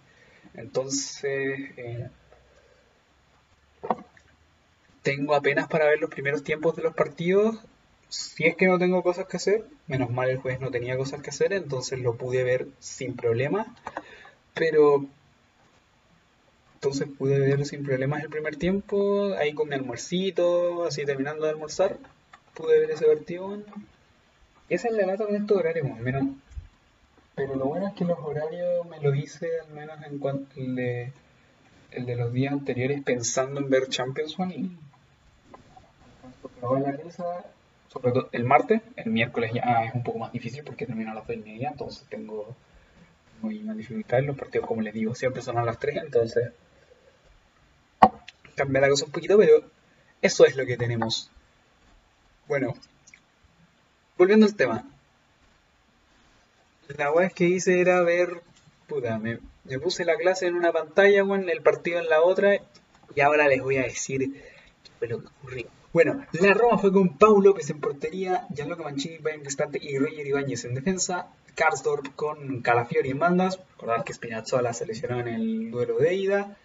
Entonces, 0.55 1.71
eh, 1.77 2.09
tengo 5.03 5.35
apenas 5.35 5.69
para 5.69 5.87
ver 5.87 6.01
los 6.01 6.11
primeros 6.11 6.43
tiempos 6.45 6.77
de 6.77 6.83
los 6.83 6.95
partidos. 6.95 7.57
Si 8.09 8.45
es 8.45 8.57
que 8.57 8.67
no 8.67 8.79
tengo 8.79 9.03
cosas 9.03 9.27
que 9.27 9.37
hacer, 9.37 9.65
menos 9.87 10.11
mal 10.11 10.29
el 10.29 10.39
jueves 10.39 10.61
no 10.61 10.71
tenía 10.71 10.97
cosas 10.97 11.23
que 11.23 11.31
hacer, 11.31 11.53
entonces 11.53 12.01
lo 12.01 12.17
pude 12.17 12.43
ver 12.43 12.67
sin 12.81 13.15
problema. 13.17 13.75
Pero 14.55 15.07
entonces 16.75 17.09
pude 17.19 17.39
ver 17.39 17.67
sin 17.67 17.85
problemas 17.85 18.23
el 18.23 18.31
primer 18.31 18.57
tiempo, 18.57 19.35
ahí 19.35 19.53
con 19.53 19.69
mi 19.69 19.75
almuercito, 19.75 20.85
así 20.85 21.05
terminando 21.05 21.45
de 21.45 21.51
almorzar, 21.51 21.99
pude 22.55 22.81
ver 22.81 22.91
ese 22.91 23.05
partido. 23.07 23.63
Y 24.69 24.75
esa 24.75 24.89
es 24.89 24.95
la 24.95 25.07
lata 25.07 25.27
con 25.27 25.37
estos 25.37 25.59
horarios, 25.59 25.89
más 25.89 26.01
o 26.01 26.03
menos. 26.03 26.25
Pero 27.35 27.55
lo 27.55 27.67
bueno 27.67 27.89
es 27.89 27.95
que 27.95 28.05
los 28.05 28.19
horarios 28.19 28.87
me 28.87 29.01
lo 29.01 29.15
hice 29.15 29.49
al 29.61 29.73
menos 29.73 29.97
en 30.05 30.19
cuanto 30.19 30.61
el 30.61 30.75
de, 30.75 31.13
el 31.93 32.07
de 32.07 32.17
los 32.17 32.33
días 32.33 32.53
anteriores 32.53 33.03
pensando 33.03 33.61
en 33.61 33.71
ver 33.71 33.89
Champions 33.89 34.39
One 34.39 34.55
y 34.55 34.77
la 36.63 36.93
risa, 36.93 37.45
sobre 37.89 38.13
todo 38.13 38.29
el 38.33 38.45
martes, 38.45 38.83
el 38.97 39.11
miércoles 39.11 39.53
ya 39.55 39.85
es 39.85 39.95
un 39.95 40.03
poco 40.03 40.19
más 40.19 40.33
difícil 40.33 40.63
porque 40.63 40.87
termina 40.87 41.13
a 41.13 41.15
las 41.15 41.27
2 41.27 41.37
y 41.37 41.41
media, 41.41 41.71
entonces 41.71 42.07
tengo 42.09 42.55
muy 43.41 43.61
más 43.61 43.77
dificultad. 43.77 44.21
Los 44.23 44.37
partidos, 44.37 44.67
como 44.67 44.83
les 44.83 44.95
digo, 44.95 45.15
siempre 45.15 45.43
son 45.43 45.59
a 45.59 45.65
las 45.65 45.79
3, 45.79 45.97
entonces 46.05 46.53
cambia 48.55 48.83
la 48.83 48.91
cosa 48.91 49.07
un 49.07 49.13
poquito, 49.13 49.39
pero 49.39 49.65
eso 50.21 50.45
es 50.45 50.57
lo 50.57 50.67
que 50.67 50.77
tenemos. 50.77 51.31
Bueno, 52.47 52.75
volviendo 54.19 54.47
al 54.47 54.55
tema. 54.55 54.85
La 56.97 57.13
web 57.13 57.33
que 57.33 57.45
hice 57.45 57.81
era 57.81 58.03
ver. 58.03 58.43
Puta, 58.87 59.19
me, 59.19 59.39
puse 59.79 60.05
la 60.05 60.17
clase 60.17 60.47
en 60.47 60.55
una 60.55 60.73
pantalla, 60.73 61.23
bueno, 61.23 61.51
el 61.51 61.63
partido 61.63 62.01
en 62.01 62.09
la 62.09 62.23
otra, 62.23 62.57
y 63.15 63.21
ahora 63.21 63.47
les 63.47 63.63
voy 63.63 63.77
a 63.77 63.83
decir 63.83 64.33
qué 64.83 64.91
fue 64.99 65.09
lo 65.09 65.21
que 65.21 65.27
ocurrió. 65.27 65.67
Bueno, 65.93 66.25
la 66.33 66.55
Roma 66.55 66.79
fue 66.79 66.93
con 66.93 67.17
Paulo 67.19 67.51
López 67.51 67.71
en 67.71 67.81
portería, 67.81 68.47
Gianluca 68.55 68.83
Mancini, 68.83 69.19
Ben 69.19 69.41
Cristante 69.41 69.79
y 69.81 69.99
Roger 69.99 70.27
Ibáñez 70.27 70.65
en 70.65 70.75
defensa, 70.75 71.29
Karsdorp 71.55 72.15
con 72.15 72.61
Calafiori 72.63 73.11
en 73.11 73.19
bandas, 73.19 73.59
recordad 73.73 74.05
que 74.05 74.13
Spinazzola 74.13 74.73
se 74.73 74.85
en 74.85 75.29
el 75.29 75.71
duelo 75.71 75.99
de 75.99 76.15
ida, 76.15 76.57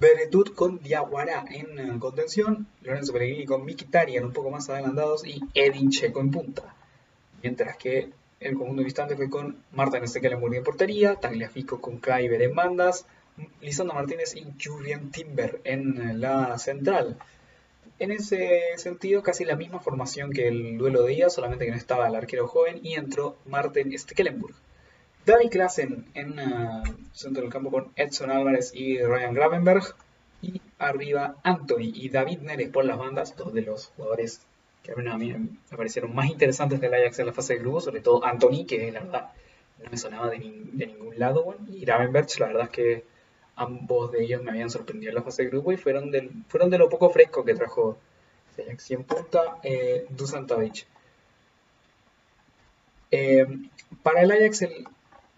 Beretut 0.00 0.54
con 0.54 0.80
Diaguara 0.80 1.44
en 1.50 1.98
contención, 1.98 2.66
Lorenzo 2.82 3.12
Pellegrini 3.12 3.46
con 3.46 3.64
Mkhitaryan 3.64 4.24
un 4.24 4.32
poco 4.32 4.50
más 4.50 4.68
adelantados 4.68 5.24
y 5.26 5.40
Edin 5.54 5.90
Checo 5.90 6.20
en 6.20 6.30
punta. 6.30 6.74
Mientras 7.42 7.76
que 7.76 8.10
el 8.44 8.56
conjunto 8.56 8.82
visitante 8.82 9.16
fue 9.16 9.30
con 9.30 9.56
Marta 9.72 10.06
Stekelenburg 10.06 10.54
en 10.54 10.64
portería, 10.64 11.16
Tagliafico 11.16 11.80
con 11.80 11.98
Kleiber 11.98 12.42
en 12.42 12.54
bandas, 12.54 13.06
Lisandro 13.62 13.94
Martínez 13.94 14.36
y 14.36 14.46
Julian 14.62 15.10
Timber 15.10 15.60
en 15.64 16.10
eh, 16.10 16.14
la 16.14 16.58
central. 16.58 17.16
En 17.98 18.12
ese 18.12 18.60
sentido, 18.76 19.22
casi 19.22 19.44
la 19.44 19.56
misma 19.56 19.80
formación 19.80 20.30
que 20.30 20.48
el 20.48 20.76
duelo 20.76 21.02
de 21.02 21.14
día, 21.14 21.30
solamente 21.30 21.64
que 21.64 21.70
no 21.70 21.76
estaba 21.76 22.06
el 22.06 22.14
arquero 22.14 22.46
joven 22.46 22.80
y 22.82 22.94
entró 22.94 23.36
Martin 23.46 23.96
Stekelenburg. 23.98 24.54
David 25.24 25.48
Klassen 25.50 26.04
en 26.12 26.38
uh, 26.38 26.82
centro 27.12 27.42
del 27.42 27.52
campo 27.52 27.70
con 27.70 27.92
Edson 27.96 28.30
Álvarez 28.30 28.72
y 28.74 28.98
Ryan 28.98 29.32
Gravenberg. 29.32 29.84
Y 30.42 30.60
arriba 30.78 31.36
Anthony 31.42 31.92
y 31.94 32.10
David 32.10 32.40
Neres 32.40 32.68
por 32.68 32.84
las 32.84 32.98
bandas, 32.98 33.34
dos 33.34 33.54
de 33.54 33.62
los 33.62 33.86
jugadores 33.96 34.42
que 34.84 34.92
a 34.92 35.16
mí 35.16 35.32
me 35.32 35.76
parecieron 35.76 36.14
más 36.14 36.28
interesantes 36.30 36.78
del 36.78 36.92
Ajax 36.92 37.18
en 37.18 37.26
la 37.26 37.32
fase 37.32 37.54
de 37.54 37.60
grupo, 37.60 37.80
sobre 37.80 38.02
todo 38.02 38.22
Anthony, 38.24 38.66
que 38.68 38.92
la 38.92 39.00
verdad 39.00 39.32
no 39.82 39.90
me 39.90 39.96
sonaba 39.96 40.28
de, 40.28 40.38
ningún 40.38 41.18
lado, 41.18 41.56
y 41.68 41.80
Gravenberg, 41.80 42.28
la 42.38 42.46
verdad 42.48 42.64
es 42.64 42.70
que 42.70 43.04
ambos 43.56 44.12
de 44.12 44.24
ellos 44.24 44.42
me 44.42 44.50
habían 44.50 44.68
sorprendido 44.68 45.10
en 45.10 45.16
la 45.16 45.22
fase 45.22 45.44
de 45.44 45.48
grupo 45.48 45.72
y 45.72 45.78
fueron, 45.78 46.12
fueron 46.48 46.68
de 46.68 46.78
lo 46.78 46.90
poco 46.90 47.08
fresco 47.08 47.44
que 47.44 47.54
trajo 47.54 47.96
Ajax. 48.58 48.90
Y 48.90 48.94
en 48.94 49.04
punta, 49.04 49.58
eh, 49.62 50.06
Dusan. 50.10 50.46
Eh, 53.10 53.46
para 54.02 54.22
el 54.22 54.32
Ajax 54.32 54.62
el, 54.62 54.86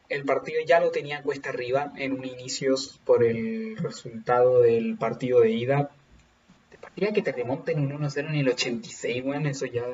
el 0.08 0.24
partido 0.24 0.58
ya 0.66 0.80
lo 0.80 0.90
tenía 0.90 1.22
cuesta 1.22 1.50
arriba 1.50 1.92
en 1.96 2.14
un 2.14 2.24
inicios 2.24 3.00
por 3.04 3.22
el 3.22 3.76
resultado 3.76 4.60
del 4.62 4.96
partido 4.96 5.40
de 5.40 5.50
ida. 5.50 5.90
Partida 6.96 7.12
que 7.12 7.20
te 7.20 7.32
remonten 7.32 7.78
un 7.78 7.90
1-0 7.90 8.30
en 8.30 8.36
el 8.36 8.48
86, 8.48 9.22
bueno, 9.22 9.50
eso 9.50 9.66
ya 9.66 9.84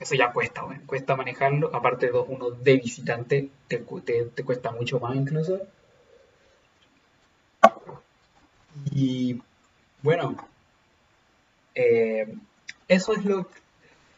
eso 0.00 0.16
ya 0.16 0.32
cuesta, 0.32 0.62
bueno, 0.62 0.82
cuesta 0.84 1.14
manejarlo. 1.14 1.70
Aparte 1.72 2.12
2-1 2.12 2.56
de 2.58 2.76
visitante, 2.76 3.50
te, 3.68 3.78
te, 3.78 4.24
te, 4.24 4.42
cuesta 4.42 4.72
mucho 4.72 4.98
más 4.98 5.14
incluso. 5.14 5.60
Y 8.90 9.40
bueno, 10.02 10.36
eh, 11.76 12.34
eso 12.88 13.12
es 13.12 13.24
lo 13.24 13.46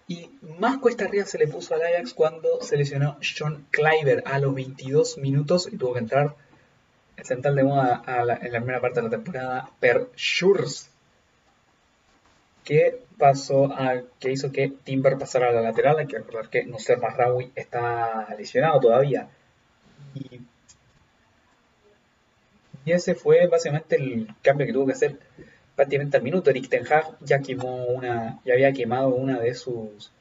y 0.09 0.30
más 0.59 0.78
cuesta 0.78 1.05
arriba 1.05 1.26
se 1.26 1.37
le 1.37 1.49
puso 1.49 1.74
al 1.74 1.82
Ajax 1.82 2.14
cuando 2.14 2.62
se 2.62 2.78
lesionó 2.78 3.18
John 3.20 3.66
Kleiber 3.70 4.22
a 4.26 4.39
los 4.39 4.55
22 4.55 5.18
minutos 5.18 5.68
y 5.70 5.76
tuvo 5.76 5.93
que 5.93 5.99
entrar 5.99 6.35
central 7.22 7.57
de 7.57 7.64
moda 7.64 8.03
en 8.07 8.53
la 8.53 8.61
primera 8.61 8.80
parte 8.80 9.01
de 9.01 9.05
la 9.05 9.11
temporada 9.11 9.70
Per 9.80 10.09
Schurz. 10.16 10.93
Que 12.65 13.03
pasó 13.19 13.67
a, 13.67 14.03
hizo 14.23 14.51
que 14.51 14.73
Timber 14.85 15.19
pasara 15.19 15.49
a 15.49 15.53
la 15.53 15.61
lateral. 15.61 15.99
Hay 15.99 16.07
que 16.07 16.19
recordar 16.19 16.49
que 16.49 16.65
Nusser 16.65 16.99
Masraoui 16.99 17.53
está 17.55 18.35
lesionado 18.39 18.81
todavía. 18.81 19.29
Y, 20.15 20.41
y 22.87 22.93
ese 22.93 23.15
fue 23.15 23.47
básicamente 23.47 23.97
el 23.97 24.29
cambio 24.43 24.67
que 24.67 24.73
tuvo 24.73 24.87
que 24.87 24.93
hacer 24.93 25.19
prácticamente 25.77 26.17
al 26.17 26.23
minuto. 26.23 26.51
Eric 26.51 26.69
Ten 26.69 26.87
Hag 26.91 27.19
ya 27.21 27.41
quemó 27.41 27.85
una, 27.87 28.41
ya 28.45 28.55
había 28.55 28.73
quemado 28.73 29.09
una 29.09 29.39
de 29.39 29.55
sus 29.55 30.12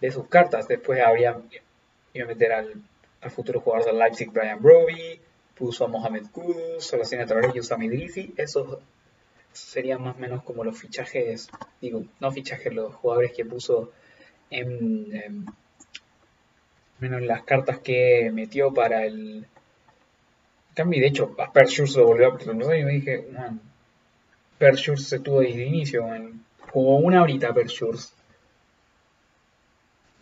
de 0.00 0.10
sus 0.10 0.26
cartas. 0.28 0.68
Después 0.68 1.00
habría 1.00 1.40
iba 2.12 2.24
a 2.24 2.28
meter 2.28 2.52
al, 2.52 2.82
al 3.20 3.30
futuro 3.30 3.60
jugador 3.60 3.86
del 3.86 3.98
Leipzig, 3.98 4.30
Brian 4.30 4.60
Broby, 4.60 5.20
puso 5.56 5.84
a 5.84 5.88
Mohamed 5.88 6.26
Kudus, 6.32 6.84
Sebastián 6.84 7.26
Traoré 7.26 7.50
y 7.54 7.60
Usama 7.60 7.84
Idrisi. 7.84 8.32
Esos 8.36 8.78
serían 9.52 10.02
más 10.02 10.16
o 10.16 10.18
menos 10.18 10.42
como 10.42 10.64
los 10.64 10.78
fichajes, 10.78 11.48
digo, 11.80 12.04
no 12.20 12.30
fichajes, 12.30 12.72
los 12.72 12.94
jugadores 12.94 13.32
que 13.32 13.44
puso 13.44 13.92
en, 14.50 15.14
en 15.14 15.46
menos 16.98 17.22
las 17.22 17.42
cartas 17.42 17.78
que 17.78 18.30
metió 18.32 18.72
para 18.72 19.04
el 19.04 19.46
cambio. 20.74 21.00
De 21.00 21.08
hecho, 21.08 21.34
a 21.38 21.52
Per 21.52 21.66
lo 21.96 22.06
volvió 22.06 22.28
a 22.28 22.34
presentar 22.34 22.76
y 22.76 22.84
me 22.84 22.92
dije, 22.92 23.26
man, 23.32 23.60
Per 24.58 24.78
se 24.78 25.20
tuvo 25.20 25.40
desde 25.40 25.62
el 25.62 25.68
inicio, 25.68 26.06
man. 26.06 26.44
jugó 26.70 26.96
una 26.96 27.22
horita 27.22 27.52
Per 27.54 27.66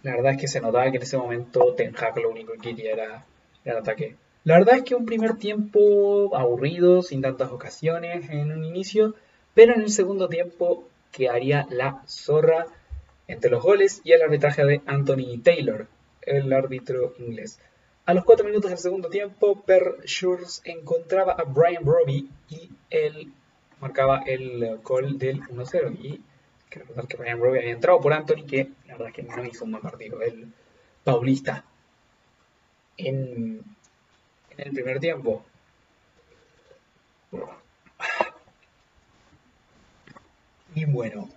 La 0.03 0.17
verdad 0.17 0.33
es 0.33 0.41
que 0.41 0.49
se 0.49 0.61
notaba 0.61 0.91
que 0.91 0.97
en 0.97 1.03
ese 1.03 1.19
momento 1.19 1.75
Ten 1.75 1.95
Hag 1.97 2.19
lo 2.19 2.31
único 2.31 2.53
que 2.53 2.61
quería 2.61 2.93
era 2.93 3.27
el 3.65 3.77
ataque. 3.77 4.17
La 4.49 4.55
verdad 4.59 4.77
es 4.77 4.85
que 4.85 4.95
un 4.95 5.05
primer 5.05 5.37
tiempo 5.37 6.35
aburrido, 6.35 7.03
sin 7.03 7.21
tantas 7.21 7.53
ocasiones 7.53 8.31
en 8.31 8.51
un 8.51 8.65
inicio, 8.65 9.15
pero 9.53 9.75
en 9.75 9.83
el 9.83 9.91
segundo 9.91 10.27
tiempo 10.27 10.89
quedaría 11.13 11.67
la 11.69 12.03
zorra 12.07 12.65
entre 13.27 13.51
los 13.51 13.63
goles 13.63 14.01
y 14.05 14.13
el 14.13 14.23
arbitraje 14.23 14.65
de 14.65 14.81
Anthony 14.87 15.39
Taylor, 15.43 15.87
el 16.23 16.51
árbitro 16.51 17.13
inglés. 17.19 17.61
A 18.07 18.15
los 18.15 18.25
4 18.25 18.47
minutos 18.47 18.71
del 18.71 18.79
segundo 18.79 19.11
tiempo, 19.11 19.61
Per 19.67 19.97
Schurz 20.07 20.63
encontraba 20.65 21.33
a 21.33 21.43
Brian 21.45 21.85
Broby 21.85 22.31
y 22.49 22.71
él 22.89 23.31
marcaba 23.83 24.23
el 24.25 24.79
gol 24.79 25.19
del 25.19 25.43
1-0. 25.43 25.95
Y 26.01 26.23
quiero 26.71 26.87
recordar 26.87 27.07
que 27.07 27.17
Brian 27.19 27.39
Broby 27.39 27.59
había 27.59 27.73
entrado 27.73 28.01
por 28.01 28.15
Anthony, 28.15 28.47
que 28.47 28.71
la 28.87 28.95
verdad 28.95 29.09
es 29.09 29.15
que 29.15 29.23
no 29.25 29.45
hizo 29.45 29.67
un 29.67 29.73
buen 29.73 29.83
partido, 29.83 30.23
el 30.23 30.51
paulista, 31.05 31.67
en, 32.97 33.63
en 34.59 34.69
el 34.69 34.75
primer 34.75 35.01
tiempo. 35.01 35.45
Y 40.75 40.85
bueno. 40.85 41.29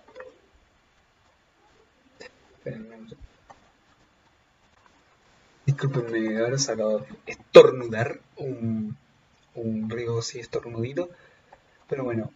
Disculpenme, 5.64 6.38
ahora 6.38 6.56
de 6.56 7.04
estornudar 7.26 8.20
un, 8.36 8.96
un 9.54 9.90
riego 9.90 10.18
así 10.18 10.38
estornudito. 10.38 11.08
Pero 11.88 12.04
bueno, 12.04 12.30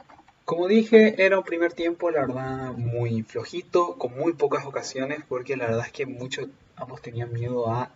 como 0.45 0.69
dije, 0.69 1.25
era 1.25 1.39
un 1.39 1.45
primer 1.45 1.73
tiempo, 1.73 2.11
la 2.11 2.21
verdad, 2.21 2.73
muy 2.75 3.23
flojito, 3.23 3.97
con 3.99 4.17
muy 4.17 4.33
pocas 4.33 4.65
ocasiones, 4.65 5.21
porque 5.29 5.57
la 5.57 5.67
verdad 5.67 5.87
es 5.87 5.93
que 5.93 6.07
muchos, 6.07 6.49
ambos 6.77 7.03
tenían 7.03 7.33
miedo 7.33 7.71
a 7.73 7.91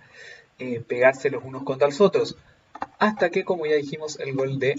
eh, 0.58 0.80
pegarse 0.80 1.30
los 1.30 1.44
unos 1.44 1.62
contra 1.62 1.88
los 1.88 2.00
otros. 2.00 2.36
Hasta 3.00 3.30
que, 3.30 3.44
como 3.44 3.64
ya 3.64 3.76
dijimos, 3.76 4.20
el 4.20 4.34
gol 4.34 4.58
de, 4.58 4.78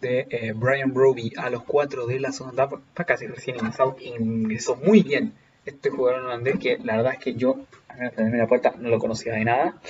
de 0.00 0.26
eh, 0.28 0.52
Brian 0.52 0.92
Broby 0.92 1.32
a 1.36 1.48
los 1.50 1.62
4 1.62 2.06
de 2.06 2.18
la 2.18 2.32
segunda 2.32 2.64
etapa, 2.64 3.04
casi 3.04 3.28
recién 3.28 3.56
ingresado, 3.56 3.96
ingresó 4.00 4.74
muy 4.74 5.04
bien 5.04 5.34
este 5.64 5.90
jugador 5.90 6.22
holandés, 6.22 6.58
que 6.58 6.78
la 6.78 6.96
verdad 6.96 7.12
es 7.12 7.20
que 7.20 7.34
yo, 7.34 7.60
a 7.88 8.20
la 8.20 8.48
puerta, 8.48 8.74
no 8.76 8.88
lo 8.88 8.98
conocía 8.98 9.34
de 9.34 9.44
nada. 9.44 9.80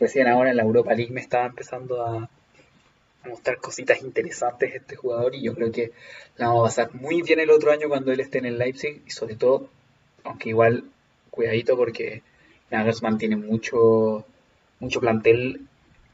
Recién 0.00 0.28
ahora 0.28 0.50
en 0.50 0.56
la 0.56 0.62
Europa 0.62 0.94
League 0.94 1.12
me 1.12 1.20
estaba 1.20 1.44
empezando 1.44 2.06
a 2.06 2.30
mostrar 3.28 3.58
cositas 3.58 4.00
interesantes 4.02 4.74
este 4.74 4.96
jugador 4.96 5.34
y 5.34 5.42
yo 5.42 5.54
creo 5.54 5.70
que 5.70 5.92
la 6.38 6.48
vamos 6.48 6.62
a 6.62 6.84
pasar 6.84 6.94
muy 6.98 7.20
bien 7.20 7.38
el 7.38 7.50
otro 7.50 7.70
año 7.70 7.88
cuando 7.88 8.12
él 8.12 8.20
esté 8.20 8.38
en 8.38 8.46
el 8.46 8.58
Leipzig 8.58 9.02
y 9.06 9.10
sobre 9.10 9.36
todo, 9.36 9.68
aunque 10.24 10.48
igual 10.48 10.84
cuidadito 11.30 11.76
porque 11.76 12.22
Nagelsmann 12.70 13.18
tiene 13.18 13.36
mucho, 13.36 14.24
mucho 14.80 14.98
plantel 14.98 15.68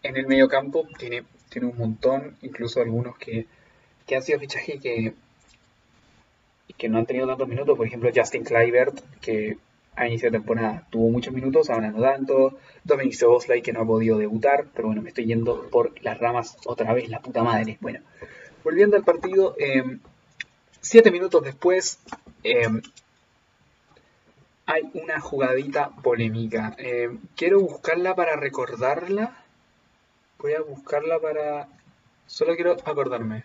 en 0.09 0.17
el 0.17 0.27
medio 0.27 0.49
campo, 0.49 0.87
tiene, 0.99 1.25
tiene 1.51 1.69
un 1.69 1.77
montón, 1.77 2.37
incluso 2.43 2.81
algunos 2.81 3.17
que, 3.19 3.47
que 4.07 4.17
han 4.17 4.23
sido 4.23 4.41
fichajes 4.41 4.81
que, 4.81 5.13
que 6.77 6.89
no 6.89 6.99
han 6.99 7.07
tenido 7.07 7.27
tantos 7.27 7.47
minutos, 7.47 7.77
por 7.77 7.87
ejemplo 7.87 8.11
Justin 8.15 8.43
Kluivert, 8.43 8.99
que 9.21 9.59
a 9.97 10.07
inicio 10.07 10.31
de 10.31 10.39
temporada 10.39 10.87
tuvo 10.91 11.11
muchos 11.11 11.35
minutos, 11.35 11.69
ahora 11.69 11.91
no 11.91 12.01
tanto. 12.01 12.57
Dominic 12.85 13.15
Soboslai 13.15 13.61
que 13.61 13.73
no 13.73 13.83
ha 13.83 13.87
podido 13.87 14.17
debutar, 14.17 14.67
pero 14.75 14.89
bueno, 14.89 15.03
me 15.03 15.09
estoy 15.09 15.27
yendo 15.27 15.69
por 15.71 15.93
las 16.03 16.19
ramas 16.19 16.57
otra 16.65 16.95
vez, 16.95 17.11
la 17.11 17.21
puta 17.21 17.43
madre. 17.43 17.77
Bueno, 17.81 18.01
volviendo 18.65 18.97
al 18.97 19.05
partido, 19.05 19.57
eh, 19.59 19.99
siete 20.81 21.11
minutos 21.11 21.43
después 21.43 21.99
eh, 22.45 22.69
hay 24.67 24.83
una 24.95 25.21
jugadita 25.21 25.91
polémica. 26.03 26.77
Eh, 26.79 27.11
quiero 27.37 27.61
buscarla 27.61 28.15
para 28.15 28.37
recordarla. 28.37 29.45
Voy 30.39 30.55
a 30.55 30.63
buscarla 30.63 31.19
para... 31.19 31.69
Solo 32.27 32.55
quiero 32.55 32.73
acordarme. 32.85 33.45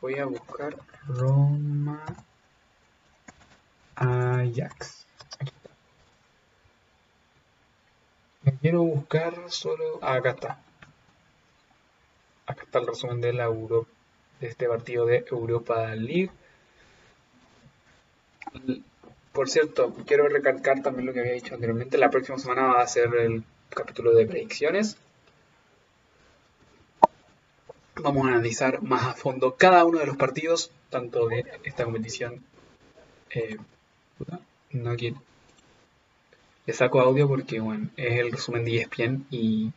Voy 0.00 0.18
a 0.18 0.24
buscar 0.26 0.76
Roma 1.06 2.04
Ajax. 3.94 5.06
Me 8.42 8.58
quiero 8.58 8.82
buscar 8.82 9.34
solo. 9.48 10.00
Ah, 10.02 10.14
acá 10.14 10.30
está. 10.30 10.58
Acá 12.46 12.62
está 12.64 12.78
el 12.80 12.86
resumen 12.88 13.20
de 13.20 13.32
la 13.32 13.44
Euro... 13.44 13.86
de 14.40 14.48
este 14.48 14.68
partido 14.68 15.06
de 15.06 15.24
Europa 15.30 15.94
League. 15.94 16.32
Por 19.32 19.48
cierto, 19.48 19.94
quiero 20.04 20.28
recalcar 20.28 20.82
también 20.82 21.06
lo 21.06 21.12
que 21.12 21.20
había 21.20 21.32
dicho 21.32 21.54
anteriormente. 21.54 21.96
La 21.96 22.10
próxima 22.10 22.38
semana 22.38 22.74
va 22.74 22.82
a 22.82 22.86
ser 22.88 23.14
el 23.14 23.44
capítulo 23.70 24.12
de 24.14 24.26
predicciones. 24.26 24.98
Vamos 27.96 28.26
a 28.26 28.30
analizar 28.30 28.82
más 28.82 29.04
a 29.04 29.14
fondo 29.14 29.54
cada 29.56 29.84
uno 29.84 29.98
de 29.98 30.06
los 30.06 30.16
partidos, 30.16 30.70
tanto 30.90 31.28
de 31.28 31.44
esta 31.64 31.84
competición. 31.84 32.42
Eh, 33.30 33.56
no 34.72 34.96
quiero 34.96 35.20
le 36.66 36.72
saco 36.72 37.00
audio 37.00 37.28
porque, 37.28 37.60
bueno, 37.60 37.90
es 37.96 38.18
el 38.20 38.32
resumen 38.32 38.64
de 38.64 38.78
ESPN 38.78 39.26
y 39.30 39.72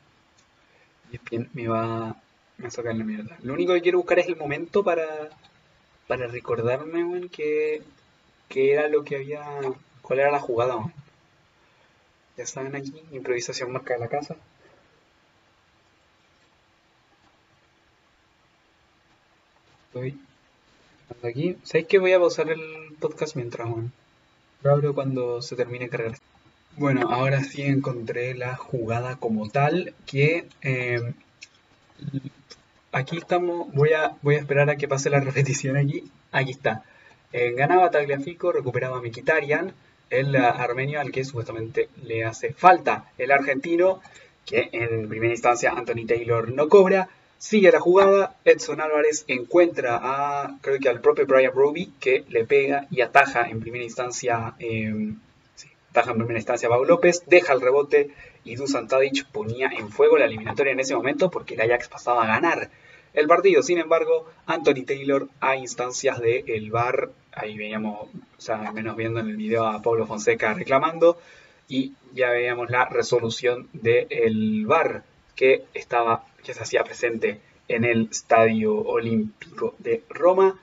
ESPN 1.11 1.49
me 1.53 1.67
va 1.67 2.15
a 2.63 2.69
sacar 2.69 2.95
la 2.95 3.03
mierda. 3.03 3.37
Lo 3.43 3.53
único 3.53 3.73
que 3.73 3.81
quiero 3.81 3.97
buscar 3.99 4.19
es 4.19 4.27
el 4.27 4.37
momento 4.37 4.83
para, 4.83 5.29
para 6.07 6.27
recordarme, 6.27 7.03
bueno, 7.03 7.27
que, 7.29 7.81
que 8.47 8.73
era 8.73 8.87
lo 8.87 9.03
que 9.03 9.17
había, 9.17 9.43
cuál 10.01 10.19
era 10.19 10.31
la 10.31 10.39
jugada, 10.39 10.75
bueno. 10.75 10.93
Ya 12.37 12.45
saben 12.45 12.75
aquí, 12.75 12.93
improvisación 13.11 13.71
marca 13.71 13.95
de 13.95 13.99
la 13.99 14.07
casa. 14.07 14.35
Aquí. 21.23 21.57
¿Sabéis 21.63 21.87
que 21.87 21.99
voy 21.99 22.13
a 22.13 22.19
pausar 22.19 22.49
el 22.49 22.61
podcast 22.99 23.35
mientras, 23.35 23.69
bueno? 23.69 23.91
Lo 24.63 24.71
abro 24.71 24.93
cuando 24.93 25.41
se 25.41 25.55
termine 25.55 25.85
de 25.85 25.89
cargar. 25.91 26.17
Bueno, 26.75 27.09
ahora 27.09 27.43
sí 27.43 27.63
encontré 27.63 28.35
la 28.35 28.55
jugada 28.55 29.15
como 29.15 29.49
tal, 29.49 29.95
que 30.05 30.45
eh, 30.61 31.13
aquí 32.91 33.17
estamos, 33.17 33.73
voy 33.73 33.93
a, 33.93 34.15
voy 34.21 34.35
a 34.35 34.39
esperar 34.39 34.69
a 34.69 34.75
que 34.75 34.87
pase 34.87 35.09
la 35.09 35.19
repetición 35.29 35.77
aquí. 35.77 36.03
Aquí 36.31 36.51
está. 36.51 36.83
Eh, 37.33 37.53
ganaba 37.53 37.91
Tagliafico, 37.91 38.51
recuperaba 38.51 39.01
Mikitarian, 39.01 39.73
el 40.09 40.35
armenio 40.35 41.01
al 41.01 41.11
que 41.11 41.25
supuestamente 41.25 41.89
le 42.03 42.25
hace 42.25 42.53
falta. 42.53 43.11
El 43.17 43.31
argentino, 43.31 44.01
que 44.45 44.69
en 44.71 45.09
primera 45.09 45.33
instancia 45.33 45.71
Anthony 45.71 46.05
Taylor 46.07 46.51
no 46.51 46.69
cobra, 46.69 47.09
sigue 47.37 47.71
la 47.71 47.79
jugada. 47.79 48.35
Edson 48.45 48.81
Álvarez 48.81 49.25
encuentra 49.27 49.99
a, 50.01 50.57
creo 50.61 50.79
que 50.79 50.89
al 50.89 51.01
propio 51.01 51.25
Brian 51.25 51.53
Roby, 51.53 51.93
que 51.99 52.23
le 52.29 52.45
pega 52.45 52.87
y 52.91 53.01
ataja 53.01 53.49
en 53.49 53.59
primera 53.59 53.83
instancia. 53.83 54.55
Eh, 54.59 55.13
ataja 55.91 56.11
en 56.11 56.17
primera 56.17 56.39
instancia 56.39 56.67
a 56.67 56.71
Pau 56.71 56.85
López, 56.85 57.23
deja 57.25 57.53
el 57.53 57.61
rebote 57.61 58.11
y 58.43 58.55
Dusan 58.55 58.87
Tadic 58.87 59.25
ponía 59.31 59.67
en 59.67 59.89
fuego 59.89 60.17
la 60.17 60.25
eliminatoria 60.25 60.73
en 60.73 60.79
ese 60.79 60.95
momento 60.95 61.31
porque 61.31 61.55
el 61.55 61.61
Ajax 61.61 61.89
pasaba 61.89 62.23
a 62.23 62.27
ganar 62.27 62.69
el 63.13 63.27
partido. 63.27 63.63
Sin 63.63 63.79
embargo, 63.79 64.27
Anthony 64.45 64.85
Taylor 64.85 65.27
a 65.41 65.55
instancias 65.55 66.19
del 66.19 66.43
el 66.47 66.71
VAR, 66.71 67.09
ahí 67.33 67.57
veíamos, 67.57 68.09
o 68.09 68.41
sea, 68.41 68.71
menos 68.71 68.95
viendo 68.95 69.19
en 69.19 69.29
el 69.29 69.37
video 69.37 69.65
a 69.65 69.81
Pablo 69.81 70.05
Fonseca 70.05 70.53
reclamando, 70.53 71.17
y 71.67 71.93
ya 72.13 72.29
veíamos 72.29 72.69
la 72.69 72.85
resolución 72.85 73.67
del 73.73 74.65
VAR 74.65 75.03
que 75.35 75.65
estaba, 75.73 76.25
que 76.47 76.53
se 76.53 76.63
hacía 76.63 76.83
presente 76.85 77.41
en 77.67 77.83
el 77.83 78.07
Estadio 78.09 78.73
Olímpico 78.73 79.75
de 79.79 80.01
Roma. 80.09 80.57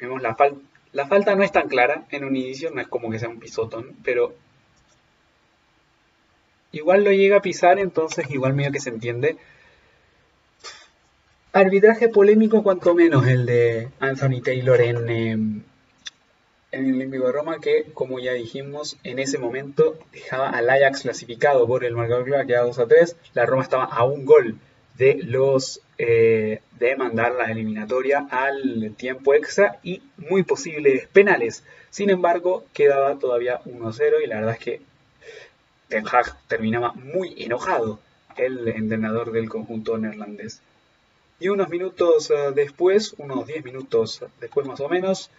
Vemos 0.00 0.20
la 0.20 0.34
falta. 0.34 0.60
La 0.92 1.06
falta 1.06 1.36
no 1.36 1.44
es 1.44 1.52
tan 1.52 1.68
clara 1.68 2.06
en 2.10 2.24
un 2.24 2.34
inicio, 2.34 2.70
no 2.72 2.80
es 2.80 2.88
como 2.88 3.10
que 3.10 3.18
sea 3.18 3.28
un 3.28 3.38
pisotón, 3.38 3.94
pero 4.02 4.34
igual 6.72 7.04
lo 7.04 7.12
llega 7.12 7.36
a 7.36 7.42
pisar, 7.42 7.78
entonces 7.78 8.28
igual 8.30 8.54
medio 8.54 8.72
que 8.72 8.80
se 8.80 8.90
entiende. 8.90 9.36
Arbitraje 11.52 12.08
polémico 12.08 12.62
cuanto 12.62 12.94
menos 12.94 13.26
el 13.26 13.46
de 13.46 13.90
Anthony 14.00 14.40
Taylor 14.42 14.80
en, 14.80 15.08
em, 15.08 15.62
en 16.72 16.86
el 16.86 16.94
Olímpico 16.94 17.26
de 17.26 17.32
Roma, 17.32 17.60
que 17.60 17.84
como 17.94 18.18
ya 18.18 18.32
dijimos, 18.32 18.98
en 19.04 19.18
ese 19.18 19.38
momento 19.38 19.96
dejaba 20.12 20.50
al 20.50 20.68
Ajax 20.68 21.02
clasificado 21.02 21.66
por 21.66 21.84
el 21.84 21.94
marcador 21.94 22.46
que 22.46 22.52
era 22.52 22.62
2 22.62 22.78
a 22.78 22.86
3. 22.88 23.16
La 23.34 23.46
Roma 23.46 23.62
estaba 23.62 23.84
a 23.84 24.04
un 24.04 24.24
gol 24.24 24.58
de 24.98 25.20
los 25.22 25.80
eh, 25.96 26.60
de 26.78 26.96
mandar 26.96 27.32
la 27.32 27.50
eliminatoria 27.50 28.26
al 28.30 28.94
tiempo 28.96 29.34
extra 29.34 29.78
y 29.82 30.02
muy 30.16 30.42
posibles 30.42 31.08
penales. 31.08 31.64
Sin 31.90 32.10
embargo, 32.10 32.64
quedaba 32.72 33.18
todavía 33.18 33.60
1-0 33.64 34.22
y 34.22 34.26
la 34.26 34.36
verdad 34.36 34.54
es 34.54 34.60
que 34.60 34.80
Ten 35.88 36.04
Hag 36.06 36.36
terminaba 36.48 36.92
muy 36.92 37.34
enojado, 37.42 37.98
el 38.36 38.68
entrenador 38.68 39.32
del 39.32 39.48
conjunto 39.48 39.96
neerlandés. 39.98 40.60
Y 41.40 41.48
unos 41.48 41.68
minutos 41.68 42.30
eh, 42.30 42.52
después, 42.54 43.14
unos 43.18 43.46
10 43.46 43.64
minutos 43.64 44.24
después 44.40 44.66
más 44.66 44.80
o 44.80 44.88
menos, 44.88 45.30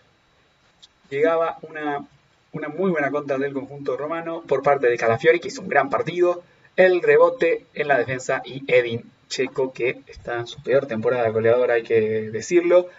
llegaba 1.10 1.58
una, 1.62 2.06
una 2.54 2.70
muy 2.70 2.92
buena 2.92 3.12
contra 3.12 3.38
del 3.38 3.54
conjunto 3.54 3.98
romano 3.98 4.42
por 4.48 4.64
parte 4.64 4.88
de 4.88 4.98
Calafiori, 4.98 5.40
que 5.40 5.50
hizo 5.50 5.62
un 5.62 5.70
gran 5.70 5.90
partido, 5.90 6.44
el 6.76 7.02
rebote 7.02 7.66
en 7.74 7.88
la 7.90 7.98
defensa 7.98 8.42
y 8.46 8.64
Edin 8.68 9.04
Checo, 9.30 9.72
que 9.72 10.02
está 10.08 10.40
en 10.40 10.48
su 10.48 10.62
peor 10.62 10.88
temporada 10.88 11.30
goleadora, 11.30 11.76
hay 11.76 11.84
que 11.84 12.30
decirlo, 12.32 12.90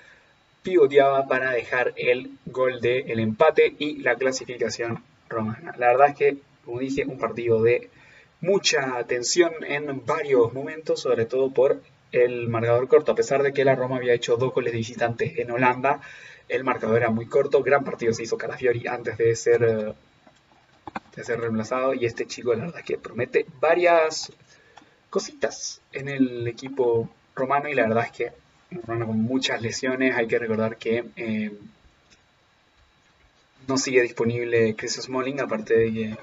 pivoteaba 0.62 1.26
para 1.28 1.51
dejar 1.51 1.93
el 1.97 2.31
gol 2.47 2.81
del 2.81 3.18
empate 3.18 3.74
y 3.78 3.99
la 3.99 4.14
clasificación 4.14 5.03
romana. 5.28 5.74
La 5.76 5.89
verdad 5.89 6.11
es 6.11 6.16
que, 6.16 6.37
como 6.64 6.81
dije, 6.81 7.05
un 7.05 7.18
partido 7.18 7.62
de 7.62 7.91
mucha 8.41 9.03
tensión 9.05 9.53
en 9.66 10.05
varios 10.07 10.53
momentos, 10.53 11.01
sobre 11.01 11.26
todo 11.26 11.51
por 11.51 11.81
el 12.12 12.49
marcador 12.49 12.89
corto. 12.89 13.12
A 13.12 13.14
pesar 13.16 13.43
de 13.43 13.53
que 13.53 13.64
la 13.64 13.74
Roma 13.74 13.97
había 13.97 14.14
hecho 14.14 14.37
dos 14.37 14.53
goles 14.53 14.72
de 14.72 14.78
visitantes 14.78 15.39
en 15.39 15.51
Holanda, 15.51 16.01
el 16.49 16.64
marcador 16.64 16.99
era 16.99 17.11
muy 17.11 17.26
corto. 17.26 17.62
Gran 17.62 17.85
partido 17.85 18.12
se 18.12 18.24
hizo 18.24 18.37
Calafiori 18.37 18.87
antes 18.87 19.18
de 19.18 19.35
ser, 19.37 19.62
eh, 19.62 19.93
de 21.16 21.24
ser 21.24 21.41
reemplazado. 21.41 21.95
Y 21.95 22.05
este 22.07 22.26
chico, 22.26 22.55
la 22.55 22.66
verdad, 22.66 22.83
que 22.85 22.99
promete 22.99 23.47
varias 23.61 24.33
cositas 25.11 25.81
en 25.93 26.09
el 26.09 26.47
equipo 26.49 27.09
romano. 27.35 27.69
Y 27.69 27.75
la 27.75 27.89
verdad 27.89 28.07
es 28.07 28.13
que 28.13 28.33
romano 28.71 29.07
con 29.09 29.23
muchas 29.23 29.61
lesiones. 29.61 30.17
Hay 30.17 30.27
que 30.27 30.39
recordar 30.39 30.77
que 30.77 31.05
eh, 31.17 31.53
no 33.69 33.77
sigue 33.77 34.03
disponible 34.03 34.75
Chris 34.77 34.95
Smalling, 34.95 35.41
aparte 35.41 35.77
de 35.77 35.93
que, 35.93 36.17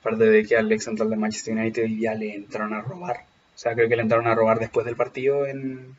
aparte 0.00 0.24
de 0.24 0.44
que 0.44 0.56
Alex 0.56 0.84
Central 0.84 1.10
de 1.10 1.16
Manchester 1.16 1.54
United 1.54 1.86
ya 1.98 2.14
le 2.14 2.34
entraron 2.34 2.74
a 2.74 2.80
robar 2.80 3.24
o 3.56 3.58
sea, 3.58 3.74
creo 3.74 3.88
que 3.88 3.96
le 3.96 4.02
entraron 4.02 4.26
a 4.26 4.34
robar 4.34 4.58
después 4.58 4.84
del 4.84 4.96
partido 4.96 5.46
en, 5.46 5.96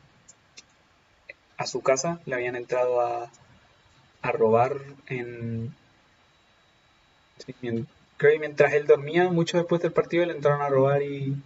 a 1.56 1.66
su 1.66 1.82
casa. 1.82 2.20
Le 2.24 2.36
habían 2.36 2.54
entrado 2.54 3.00
a, 3.00 3.32
a 4.22 4.32
robar 4.32 4.76
en... 5.08 5.74
creo 8.16 8.32
que 8.32 8.38
mientras 8.38 8.72
él 8.74 8.86
dormía, 8.86 9.28
mucho 9.28 9.58
después 9.58 9.82
del 9.82 9.90
partido, 9.90 10.24
le 10.24 10.34
entraron 10.34 10.62
a 10.62 10.68
robar 10.68 11.02
y, 11.02 11.36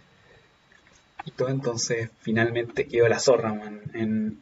y 1.25 1.31
todo. 1.31 1.49
Entonces, 1.49 2.09
finalmente 2.21 2.87
quedó 2.87 3.07
la 3.07 3.19
zorra, 3.19 3.53
man. 3.53 3.81
En, 3.93 4.39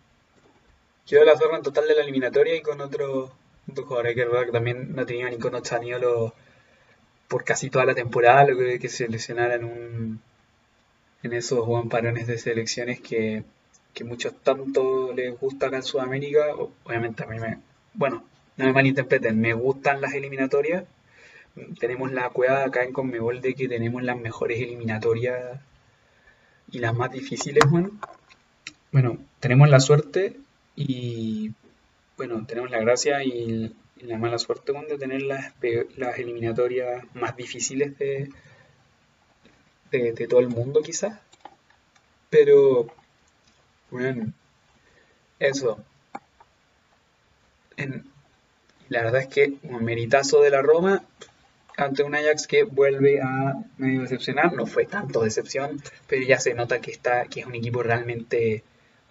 quedó 1.05 1.25
la 1.25 1.37
zorra 1.37 1.57
en 1.57 1.63
total 1.63 1.87
de 1.87 1.95
la 1.95 2.01
eliminatoria 2.01 2.55
y 2.55 2.61
con 2.61 2.81
otro, 2.81 3.31
otro 3.69 3.85
jugador. 3.85 4.13
que 4.45 4.51
también 4.51 4.95
no 4.95 5.05
tenía 5.05 5.29
ni 5.29 5.37
con 5.37 5.61
Chaniolo 5.61 6.33
por 7.27 7.43
casi 7.43 7.69
toda 7.69 7.85
la 7.85 7.95
temporada, 7.95 8.45
lo 8.45 8.57
que, 8.57 8.79
que 8.79 8.89
se 8.89 9.07
lesionara 9.07 9.55
en 9.55 9.63
un 9.63 10.21
en 11.23 11.33
esos 11.33 11.65
Juan 11.65 11.89
parones 11.89 12.27
de 12.27 12.37
selecciones 12.37 12.99
que, 12.99 13.43
que 13.93 14.03
muchos 14.03 14.33
tanto 14.41 15.13
les 15.13 15.39
gusta 15.39 15.67
acá 15.67 15.77
en 15.77 15.83
Sudamérica. 15.83 16.55
Obviamente 16.83 17.23
a 17.23 17.27
mí 17.27 17.39
me... 17.39 17.59
Bueno, 17.93 18.23
no 18.57 18.65
me 18.65 18.73
malinterpreten, 18.73 19.39
me 19.39 19.53
gustan 19.53 20.01
las 20.01 20.13
eliminatorias. 20.13 20.85
Tenemos 21.79 22.11
la 22.11 22.29
cueva 22.29 22.63
acá 22.63 22.83
en 22.83 22.93
Conmebol 22.93 23.41
de 23.41 23.53
que 23.53 23.67
tenemos 23.67 24.03
las 24.03 24.17
mejores 24.17 24.59
eliminatorias 24.61 25.59
y 26.71 26.79
las 26.79 26.93
más 26.93 27.11
difíciles, 27.11 27.63
bueno. 27.69 27.91
Bueno, 28.91 29.17
tenemos 29.39 29.69
la 29.69 29.79
suerte 29.79 30.37
y 30.75 31.51
bueno, 32.17 32.45
tenemos 32.45 32.69
la 32.69 32.79
gracia 32.79 33.23
y, 33.23 33.75
la 34.01 34.17
mala 34.17 34.39
suerte 34.39 34.73
de 34.73 34.97
tener 34.97 35.21
las, 35.21 35.53
las 35.95 36.17
eliminatorias 36.17 37.03
más 37.13 37.35
difíciles 37.35 37.97
de, 37.99 38.29
de, 39.91 40.27
todo 40.27 40.39
el 40.39 40.47
mundo 40.47 40.81
quizás. 40.81 41.19
Pero, 42.29 42.87
bueno, 43.91 44.33
eso. 45.39 45.83
la 48.89 49.03
verdad 49.03 49.21
es 49.21 49.27
que 49.27 49.53
un 49.63 49.83
meritazo 49.83 50.41
de 50.41 50.49
la 50.49 50.63
Roma 50.63 51.03
ante 51.77 52.03
un 52.03 52.15
Ajax 52.15 52.47
que 52.47 52.63
vuelve 52.63 53.21
a 53.21 53.63
medio 53.77 54.01
decepcionar. 54.01 54.53
No 54.53 54.65
fue 54.65 54.85
tanto 54.85 55.21
decepción, 55.21 55.81
pero 56.07 56.23
ya 56.25 56.39
se 56.39 56.53
nota 56.53 56.81
que, 56.81 56.91
está, 56.91 57.25
que 57.25 57.41
es 57.41 57.45
un 57.45 57.55
equipo 57.55 57.83
realmente 57.83 58.63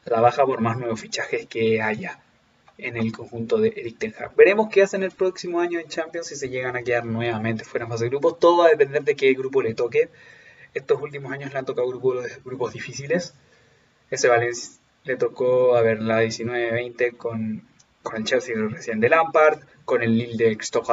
trabaja 0.05 0.45
por 0.45 0.61
más 0.61 0.79
nuevos 0.79 1.01
fichajes 1.01 1.47
que 1.47 1.83
haya 1.83 2.21
en 2.79 2.97
el 2.97 3.13
conjunto 3.13 3.59
de 3.59 3.69
Eric 3.77 3.99
Ten 3.99 4.15
Hag. 4.19 4.35
Veremos 4.35 4.69
qué 4.71 4.83
hacen 4.83 5.03
el 5.03 5.11
próximo 5.11 5.61
año 5.61 5.79
en 5.79 5.89
Champions 5.89 6.29
si 6.29 6.37
se 6.37 6.49
llegan 6.49 6.77
a 6.77 6.83
quedar 6.83 7.05
nuevamente 7.05 7.65
fuera 7.65 7.87
fase 7.87 8.05
de 8.05 8.11
grupos. 8.11 8.39
Todo 8.39 8.59
va 8.59 8.67
a 8.67 8.71
depender 8.71 9.05
de 9.05 9.17
qué 9.17 9.33
grupo 9.35 9.63
le 9.63 9.75
toque. 9.75 10.09
Estos 10.73 11.01
últimos 11.03 11.33
años 11.33 11.53
le 11.53 11.59
han 11.59 11.67
tocado 11.67 11.89
grupos, 11.89 12.27
grupos 12.45 12.73
difíciles. 12.73 13.35
Ese 14.11 14.29
Valencia 14.29 14.81
le 15.05 15.17
tocó, 15.17 15.77
a 15.77 15.83
ver, 15.83 16.01
la 16.01 16.23
19-20 16.23 17.17
con, 17.17 17.63
con 18.03 18.17
el 18.17 18.25
Chelsea 18.25 18.55
recién 18.57 19.01
de 19.01 19.09
Lampard, 19.09 19.61
con 19.85 20.03
el 20.03 20.17
Lille 20.17 20.49
de 20.49 20.57
Christophe 20.57 20.93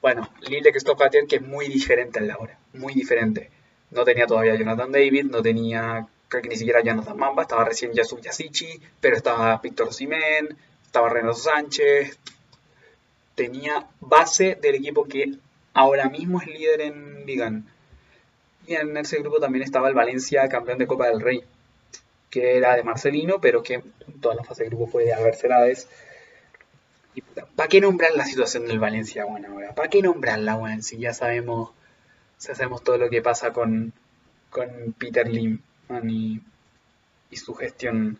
Bueno, 0.00 0.28
Lille 0.40 0.62
de 0.62 0.70
Christophe 0.70 1.26
que 1.28 1.36
es 1.36 1.42
muy 1.42 1.68
diferente 1.68 2.18
a 2.18 2.22
la 2.22 2.38
hora, 2.38 2.58
muy 2.72 2.94
diferente. 2.94 3.50
No 3.90 4.04
tenía 4.04 4.26
todavía 4.26 4.54
Jonathan 4.54 4.92
David, 4.92 5.24
no 5.26 5.42
tenía, 5.42 6.06
creo 6.28 6.42
que 6.42 6.48
ni 6.48 6.56
siquiera 6.56 6.82
Jonathan 6.82 7.16
Mamba, 7.16 7.42
estaba 7.42 7.64
recién 7.64 7.92
Yasub 7.92 8.20
Yasichi, 8.20 8.80
pero 9.00 9.16
estaba 9.16 9.58
Víctor 9.58 9.92
Simen, 9.92 10.56
estaba 10.84 11.10
Renato 11.10 11.34
Sánchez. 11.34 12.18
Tenía 13.34 13.86
base 14.00 14.56
del 14.60 14.76
equipo 14.76 15.04
que 15.04 15.34
ahora 15.74 16.08
mismo 16.08 16.40
es 16.40 16.46
líder 16.46 16.80
en 16.80 17.26
Ligan 17.26 17.66
y 18.70 18.74
en 18.74 18.96
ese 18.96 19.18
grupo 19.18 19.40
también 19.40 19.64
estaba 19.64 19.88
el 19.88 19.94
Valencia, 19.94 20.48
campeón 20.48 20.78
de 20.78 20.86
Copa 20.86 21.08
del 21.08 21.20
Rey, 21.20 21.42
que 22.30 22.56
era 22.56 22.76
de 22.76 22.84
Marcelino, 22.84 23.40
pero 23.40 23.62
que 23.62 23.74
en 23.74 24.20
toda 24.20 24.36
la 24.36 24.44
fase 24.44 24.62
de 24.62 24.68
grupo 24.68 24.86
fue 24.86 25.04
de 25.04 25.12
Albert 25.12 25.38
Celades. 25.38 25.88
¿Para 27.56 27.68
qué 27.68 27.80
nombrar 27.80 28.12
la 28.14 28.24
situación 28.24 28.66
del 28.66 28.78
Valencia, 28.78 29.24
bueno, 29.24 29.48
ahora? 29.52 29.74
¿Para 29.74 29.88
qué 29.88 30.02
nombrarla, 30.02 30.56
bueno? 30.56 30.82
Si 30.82 30.98
ya 30.98 31.12
sabemos, 31.12 31.70
si 32.38 32.52
hacemos 32.52 32.82
todo 32.84 32.98
lo 32.98 33.10
que 33.10 33.20
pasa 33.22 33.52
con, 33.52 33.92
con 34.48 34.94
Peter 34.98 35.28
Lim 35.28 35.60
y, 36.08 36.40
su 37.36 37.54
gestión 37.54 38.18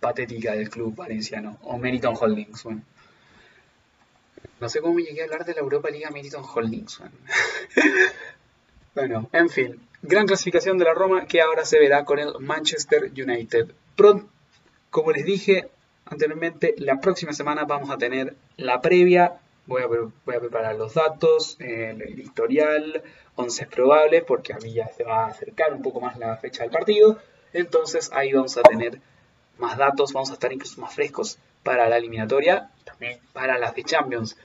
patética 0.00 0.52
del 0.52 0.70
club 0.70 0.94
valenciano, 0.94 1.58
o 1.62 1.78
Meriton 1.78 2.14
Holdings, 2.18 2.64
bueno. 2.64 2.82
No 4.60 4.68
sé 4.68 4.80
cómo 4.80 4.98
llegué 4.98 5.22
a 5.22 5.24
hablar 5.24 5.44
de 5.44 5.54
la 5.54 5.60
Europa 5.60 5.90
Liga 5.90 6.10
Meriton 6.10 6.44
Holdings, 6.44 6.98
bueno. 6.98 7.14
Bueno, 8.94 9.30
en 9.32 9.48
fin, 9.48 9.80
gran 10.02 10.26
clasificación 10.26 10.76
de 10.76 10.84
la 10.84 10.92
Roma 10.92 11.24
que 11.24 11.40
ahora 11.40 11.64
se 11.64 11.78
verá 11.78 12.04
con 12.04 12.18
el 12.18 12.34
Manchester 12.40 13.10
United. 13.16 13.70
Pronto, 13.96 14.28
como 14.90 15.12
les 15.12 15.24
dije 15.24 15.70
anteriormente, 16.12 16.74
la 16.78 17.00
próxima 17.00 17.32
semana 17.32 17.64
vamos 17.64 17.90
a 17.90 17.98
tener 17.98 18.36
la 18.56 18.80
previa. 18.80 19.40
Voy 19.66 19.82
a, 19.82 20.40
preparar 20.40 20.74
los 20.76 20.94
datos, 20.94 21.56
el, 21.60 22.18
historial, 22.18 23.02
11 23.36 23.66
probables, 23.66 24.24
porque 24.24 24.52
a 24.52 24.58
mí 24.58 24.72
ya 24.72 24.88
se 24.88 25.04
va 25.04 25.24
a 25.24 25.28
acercar 25.28 25.72
un 25.72 25.82
poco 25.82 26.00
más 26.00 26.18
la 26.18 26.36
fecha 26.36 26.62
del 26.62 26.72
partido. 26.72 27.18
Entonces 27.52 28.10
ahí 28.12 28.32
vamos 28.32 28.56
a 28.56 28.62
tener 28.62 29.00
más 29.58 29.76
datos, 29.76 30.12
vamos 30.12 30.30
a 30.30 30.34
estar 30.34 30.52
incluso 30.52 30.80
más 30.80 30.94
frescos 30.94 31.38
para 31.62 31.88
la 31.88 31.96
eliminatoria 31.98 32.70
también 32.84 33.18
para 33.32 33.58
las 33.58 33.74
de 33.74 33.84
Champions. 33.84 34.36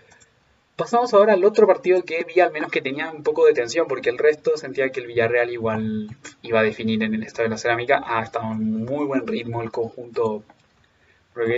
Pasamos 0.75 1.11
ahora 1.15 1.33
al 1.33 1.43
otro 1.43 1.65
partido 1.65 2.03
que 2.03 2.23
vi 2.23 2.39
al 2.39 2.51
menos 2.51 2.69
que 2.69 2.81
tenía 2.81 3.09
un 3.09 3.23
poco 3.23 3.45
de 3.45 3.53
tensión, 3.53 3.87
porque 3.87 4.11
el 4.11 4.19
resto 4.19 4.57
sentía 4.57 4.91
que 4.91 4.99
el 4.99 5.07
Villarreal 5.07 5.49
igual 5.49 6.15
iba 6.43 6.59
a 6.59 6.63
definir 6.63 7.01
en 7.01 7.15
el 7.15 7.23
estado 7.23 7.45
de 7.45 7.49
la 7.49 7.57
cerámica. 7.57 8.03
Ha 8.05 8.21
estado 8.21 8.51
en 8.51 8.85
muy 8.85 9.05
buen 9.05 9.25
ritmo 9.25 9.63
el 9.63 9.71
conjunto 9.71 10.43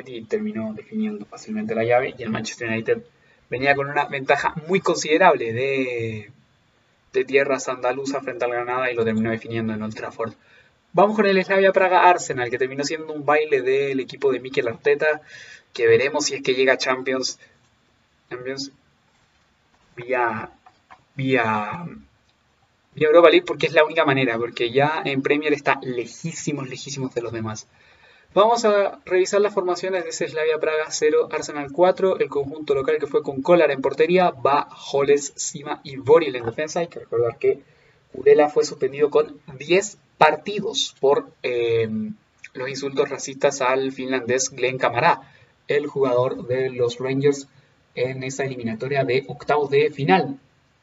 y 0.06 0.24
terminó 0.24 0.74
definiendo 0.74 1.26
fácilmente 1.26 1.76
la 1.76 1.84
llave. 1.84 2.16
Y 2.18 2.24
el 2.24 2.30
Manchester 2.30 2.70
United 2.70 3.04
venía 3.50 3.76
con 3.76 3.90
una 3.90 4.06
ventaja 4.06 4.54
muy 4.68 4.80
considerable 4.80 5.54
de, 5.54 6.32
de 7.14 7.26
tierras 7.26 7.68
andaluza 7.70 8.22
frente 8.22 8.46
al 8.46 8.52
Granada 8.52 8.92
y 8.92 8.96
lo 8.96 9.04
terminó 9.04 9.32
definiendo 9.32 9.74
en 9.74 9.82
Old 9.82 9.96
Trafford. 9.96 10.34
Vamos 10.92 11.16
con 11.16 11.26
el 11.26 11.44
Slavia 11.44 11.72
Praga 11.72 12.10
Arsenal, 12.10 12.50
que 12.50 12.58
terminó 12.58 12.84
siendo 12.84 13.14
un 13.14 13.26
baile 13.26 13.62
del 13.62 14.00
equipo 14.00 14.32
de 14.32 14.40
Mikel 14.40 14.68
Arteta, 14.68 15.22
que 15.72 15.86
veremos 15.86 16.26
si 16.26 16.36
es 16.36 16.42
que 16.42 16.56
llega 16.56 16.74
a 16.74 16.78
Champions. 16.78 17.40
Champions 18.30 18.72
vía, 19.96 20.50
vía, 21.16 21.86
vía 22.96 23.08
Europa 23.08 23.30
League 23.30 23.46
porque 23.46 23.68
es 23.68 23.74
la 23.74 23.86
única 23.86 24.06
manera, 24.06 24.38
porque 24.38 24.72
ya 24.72 25.02
en 25.06 25.22
Premier 25.22 25.54
está 25.54 25.80
lejísimos, 25.82 26.70
lejísimos 26.70 27.14
de 27.14 27.22
los 27.22 27.32
demás. 27.32 27.68
Vamos 28.32 28.64
a 28.64 29.00
revisar 29.06 29.42
las 29.42 29.56
formaciones 29.56 30.06
de 30.06 30.12
Slavia 30.12 30.60
Praga 30.60 30.86
0, 30.90 31.30
Arsenal 31.32 31.72
4, 31.72 32.20
el 32.20 32.30
conjunto 32.30 32.76
local 32.76 32.98
que 33.00 33.08
fue 33.08 33.24
con 33.24 33.42
Kolar 33.42 33.72
en 33.72 33.82
portería, 33.82 34.30
va 34.30 34.70
Holes, 34.92 35.34
Sima 35.36 35.82
y 35.84 35.98
Boril 35.98 36.36
en 36.36 36.46
defensa. 36.46 36.82
Hay 36.82 36.88
que 36.90 37.00
recordar 37.00 37.40
que 37.40 37.64
Urela 38.14 38.48
fue 38.50 38.66
suspendido 38.66 39.10
con 39.10 39.40
10 39.58 39.98
partidos 40.20 40.96
por 41.00 41.32
eh, 41.42 41.90
los 42.54 42.70
insultos 42.70 43.10
racistas 43.10 43.62
al 43.62 43.92
finlandés 43.92 44.52
Glenn 44.52 44.78
Kamara, 44.78 45.22
el 45.68 45.88
jugador 45.88 46.46
de 46.46 46.70
los 46.70 47.00
Rangers 47.00 47.48
en 47.96 48.22
esa 48.22 48.46
eliminatoria 48.46 49.04
de 49.06 49.26
octavos 49.28 49.72
de 49.72 49.90
final, 49.90 50.38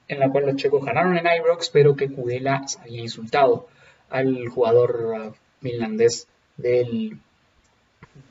en 0.09 0.19
la 0.19 0.31
cual 0.31 0.47
los 0.47 0.57
checos 0.57 0.85
ganaron 0.85 1.17
en 1.17 1.27
Ibrox, 1.27 1.71
pero 1.71 1.95
que 1.95 2.11
Kudela 2.11 2.67
había 2.81 3.03
insultado 3.03 3.69
al 4.11 4.49
jugador 4.49 5.15
uh, 5.15 5.33
finlandés 5.61 6.27
del, 6.57 7.21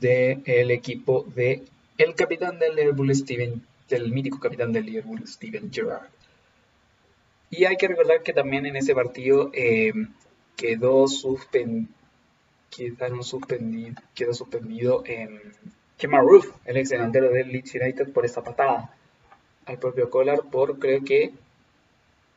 del 0.00 0.70
equipo 0.70 1.24
de 1.34 1.62
el 1.98 2.14
capitán 2.14 2.58
del 2.58 2.76
Liverpool 2.76 3.14
Steven, 3.14 3.62
del 3.88 4.12
mítico 4.12 4.38
capitán 4.38 4.72
del 4.72 4.86
Liverpool 4.86 5.26
Steven 5.26 5.72
Gerrard. 5.72 6.08
Y 7.50 7.64
hay 7.64 7.76
que 7.76 7.88
recordar 7.88 8.22
que 8.22 8.32
también 8.32 8.66
en 8.66 8.76
ese 8.76 8.94
partido 8.94 9.50
eh, 9.54 9.92
quedó, 10.56 11.06
suspendido, 11.08 11.88
quedó 14.14 14.34
suspendido 14.34 15.02
en 15.06 15.40
Kemar 15.96 16.22
Roof, 16.22 16.50
el 16.64 16.76
ex 16.76 16.90
delantero 16.90 17.30
del 17.30 17.48
Leeds 17.48 17.74
United, 17.74 18.12
por 18.12 18.24
esa 18.26 18.42
patada 18.42 18.92
al 19.64 19.78
propio 19.78 20.10
Collar 20.10 20.42
por 20.50 20.78
creo 20.78 21.02
que 21.04 21.32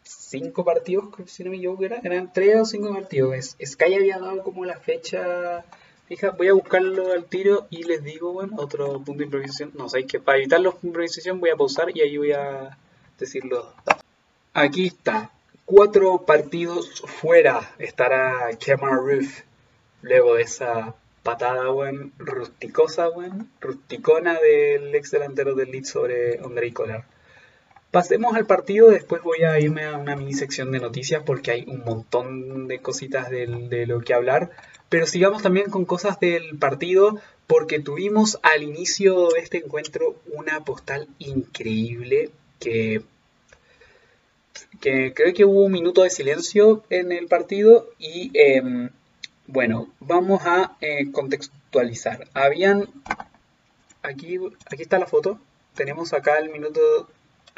cinco 0.04 0.64
partidos, 0.64 1.14
si 1.28 1.43
no 1.43 1.52
me 1.52 1.58
equivoco, 1.58 1.84
eran 1.84 2.32
tres 2.34 2.56
o 2.58 2.66
cinco 2.66 2.93
partidos. 2.93 3.56
Sky 3.64 3.93
había 3.95 4.20
dado 4.20 4.43
como 4.43 4.66
la 4.66 4.80
fecha 4.80 5.66
fija. 6.10 6.32
Voy 6.32 6.47
a 6.47 6.53
buscarlo 6.53 7.14
al 7.14 7.26
tiro 7.26 7.68
y 7.70 7.84
les 7.84 8.03
digo, 8.03 8.34
bueno, 8.34 8.55
otro 8.57 8.93
punto 8.95 9.20
de 9.20 9.26
improvisación. 9.26 9.72
No, 9.76 9.88
sé, 9.88 10.05
que 10.05 10.20
para 10.20 10.39
evitar 10.39 10.60
la 10.60 10.74
improvisación 10.82 11.39
voy 11.39 11.51
a 11.51 11.55
pausar 11.55 11.95
y 11.95 12.01
ahí 12.01 12.18
voy 12.18 12.34
a 12.34 12.78
decirlo. 13.18 13.74
Aquí 14.53 14.88
está. 14.88 15.32
Cuatro 15.66 16.26
partidos 16.26 17.03
fuera 17.05 17.76
estará 17.78 18.49
Kemar 18.60 18.95
Roof 18.95 19.41
luego 20.01 20.36
de 20.36 20.41
esa 20.41 20.95
patada, 21.22 21.72
weón, 21.72 22.12
rusticosa, 22.18 23.10
weón, 23.10 23.51
rusticona 23.62 24.39
del 24.39 24.95
ex 24.95 25.12
delantero 25.12 25.53
del 25.53 25.70
Leeds 25.70 25.89
sobre 25.89 26.39
Andrei 26.39 26.72
Kolar. 26.72 27.05
Pasemos 27.92 28.36
al 28.36 28.46
partido, 28.46 28.90
después 28.90 29.24
voy 29.24 29.44
a 29.44 29.60
irme 29.60 29.86
a 29.86 29.98
una 29.98 30.16
mini 30.16 30.34
sección 30.34 30.72
de 30.72 30.80
noticias 30.80 31.24
porque 31.26 31.52
hay 31.52 31.66
un 31.68 31.84
montón 31.84 32.68
de 32.68 32.80
cositas 32.80 33.30
de, 33.30 33.48
lo 33.88 34.02
que 34.02 34.14
hablar. 34.14 34.52
Pero 34.90 35.08
sigamos 35.08 35.42
también 35.42 35.72
con 35.72 35.86
cosas 35.86 36.20
del 36.20 36.58
partido 36.58 37.20
porque 37.48 37.80
tuvimos 37.80 38.38
al 38.44 38.62
inicio 38.62 39.30
de 39.30 39.40
este 39.40 39.58
encuentro 39.58 40.16
una 40.34 40.64
postal 40.64 41.08
increíble 41.18 42.30
que, 42.60 43.02
que 44.82 45.14
creo 45.16 45.34
que 45.34 45.46
hubo 45.46 45.64
un 45.64 45.72
minuto 45.72 46.04
de 46.04 46.12
silencio 46.12 46.84
en 46.92 47.12
el 47.12 47.28
partido 47.28 47.90
y 47.98 48.30
eh, 48.36 48.90
bueno, 49.52 49.92
vamos 50.00 50.44
a 50.46 50.78
eh, 50.80 51.12
contextualizar. 51.12 52.28
Habían, 52.36 52.88
aquí, 54.04 54.38
aquí 54.68 54.84
está 54.84 55.00
la 55.00 55.08
foto. 55.08 55.40
Tenemos 55.74 56.14
acá 56.14 56.38
el 56.38 56.52
minuto, 56.52 57.10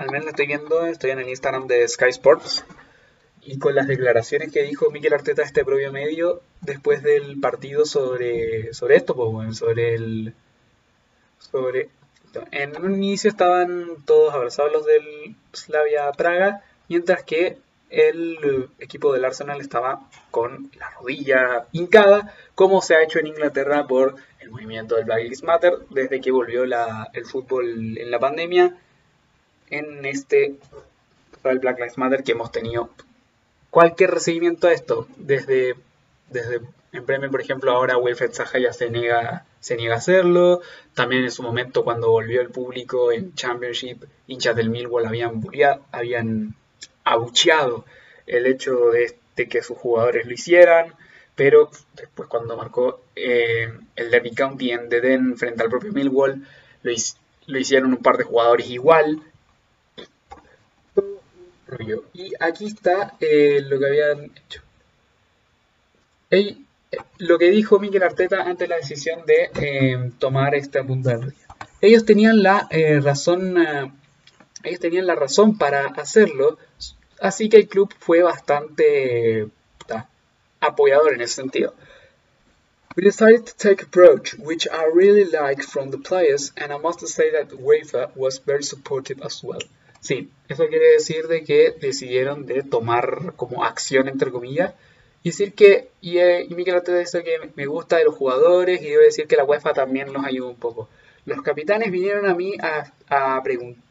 al 0.02 0.12
menos 0.12 0.26
lo 0.26 0.30
estoy 0.32 0.48
viendo, 0.48 0.86
estoy 0.86 1.12
en 1.12 1.20
el 1.20 1.30
Instagram 1.30 1.68
de 1.68 1.88
Sky 1.88 2.10
Sports. 2.10 2.66
Y 3.44 3.58
con 3.58 3.74
las 3.74 3.88
declaraciones 3.88 4.52
que 4.52 4.64
dijo 4.64 4.92
Miguel 4.92 5.14
Arteta 5.14 5.42
este 5.42 5.66
propio 5.66 5.92
medio 5.92 6.42
después 6.62 7.02
del 7.02 7.40
partido 7.40 7.86
sobre, 7.86 8.74
sobre 8.74 8.96
esto, 8.96 9.16
pues, 9.16 9.58
sobre 9.58 9.96
el... 9.96 10.34
Sobre, 11.40 11.90
en 12.52 12.82
un 12.82 12.96
inicio 12.96 13.30
estaban 13.30 13.98
todos 14.06 14.34
abrazados 14.34 14.72
los 14.72 14.86
del 14.86 15.36
Slavia 15.54 16.12
Praga, 16.12 16.64
mientras 16.88 17.24
que 17.24 17.58
el 17.90 18.70
equipo 18.80 19.12
del 19.12 19.26
Arsenal 19.26 19.60
estaba 19.60 20.08
con 20.30 20.72
la 20.80 20.90
rodilla 20.92 21.68
hincada, 21.72 22.34
como 22.56 22.82
se 22.82 22.96
ha 22.96 23.04
hecho 23.04 23.20
en 23.20 23.28
Inglaterra 23.28 23.86
por 23.86 24.16
el 24.40 24.50
movimiento 24.50 24.96
del 24.96 25.06
Black 25.06 25.24
Lives 25.24 25.44
Matter 25.44 25.74
desde 25.90 26.22
que 26.22 26.32
volvió 26.32 26.64
el 26.64 27.26
fútbol 27.26 27.98
en 27.98 28.10
la 28.12 28.20
pandemia. 28.20 28.78
En 29.72 30.06
este 30.06 30.56
el 31.44 31.60
Black 31.60 31.80
Lives 31.80 31.98
Matter 31.98 32.24
que 32.24 32.34
hemos 32.34 32.52
tenido 32.52 32.92
cualquier 33.72 34.12
recibimiento 34.12 34.68
a 34.68 34.74
esto, 34.74 35.08
desde, 35.18 35.76
desde 36.30 36.62
en 36.94 37.06
Premier, 37.06 37.32
por 37.32 37.42
ejemplo, 37.42 37.72
ahora 37.72 37.98
Wilfred 37.98 38.34
Zaha 38.34 38.60
ya 38.60 38.74
se 38.74 38.90
niega, 38.90 39.46
se 39.62 39.78
niega 39.78 39.96
a 39.96 39.98
hacerlo. 39.98 40.62
También 40.94 41.24
en 41.24 41.32
su 41.32 41.42
momento, 41.42 41.84
cuando 41.84 42.12
volvió 42.12 42.42
el 42.42 42.50
público 42.50 43.12
en 43.12 43.34
Championship, 43.34 44.04
hinchas 44.28 44.56
del 44.56 44.70
Millwall 44.70 45.06
habían, 45.06 45.42
habían 45.92 46.56
abucheado 47.06 47.86
el 48.28 48.46
hecho 48.46 48.92
de, 48.92 49.16
que 49.48 49.64
sus 49.64 49.78
jugadores 49.78 50.28
lo 50.28 50.34
hicieran, 50.34 50.94
pero 51.34 51.72
después 51.96 52.30
cuando 52.30 52.56
marcó 52.56 53.02
eh, 53.16 53.74
el 53.96 54.12
Derby 54.12 54.36
County 54.36 54.72
en 54.72 54.88
Deden 54.88 55.36
frente 55.36 55.64
al 55.64 55.70
propio 55.70 55.92
Millwall, 55.94 56.46
lo, 56.84 57.58
hicieron 57.60 57.92
un 57.92 58.04
par 58.04 58.18
de 58.18 58.24
jugadores 58.26 58.70
igual. 58.70 59.22
Y 62.14 62.34
aquí 62.40 62.66
está 62.66 63.16
eh, 63.20 63.62
lo 63.62 63.80
que 63.80 63.86
habían 63.86 64.26
hecho. 64.26 64.62
Eh, 66.30 66.58
lo 67.20 67.38
que 67.38 67.50
dijo 67.50 67.80
Miguel 67.80 68.04
Arteta 68.04 68.44
ante 68.44 68.68
la 68.68 68.76
decisión 68.78 69.26
de 69.26 70.12
tomar 70.20 70.56
esta 70.56 70.84
punta 70.84 71.18
Ellos 71.80 72.06
tenían 72.06 72.44
la 72.44 72.68
razón 73.02 73.56
ellos 74.64 74.80
tenían 74.80 75.08
la 75.08 75.16
razón 75.16 75.58
para 75.58 75.88
hacerlo, 75.88 76.58
así 77.20 77.50
que 77.50 77.58
el 77.58 77.68
club 77.68 77.94
fue 78.00 78.22
bastante 78.22 79.48
apoyador 80.60 81.14
en 81.14 81.22
ese 81.22 81.36
sentido. 81.36 81.74
We 82.96 83.04
decided 83.04 83.46
to 83.46 83.54
take 83.58 83.84
approach, 83.84 84.36
which 84.38 84.68
I 84.68 84.84
really 84.94 85.26
like 85.26 85.64
from 85.64 85.92
the 85.92 85.98
players, 85.98 86.52
and 86.58 86.74
I 86.74 86.78
must 86.78 87.08
say 87.08 87.32
that 87.32 87.50
UEFA 87.50 88.12
was 88.16 88.40
very 88.40 88.64
supportive 88.64 89.22
as 89.24 89.42
well. 89.42 89.62
Sí, 90.02 90.30
eso 90.50 90.68
quiere 90.68 90.94
decir 90.94 91.28
de 91.28 91.44
que 91.44 91.74
decidieron 91.80 92.46
de 92.46 92.64
tomar 92.64 93.34
como 93.38 93.64
acción 93.64 94.08
entre 94.10 94.32
comillas 94.32 94.74
y 95.24 95.30
decir 95.30 95.54
que 95.54 95.90
y, 96.02 96.18
eh, 96.18 96.46
y 96.50 96.56
Miguel 96.56 96.82
dice 96.86 97.24
que 97.24 97.52
me 97.56 97.68
gusta 97.68 97.98
de 97.98 98.06
los 98.06 98.16
jugadores 98.16 98.82
y 98.82 98.90
debo 98.90 99.04
decir 99.04 99.28
que 99.28 99.38
la 99.38 99.46
UEFA 99.46 99.74
también 99.74 100.12
nos 100.12 100.26
ayuda 100.26 100.50
un 100.50 100.56
poco. 100.56 100.90
Los 101.26 101.42
capitanes 101.42 101.92
vinieron 101.92 102.26
a 102.26 102.34
mí 102.34 102.56
a, 102.62 102.92
a 103.08 103.42
preguntar 103.44 103.84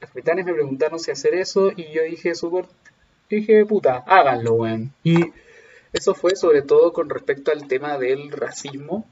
los 0.00 0.08
capitanes 0.08 0.46
me 0.46 0.54
preguntaron 0.54 0.98
si 0.98 1.10
hacer 1.10 1.34
eso 1.34 1.72
y 1.76 1.92
yo 1.92 2.02
dije 2.02 2.34
súper, 2.34 2.64
dije 3.28 3.66
puta, 3.66 4.02
háganlo, 4.06 4.54
weón. 4.54 4.94
Y 5.04 5.32
eso 5.92 6.14
fue 6.14 6.36
sobre 6.36 6.62
todo 6.62 6.92
con 6.92 7.10
respecto 7.10 7.50
al 7.52 7.68
tema 7.68 7.98
del 7.98 8.30
racismo, 8.30 9.06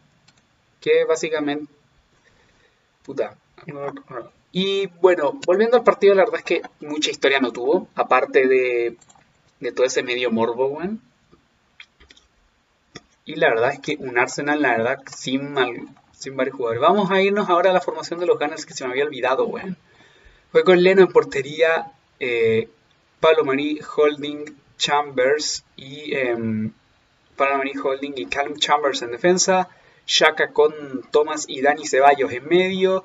que 0.80 1.04
básicamente, 1.04 1.70
puta. 3.04 3.36
Y 4.60 4.88
bueno, 5.00 5.38
volviendo 5.46 5.76
al 5.76 5.84
partido, 5.84 6.16
la 6.16 6.24
verdad 6.24 6.40
es 6.40 6.44
que 6.44 6.62
mucha 6.80 7.12
historia 7.12 7.38
no 7.38 7.52
tuvo, 7.52 7.86
aparte 7.94 8.48
de 8.48 9.72
todo 9.72 9.86
ese 9.86 10.02
medio 10.02 10.32
morbo, 10.32 10.66
weón. 10.66 11.00
Y 13.24 13.36
la 13.36 13.50
verdad 13.50 13.74
es 13.74 13.78
que 13.78 13.94
un 14.00 14.18
Arsenal, 14.18 14.60
la 14.60 14.76
verdad, 14.76 14.98
sin, 15.14 15.52
mal, 15.52 15.86
sin 16.10 16.36
varios 16.36 16.56
jugadores. 16.56 16.80
Vamos 16.80 17.08
a 17.12 17.22
irnos 17.22 17.48
ahora 17.48 17.70
a 17.70 17.72
la 17.72 17.80
formación 17.80 18.18
de 18.18 18.26
los 18.26 18.36
Gunners 18.36 18.66
que 18.66 18.74
se 18.74 18.84
me 18.84 18.90
había 18.90 19.04
olvidado, 19.04 19.46
weón. 19.46 19.76
Fue 20.50 20.64
con 20.64 20.82
Leno 20.82 21.02
en 21.02 21.12
portería, 21.12 21.92
eh, 22.18 22.68
Pablo 23.20 23.44
Holding, 23.96 24.56
Chambers 24.76 25.62
y 25.76 26.16
eh, 26.16 26.36
Pablo 27.36 27.62
Holding 27.84 28.14
y 28.16 28.26
Callum 28.26 28.56
Chambers 28.56 29.02
en 29.02 29.12
defensa. 29.12 29.68
Shaka 30.04 30.48
con 30.48 30.72
Thomas 31.12 31.44
y 31.46 31.60
Dani 31.60 31.86
Ceballos 31.86 32.32
en 32.32 32.48
medio. 32.48 33.04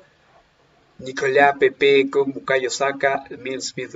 Nicolás 0.98 1.56
Pepe 1.58 2.08
con 2.10 2.32
Bukayo 2.32 2.70
Saka, 2.70 3.24
Mill 3.38 3.62
Smith. 3.62 3.92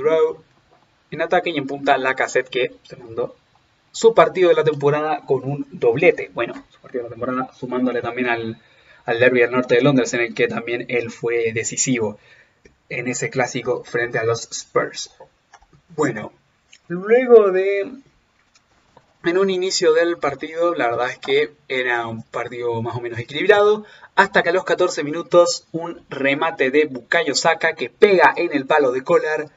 En 1.10 1.22
ataque 1.22 1.50
y 1.50 1.56
en 1.56 1.66
punta 1.66 1.96
la 1.96 2.14
cassette 2.14 2.48
que 2.48 2.72
se 2.82 2.96
mandó 2.96 3.36
su 3.92 4.14
partido 4.14 4.50
de 4.50 4.54
la 4.54 4.64
temporada 4.64 5.22
con 5.26 5.44
un 5.44 5.66
doblete. 5.70 6.30
Bueno, 6.34 6.54
su 6.68 6.80
partido 6.80 7.04
de 7.04 7.10
la 7.10 7.14
temporada 7.14 7.52
sumándole 7.54 8.02
también 8.02 8.28
al, 8.28 8.60
al 9.06 9.18
Derby 9.18 9.40
del 9.40 9.50
Norte 9.50 9.76
de 9.76 9.82
Londres 9.82 10.12
en 10.14 10.20
el 10.20 10.34
que 10.34 10.48
también 10.48 10.86
él 10.88 11.10
fue 11.10 11.52
decisivo 11.52 12.18
en 12.88 13.08
ese 13.08 13.30
clásico 13.30 13.84
frente 13.84 14.18
a 14.18 14.24
los 14.24 14.48
Spurs. 14.50 15.10
Bueno, 15.96 16.32
luego 16.88 17.50
de 17.50 17.90
en 19.24 19.38
un 19.38 19.50
inicio 19.50 19.92
del 19.92 20.16
partido, 20.18 20.74
la 20.74 20.88
verdad 20.88 21.10
es 21.10 21.18
que 21.18 21.52
era 21.68 22.06
un 22.06 22.22
partido 22.22 22.80
más 22.82 22.96
o 22.96 23.00
menos 23.00 23.18
equilibrado, 23.18 23.84
hasta 24.14 24.42
que 24.42 24.50
a 24.50 24.52
los 24.52 24.64
14 24.64 25.04
minutos 25.04 25.66
un 25.72 26.04
remate 26.08 26.70
de 26.70 26.86
Bukayo 26.86 27.34
Saka 27.34 27.74
que 27.74 27.90
pega 27.90 28.32
en 28.36 28.52
el 28.52 28.66
palo 28.66 28.92
de 28.92 29.02
Collar, 29.02 29.48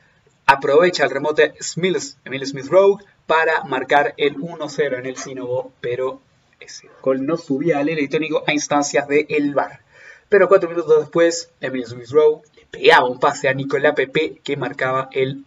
aprovecha 0.45 1.03
el 1.03 1.11
remote 1.11 1.53
Emil 1.75 2.45
Smith 2.45 2.67
Rowe 2.67 2.97
para 3.27 3.63
marcar 3.63 4.13
el 4.17 4.35
1-0 4.35 4.99
en 4.99 5.05
el 5.05 5.17
Sinobo, 5.17 5.71
pero 5.79 6.21
ese 6.59 6.89
gol 7.01 7.25
no 7.25 7.37
subía 7.37 7.79
al 7.79 7.89
electrónico 7.89 8.43
a 8.45 8.53
instancias 8.53 9.07
de 9.07 9.25
el 9.29 9.53
VAR. 9.53 9.81
Pero 10.29 10.47
cuatro 10.47 10.69
minutos 10.69 10.99
después, 10.99 11.49
Emil 11.59 11.85
Smith 11.85 12.09
Rowe 12.09 12.41
le 12.55 12.65
pegaba 12.65 13.07
un 13.07 13.19
pase 13.19 13.47
a 13.47 13.53
Nicolás 13.53 13.95
Pepe 13.95 14.41
que 14.43 14.57
marcaba 14.57 15.09
el 15.11 15.45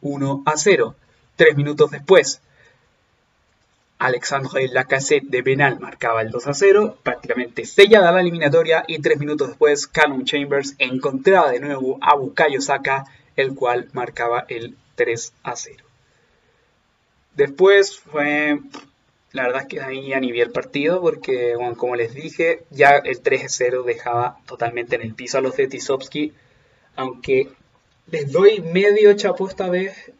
1 0.00 0.44
0. 0.56 0.94
Tres 1.36 1.56
minutos 1.56 1.90
después, 1.90 2.40
Alexandre 3.98 4.68
Lacazette 4.68 5.28
de 5.28 5.42
penal 5.42 5.80
marcaba 5.80 6.20
el 6.20 6.30
2 6.30 6.46
a 6.48 6.54
0, 6.54 6.98
prácticamente 7.02 7.64
sellada 7.64 8.12
la 8.12 8.20
eliminatoria 8.20 8.84
y 8.86 8.98
tres 8.98 9.18
minutos 9.18 9.48
después 9.48 9.86
Callum 9.86 10.24
Chambers 10.24 10.74
encontraba 10.78 11.50
de 11.50 11.60
nuevo 11.60 11.98
a 12.02 12.14
Bukayo 12.14 12.60
Saka, 12.60 13.04
el 13.36 13.54
cual 13.54 13.88
marcaba 13.92 14.44
el 14.48 14.76
3 14.96 15.32
a 15.42 15.56
0. 15.56 15.84
Después 17.34 17.98
fue, 17.98 18.60
la 19.32 19.44
verdad 19.44 19.62
es 19.62 19.68
que 19.68 19.80
ahí 19.80 20.12
a 20.12 20.20
nivel 20.20 20.50
partido 20.50 21.00
porque 21.00 21.54
como 21.76 21.96
les 21.96 22.12
dije, 22.14 22.64
ya 22.70 22.96
el 22.96 23.20
3 23.20 23.44
a 23.44 23.48
0 23.48 23.82
dejaba 23.82 24.38
totalmente 24.46 24.96
en 24.96 25.02
el 25.02 25.14
piso 25.14 25.38
a 25.38 25.40
los 25.40 25.56
de 25.56 25.68
Tisovsky, 25.68 26.34
aunque 26.96 27.48
les 28.10 28.30
doy 28.30 28.60
medio 28.60 29.14
chapo 29.14 29.48
esta 29.48 29.70
vez 29.70 30.12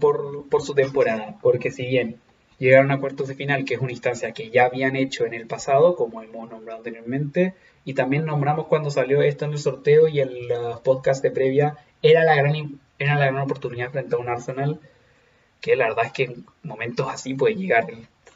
por, 0.00 0.48
por 0.48 0.62
su 0.62 0.74
temporada, 0.74 1.38
porque 1.42 1.70
si 1.70 1.86
bien 1.86 2.20
llegaron 2.64 2.90
a 2.90 3.00
cuartos 3.00 3.28
de 3.28 3.34
final, 3.34 3.64
que 3.64 3.74
es 3.74 3.80
una 3.80 3.92
instancia 3.92 4.32
que 4.32 4.50
ya 4.50 4.64
habían 4.64 4.96
hecho 4.96 5.26
en 5.26 5.34
el 5.34 5.46
pasado, 5.46 5.96
como 5.96 6.22
hemos 6.22 6.50
nombrado 6.50 6.78
anteriormente, 6.78 7.54
y 7.84 7.94
también 7.94 8.24
nombramos 8.24 8.66
cuando 8.66 8.90
salió 8.90 9.22
esto 9.22 9.44
en 9.44 9.52
el 9.52 9.58
sorteo 9.58 10.08
y 10.08 10.20
el 10.20 10.48
podcast 10.82 11.22
de 11.22 11.30
previa, 11.30 11.76
era 12.02 12.24
la, 12.24 12.34
gran, 12.34 12.80
era 12.98 13.16
la 13.16 13.26
gran 13.26 13.42
oportunidad 13.42 13.90
frente 13.90 14.14
a 14.14 14.18
un 14.18 14.28
Arsenal 14.28 14.80
que 15.60 15.76
la 15.76 15.88
verdad 15.88 16.06
es 16.06 16.12
que 16.12 16.24
en 16.24 16.44
momentos 16.62 17.08
así 17.08 17.32
puede 17.32 17.54
llegar, 17.54 17.86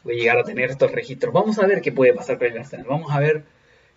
puede 0.01 0.17
llegar 0.17 0.39
a 0.39 0.43
tener 0.43 0.71
estos 0.71 0.91
registros. 0.91 1.31
Vamos 1.31 1.59
a 1.59 1.67
ver 1.67 1.81
qué 1.81 1.91
puede 1.91 2.11
pasar 2.13 2.39
con 2.39 2.47
el 2.47 2.57
Arsenal, 2.57 2.87
vamos 2.89 3.11
a 3.11 3.19
ver 3.19 3.43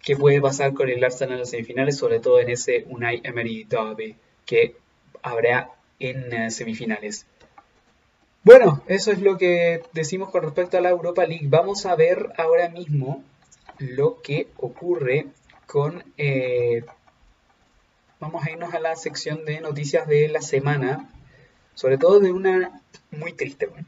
qué 0.03 0.17
puede 0.17 0.41
pasar 0.41 0.75
con 0.75 0.91
el 0.91 1.03
Arsenal 1.03 1.35
en 1.35 1.41
las 1.41 1.51
semifinales, 1.51 1.97
sobre 1.97 2.21
todo 2.21 2.41
en 2.41 2.51
ese 2.51 2.85
Unai 2.91 3.23
Emery 3.25 3.65
Derby 3.65 4.17
que 4.45 4.77
habrá 5.23 5.71
en 5.99 6.33
eh, 6.33 6.51
semifinales. 6.51 7.27
Bueno, 8.45 8.83
eso 8.89 9.13
es 9.13 9.21
lo 9.21 9.39
que 9.39 9.85
decimos 9.93 10.31
con 10.31 10.43
respecto 10.43 10.77
a 10.77 10.81
la 10.81 10.91
Europa 10.91 11.25
League. 11.25 11.47
Vamos 11.49 11.87
a 11.87 11.95
ver 11.95 12.33
ahora 12.37 12.69
mismo 12.69 13.23
lo 13.79 14.21
que 14.21 14.49
ocurre 14.57 15.29
con... 15.67 16.03
Eh, 16.17 16.85
vamos 18.19 18.45
a 18.45 18.51
irnos 18.51 18.75
a 18.75 18.81
la 18.81 18.97
sección 18.97 19.45
de 19.45 19.61
noticias 19.61 20.09
de 20.09 20.29
la 20.29 20.43
semana, 20.43 21.09
sobre 21.75 21.99
todo 21.99 22.19
de 22.19 22.33
una 22.33 22.83
muy 23.13 23.33
triste, 23.33 23.67
bueno, 23.67 23.87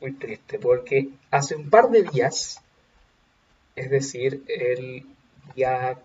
muy 0.00 0.12
triste, 0.12 0.58
porque 0.58 1.10
hace 1.30 1.54
un 1.54 1.70
par 1.70 1.90
de 1.90 2.02
días, 2.02 2.60
es 3.76 3.90
decir, 3.90 4.42
el 4.48 5.06
día 5.54 6.00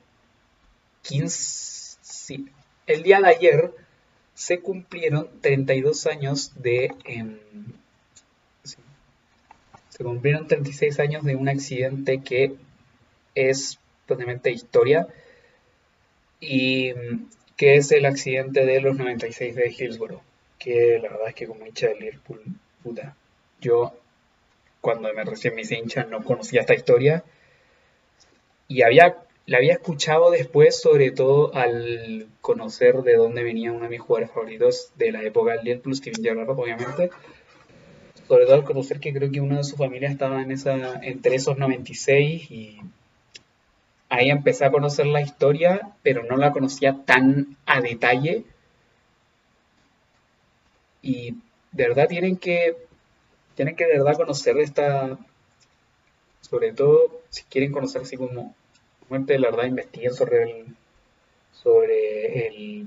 15, 1.02 1.98
sí, 2.02 2.50
el 2.86 3.02
día 3.02 3.20
de 3.20 3.30
ayer, 3.30 3.72
se 4.40 4.62
cumplieron 4.62 5.28
32 5.42 6.08
años 6.08 6.54
de... 6.64 6.94
Em, 7.04 7.38
se 9.90 10.02
cumplieron 10.02 10.48
36 10.48 10.98
años 11.02 11.26
de 11.26 11.36
un 11.36 11.50
accidente 11.50 12.22
que 12.24 12.56
es 13.36 13.80
totalmente 14.06 14.50
historia 14.50 15.10
y 16.40 16.94
que 17.58 17.76
es 17.76 17.92
el 17.92 18.06
accidente 18.06 18.66
de 18.66 18.80
los 18.80 18.96
96 18.96 19.56
de 19.56 19.76
Hillsborough, 19.78 20.22
que 20.58 21.00
la 21.04 21.10
verdad 21.10 21.28
es 21.28 21.36
que 21.36 21.46
como 21.46 21.68
hincha 21.68 21.88
de 21.88 21.96
Liverpool, 21.96 22.42
puta, 22.82 23.18
yo 23.60 23.94
cuando 24.80 25.14
me 25.14 25.26
recién 25.26 25.54
me 25.54 25.64
hice 25.64 25.78
hincha 25.78 26.06
no 26.06 26.24
conocía 26.24 26.62
esta 26.62 26.76
historia 26.76 27.26
y 28.70 28.84
había 28.84 29.18
la 29.50 29.58
había 29.58 29.74
escuchado 29.74 30.30
después, 30.30 30.80
sobre 30.80 31.10
todo 31.10 31.56
al 31.56 32.28
conocer 32.40 32.98
de 32.98 33.16
dónde 33.16 33.42
venía 33.42 33.72
uno 33.72 33.86
de 33.86 33.90
mis 33.90 34.00
jugadores 34.00 34.32
favoritos 34.32 34.92
de 34.96 35.12
la 35.12 35.24
época 35.24 35.54
del 35.54 35.64
Liverpool, 35.64 35.96
Steven 35.96 36.24
Gerrard, 36.24 36.50
obviamente. 36.52 37.10
Sobre 38.28 38.46
todo 38.46 38.54
al 38.54 38.64
conocer 38.64 39.00
que 39.00 39.12
creo 39.12 39.32
que 39.32 39.42
uno 39.42 39.58
de 39.58 39.64
su 39.64 39.76
familia 39.76 40.08
estaba 40.08 40.44
en 40.44 40.52
esa, 40.52 41.00
entre 41.02 41.34
esos 41.34 41.58
96 41.58 42.52
y 42.52 42.80
ahí 44.08 44.30
empecé 44.30 44.66
a 44.66 44.72
conocer 44.72 45.08
la 45.08 45.22
historia, 45.22 45.94
pero 46.04 46.24
no 46.24 46.38
la 46.38 46.52
conocía 46.52 46.98
tan 47.04 47.58
a 47.66 47.82
detalle. 47.82 48.44
Y 51.02 51.32
de 51.72 51.88
verdad 51.88 52.08
tienen 52.08 52.38
que, 52.38 52.78
tienen 53.56 53.76
que 53.76 53.88
de 53.88 53.98
verdad 53.98 54.16
conocer 54.16 54.60
esta, 54.60 55.18
sobre 56.42 56.72
todo 56.72 57.24
si 57.30 57.42
quieren 57.46 57.72
conocer 57.72 58.04
así 58.04 58.16
como 58.16 58.54
de 59.10 59.40
la 59.40 59.50
verdad 59.50 59.66
investiguen 59.66 60.14
sobre 60.14 60.44
el, 60.44 60.66
sobre 61.52 62.48
el 62.48 62.86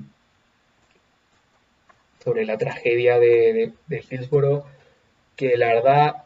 sobre 2.23 2.45
la 2.45 2.57
tragedia 2.57 3.19
de, 3.19 3.73
de, 3.89 4.05
Hillsborough, 4.09 4.65
que 5.35 5.57
la 5.57 5.75
verdad 5.75 6.25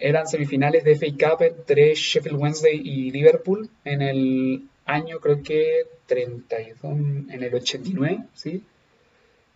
eran 0.00 0.26
semifinales 0.26 0.82
de 0.82 0.96
FA 0.96 1.06
Cup 1.12 1.42
entre 1.42 1.94
Sheffield 1.94 2.40
Wednesday 2.40 2.80
y 2.82 3.10
Liverpool 3.12 3.70
en 3.84 4.02
el 4.02 4.68
año 4.84 5.20
creo 5.20 5.42
que 5.42 5.86
32, 6.06 6.82
en 6.82 7.42
el 7.42 7.54
89, 7.54 8.24
¿sí? 8.34 8.64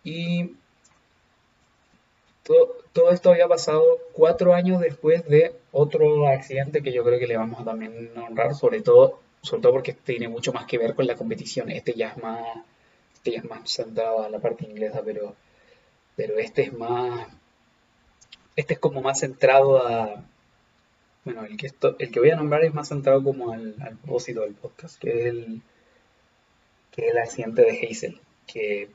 Y 0.03 0.51
todo, 2.43 3.11
esto 3.11 3.29
había 3.29 3.47
pasado 3.47 3.83
cuatro 4.13 4.53
años 4.53 4.81
después 4.81 5.27
de 5.27 5.53
otro 5.71 6.27
accidente 6.27 6.81
que 6.81 6.91
yo 6.91 7.03
creo 7.03 7.19
que 7.19 7.27
le 7.27 7.37
vamos 7.37 7.59
a 7.61 7.65
también 7.65 8.11
honrar, 8.17 8.55
sobre 8.55 8.81
todo, 8.81 9.19
sobre 9.41 9.61
todo 9.61 9.73
porque 9.73 9.93
tiene 9.93 10.27
mucho 10.27 10.53
más 10.53 10.65
que 10.65 10.77
ver 10.77 10.95
con 10.95 11.07
la 11.07 11.15
competición. 11.15 11.69
Este 11.69 11.93
ya 11.93 12.09
es 12.09 12.17
más, 12.17 12.45
este 13.13 13.31
ya 13.31 13.39
es 13.39 13.45
más 13.45 13.69
centrado 13.71 14.23
a 14.23 14.29
la 14.29 14.39
parte 14.39 14.65
inglesa, 14.65 15.01
pero, 15.05 15.35
pero 16.15 16.37
este 16.39 16.63
es 16.63 16.73
más, 16.73 17.27
este 18.55 18.73
es 18.73 18.79
como 18.79 19.01
más 19.01 19.19
centrado 19.19 19.85
a, 19.85 20.23
bueno, 21.23 21.45
el 21.45 21.57
que, 21.57 21.67
esto, 21.67 21.95
el 21.99 22.11
que 22.11 22.19
voy 22.19 22.31
a 22.31 22.35
nombrar 22.35 22.63
es 22.63 22.73
más 22.73 22.87
centrado 22.87 23.23
como 23.23 23.51
al, 23.51 23.75
al 23.81 23.97
propósito 23.97 24.41
del 24.41 24.55
podcast, 24.55 24.99
que 24.99 25.19
es 25.19 25.25
el, 25.27 25.61
que 26.91 27.05
es 27.05 27.11
el 27.11 27.17
accidente 27.19 27.61
de 27.61 27.87
Hazel, 27.87 28.21
que 28.47 28.89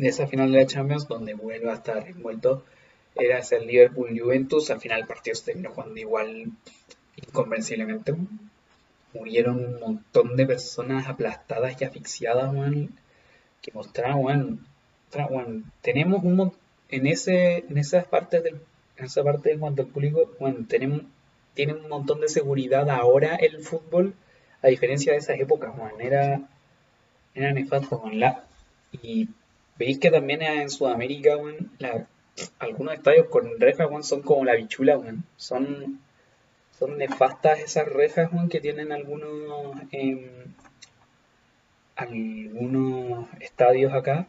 de 0.00 0.08
esa 0.08 0.26
final 0.26 0.50
de 0.52 0.60
la 0.60 0.66
Champions 0.66 1.06
donde 1.06 1.34
vuelve 1.34 1.70
a 1.70 1.74
estar 1.74 2.08
envuelto 2.08 2.64
era 3.14 3.38
ese 3.38 3.60
Liverpool-Juventus. 3.60 4.70
Al 4.70 4.80
final 4.80 5.00
el 5.00 5.06
partido 5.06 5.34
se 5.36 5.44
terminó 5.44 5.70
jugando 5.70 5.98
igual 5.98 6.52
inconvensiblemente. 7.16 8.14
Murieron 9.12 9.64
un 9.64 9.80
montón 9.80 10.36
de 10.36 10.46
personas 10.46 11.08
aplastadas 11.08 11.80
y 11.80 11.84
asfixiadas, 11.84 12.54
que 13.60 13.72
mostraban, 13.72 14.66
tenemos 15.82 16.22
un 16.24 16.52
en 16.88 17.06
ese 17.06 17.64
en 17.68 17.78
esas 17.78 18.06
partes 18.06 18.42
del 18.42 18.60
en 18.96 19.06
esa 19.06 19.24
parte 19.24 19.50
de 19.50 19.58
cuanto 19.58 19.82
al 19.82 19.88
público, 19.88 20.30
bueno, 20.38 20.66
tenemos 20.68 21.02
tiene 21.54 21.74
un 21.74 21.88
montón 21.88 22.20
de 22.20 22.28
seguridad 22.28 22.88
ahora 22.90 23.36
el 23.36 23.60
fútbol, 23.60 24.14
a 24.62 24.68
diferencia 24.68 25.12
de 25.12 25.18
esas 25.18 25.38
épocas, 25.40 25.76
man, 25.76 26.00
era 26.00 26.42
era 27.34 27.52
nefasto, 27.52 28.02
la, 28.12 28.44
y 28.92 29.28
Veis 29.80 29.98
que 29.98 30.10
también 30.10 30.42
en 30.42 30.68
Sudamérica, 30.68 31.38
algunos 32.58 32.94
estadios 32.94 33.28
con 33.28 33.58
rejas, 33.58 33.88
weón, 33.88 34.04
son 34.04 34.20
como 34.20 34.44
la 34.44 34.54
bichula, 34.54 34.98
weón. 34.98 35.24
Son, 35.38 35.98
nefastas 36.98 37.60
esas 37.60 37.88
rejas, 37.88 38.30
weón, 38.30 38.50
que 38.50 38.60
tienen 38.60 38.92
algunos, 38.92 39.80
em, 39.90 40.28
algunos 41.96 43.26
estadios 43.40 43.94
acá. 43.94 44.26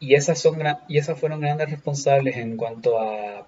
Y 0.00 0.14
esas, 0.14 0.38
son, 0.38 0.62
y 0.88 0.96
esas 0.96 1.20
fueron 1.20 1.42
grandes 1.42 1.70
responsables 1.70 2.38
en 2.38 2.56
cuanto 2.56 2.98
a 2.98 3.46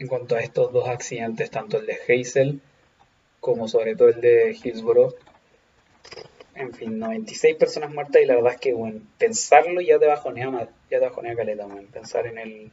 en 0.00 0.08
cuanto 0.08 0.34
a 0.34 0.40
estos 0.40 0.72
dos 0.72 0.88
accidentes, 0.88 1.52
tanto 1.52 1.78
el 1.78 1.86
de 1.86 1.98
Hazel 2.08 2.60
como 3.38 3.68
sobre 3.68 3.94
todo 3.94 4.08
el 4.08 4.20
de 4.20 4.58
Hillsborough. 4.60 5.14
En 6.56 6.72
fin, 6.72 6.98
96 6.98 7.56
personas 7.56 7.92
muertas 7.92 8.22
y 8.22 8.26
la 8.26 8.36
verdad 8.36 8.52
es 8.54 8.60
que, 8.60 8.72
bueno, 8.72 9.00
pensarlo 9.18 9.80
ya 9.80 9.98
te 9.98 10.06
bajonea, 10.06 10.68
ya 10.90 10.98
te 10.98 11.04
bajonea 11.04 11.34
caleta, 11.34 11.66
bueno, 11.66 11.88
pensar 11.92 12.26
en 12.26 12.38
el, 12.38 12.52
en 12.52 12.70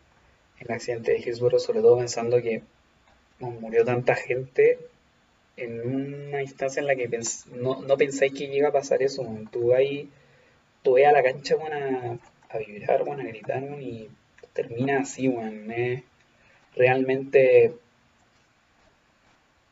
el 0.59 0.71
accidente 0.71 1.13
de 1.13 1.19
Hillsborough, 1.19 1.59
sobre 1.59 1.82
todo 1.82 1.97
pensando 1.97 2.41
que 2.41 2.61
murió 3.39 3.84
tanta 3.84 4.15
gente 4.15 4.77
en 5.57 5.82
una 5.82 6.41
instancia 6.41 6.79
en 6.79 6.88
la 6.88 6.95
que 6.95 7.09
no, 7.53 7.82
no, 7.82 7.97
pensáis 7.97 8.34
que 8.34 8.47
llega 8.47 8.69
a 8.69 8.71
pasar 8.71 9.01
eso, 9.01 9.27
tú 9.51 9.73
ahí, 9.73 10.09
tú 10.84 10.93
vas 10.93 11.05
a 11.05 11.11
la 11.11 11.23
cancha, 11.23 11.55
bueno, 11.55 12.19
a, 12.49 12.57
vibrar, 12.57 13.03
bueno, 13.03 13.23
a 13.23 13.25
gritar, 13.25 13.63
y 13.79 14.09
termina 14.53 15.01
así, 15.01 15.27
bueno, 15.27 16.01
realmente 16.75 17.73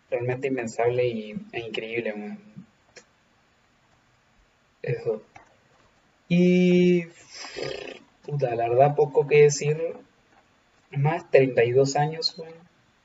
realmente 0.09 0.47
impensable 0.47 1.03
e 1.51 1.59
increíble. 1.59 2.13
Eso. 4.89 5.21
Y. 6.27 7.05
Puta, 8.25 8.55
la 8.55 8.69
verdad, 8.69 8.95
poco 8.95 9.27
que 9.27 9.43
decir. 9.43 9.77
Más 10.91 11.29
32 11.29 11.95
años, 11.95 12.35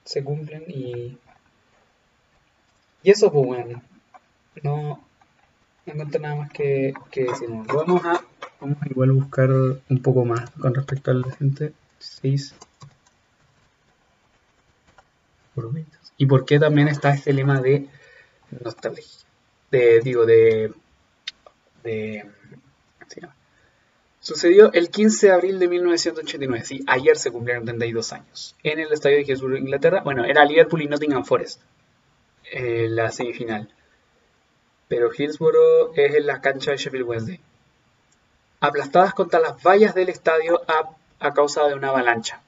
se 0.04 0.24
cumplen 0.24 0.64
y. 0.68 1.18
Y 3.02 3.10
eso, 3.10 3.30
pues, 3.30 3.46
bueno. 3.46 3.82
No. 4.62 5.04
No 5.86 5.92
encuentro 5.92 6.20
nada 6.20 6.36
más 6.36 6.50
que, 6.50 6.94
que 7.10 7.24
decir. 7.24 7.48
Vamos 7.50 8.04
a. 8.04 8.24
Vamos 8.60 8.78
a 8.80 8.88
igual 8.88 9.12
buscar 9.12 9.50
un 9.50 10.02
poco 10.02 10.24
más 10.24 10.50
con 10.52 10.74
respecto 10.74 11.10
al 11.10 11.30
gente 11.32 11.74
6 11.98 12.54
y 16.16 16.26
por 16.26 16.44
qué 16.44 16.58
también 16.58 16.88
está 16.88 17.10
este 17.14 17.32
lema 17.32 17.60
de 17.60 17.88
nostalgia, 18.62 19.04
de, 19.70 20.00
digo, 20.00 20.26
de, 20.26 20.72
Sucedió 24.20 24.72
el 24.72 24.88
15 24.88 25.26
de 25.26 25.32
abril 25.32 25.58
de 25.58 25.68
1989, 25.68 26.64
sí, 26.64 26.84
ayer 26.86 27.16
se 27.16 27.30
cumplieron 27.30 27.66
32 27.66 28.12
años, 28.14 28.56
en 28.62 28.80
el 28.80 28.90
estadio 28.92 29.18
de 29.18 29.24
Hillsborough, 29.24 29.58
Inglaterra, 29.58 30.00
bueno, 30.02 30.24
era 30.24 30.44
Liverpool 30.46 30.80
y 30.80 30.88
Nottingham 30.88 31.24
Forest, 31.24 31.60
eh, 32.50 32.86
la 32.88 33.10
semifinal, 33.10 33.68
pero 34.88 35.10
Hillsborough 35.12 35.92
es 35.94 36.14
en 36.14 36.26
la 36.26 36.40
cancha 36.40 36.70
de 36.70 36.78
Sheffield 36.78 37.06
Wednesday, 37.06 37.40
aplastadas 38.60 39.12
contra 39.12 39.40
las 39.40 39.62
vallas 39.62 39.94
del 39.94 40.08
estadio 40.08 40.62
a, 40.68 40.96
a 41.20 41.34
causa 41.34 41.66
de 41.68 41.74
una 41.74 41.88
avalancha. 41.88 42.40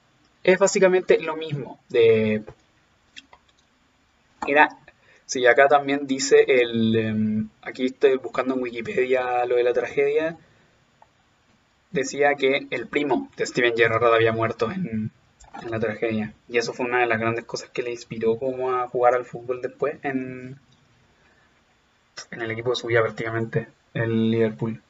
Es 0.42 0.58
básicamente 0.58 1.18
lo 1.20 1.36
mismo 1.36 1.78
de 1.88 2.42
era, 4.46 4.78
sí, 5.26 5.46
acá 5.46 5.68
también 5.68 6.06
dice 6.06 6.44
el, 6.48 6.96
em, 6.96 7.48
aquí 7.62 7.86
estoy 7.86 8.16
buscando 8.16 8.54
en 8.54 8.62
Wikipedia 8.62 9.44
lo 9.44 9.56
de 9.56 9.64
la 9.64 9.72
tragedia, 9.72 10.38
decía 11.90 12.34
que 12.34 12.66
el 12.70 12.86
primo 12.86 13.30
de 13.36 13.46
Steven 13.46 13.76
Gerrard 13.76 14.14
había 14.14 14.32
muerto 14.32 14.70
en, 14.70 15.10
la 15.70 15.80
tragedia. 15.80 16.34
Y 16.48 16.58
eso 16.58 16.74
fue 16.74 16.84
una 16.84 17.00
de 17.00 17.06
las 17.06 17.18
grandes 17.18 17.46
cosas 17.46 17.70
que 17.70 17.82
le 17.82 17.90
inspiró 17.90 18.38
como 18.38 18.74
a 18.74 18.88
jugar 18.88 19.14
al 19.14 19.24
fútbol 19.24 19.62
después 19.62 19.96
en, 20.02 20.58
en 22.30 22.42
el 22.42 22.50
equipo 22.50 22.70
de 22.70 22.76
su 22.76 22.88
vida 22.88 23.00
prácticamente, 23.02 23.68
el 23.94 24.30
Liverpool. 24.30 24.82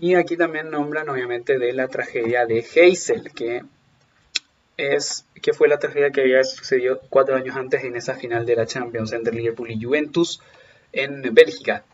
Y 0.00 0.14
aquí 0.14 0.36
también 0.36 0.70
nombran 0.70 1.08
obviamente 1.08 1.58
de 1.58 1.72
la 1.72 1.88
tragedia 1.88 2.46
de 2.46 2.64
Heysel, 2.74 3.32
que 3.32 3.64
es 4.78 5.26
que 5.42 5.52
fue 5.52 5.68
la 5.68 5.78
tragedia 5.78 6.10
que 6.10 6.22
había 6.22 6.42
sucedido 6.44 7.00
cuatro 7.10 7.36
años 7.36 7.56
antes 7.56 7.84
en 7.84 7.96
esa 7.96 8.14
final 8.14 8.46
de 8.46 8.56
la 8.56 8.66
Champions 8.66 9.12
entre 9.12 9.34
Liverpool 9.34 9.70
y 9.70 9.82
Juventus 9.82 10.40
en 10.92 11.34
Bélgica. 11.34 11.84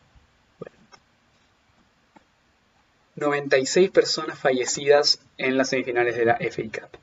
96 3.16 3.91
personas 3.91 4.39
fallecidas 4.39 5.20
en 5.39 5.57
las 5.57 5.70
semifinales 5.70 6.16
de 6.16 6.24
la 6.26 6.37
FA 6.37 6.62
Cup. 6.62 6.99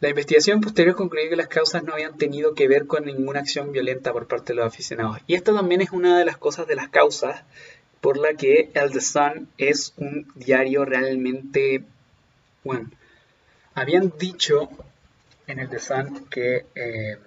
La 0.00 0.08
investigación 0.08 0.62
posterior 0.62 0.96
concluyó 0.96 1.28
que 1.28 1.36
las 1.36 1.48
causas 1.48 1.84
no 1.84 1.92
habían 1.92 2.16
tenido 2.16 2.54
que 2.54 2.66
ver 2.66 2.86
con 2.86 3.04
ninguna 3.04 3.40
acción 3.40 3.70
violenta 3.70 4.12
por 4.12 4.26
parte 4.26 4.52
de 4.52 4.56
los 4.56 4.66
aficionados. 4.66 5.18
Y 5.26 5.34
esta 5.34 5.54
también 5.54 5.82
es 5.82 5.90
una 5.90 6.18
de 6.18 6.24
las 6.24 6.38
cosas 6.38 6.66
de 6.66 6.74
las 6.74 6.88
causas 6.88 7.44
por 8.00 8.16
la 8.16 8.34
que 8.34 8.70
El 8.72 8.92
The 8.92 9.46
es 9.58 9.92
un 9.98 10.26
diario 10.34 10.86
realmente 10.86 11.84
bueno. 12.64 12.90
Habían 13.74 14.14
dicho 14.18 14.70
en 15.50 15.60
el 15.60 15.68
The 15.68 15.78
Sun 15.78 16.26
que 16.30 16.66
eh, 16.74 17.18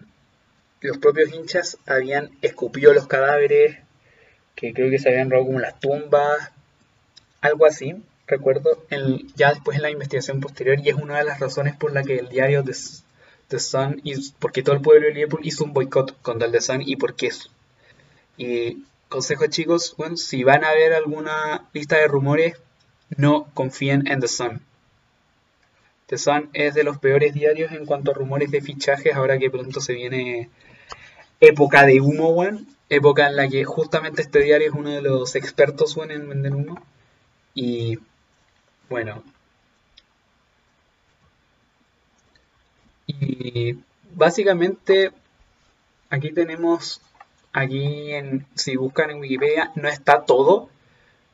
los 0.82 0.97
propios 0.97 1.34
hinchas 1.34 1.78
habían 1.86 2.32
escupido 2.41 2.93
los 2.93 3.07
cadáveres, 3.07 3.78
que 4.55 4.74
creo 4.74 4.89
que 4.89 4.99
se 4.99 5.09
habían 5.09 5.30
robado 5.30 5.47
como 5.47 5.59
las 5.59 5.80
tumbas, 5.80 6.51
algo 7.41 7.65
así, 7.65 7.95
recuerdo, 8.28 8.86
ya 9.36 9.53
después 9.53 9.78
en 9.78 9.84
la 9.84 9.89
investigación 9.89 10.39
posterior, 10.39 10.80
y 10.80 10.89
es 10.89 10.95
una 10.95 11.17
de 11.17 11.24
las 11.24 11.39
razones 11.39 11.76
por 11.76 11.93
la 11.93 12.03
que 12.03 12.17
el 12.17 12.30
diario 12.30 12.63
The, 12.63 12.74
The 13.47 13.59
Sun, 13.59 14.01
porque 14.39 14.63
todo 14.63 14.76
el 14.76 14.82
pueblo 14.82 15.07
de 15.07 15.13
Liverpool 15.13 15.41
hizo 15.43 15.63
un 15.63 15.74
boicot 15.74 16.21
contra 16.21 16.47
el 16.47 16.51
The 16.51 16.61
Sun 16.61 16.82
y 16.82 16.95
por 16.95 17.15
qué 17.15 17.28
eso. 17.28 17.49
Y 18.38 18.84
consejo 19.09 19.47
chicos, 19.47 19.95
bueno, 19.97 20.17
si 20.17 20.43
van 20.43 20.63
a 20.63 20.74
ver 20.74 20.93
alguna 20.93 21.69
lista 21.74 21.97
de 21.97 22.07
rumores, 22.07 22.55
no 23.15 23.45
confíen 23.53 24.07
en 24.07 24.19
The 24.19 24.28
Sun. 24.28 24.61
Es 26.53 26.74
de 26.74 26.84
los 26.84 26.97
peores 26.97 27.34
diarios 27.34 27.72
en 27.72 27.86
cuanto 27.86 28.11
a 28.11 28.14
rumores 28.14 28.51
de 28.51 28.61
fichajes, 28.61 29.16
ahora 29.16 29.38
que 29.38 29.49
pronto 29.49 29.82
se 29.82 29.93
viene 29.93 30.49
época 31.39 31.86
de 31.86 32.01
humo, 32.01 32.30
weón. 32.30 32.68
Época 32.89 33.28
en 33.28 33.36
la 33.36 33.47
que 33.47 33.64
justamente 33.64 34.22
este 34.22 34.39
diario 34.39 34.70
es 34.70 34.76
uno 34.76 34.91
de 34.91 35.01
los 35.01 35.36
expertos, 35.36 35.95
weón, 35.97 36.11
en 36.11 36.30
vender 36.30 36.53
humo. 36.55 36.82
Y 37.53 37.99
bueno. 38.89 39.24
Y 43.07 43.80
básicamente 44.14 45.11
aquí 46.09 46.32
tenemos, 46.32 47.01
aquí 47.51 48.14
en, 48.14 48.45
si 48.55 48.76
buscan 48.76 49.09
en 49.09 49.20
Wikipedia, 49.20 49.72
no 49.76 49.89
está 49.89 50.26
todo, 50.26 50.70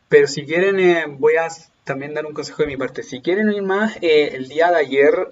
pero 0.07 0.27
si 0.27 0.45
quieren 0.45 0.79
eh, 0.79 1.05
voy 1.07 1.35
a 1.35 1.49
también 1.89 2.13
dar 2.13 2.27
un 2.27 2.33
consejo 2.33 2.61
de 2.61 2.67
mi 2.67 2.77
parte. 2.77 3.01
Si 3.01 3.19
quieren 3.19 3.49
oír 3.49 3.63
más, 3.63 3.97
eh, 4.01 4.29
el 4.33 4.47
día 4.47 4.69
de 4.69 4.75
ayer, 4.75 5.27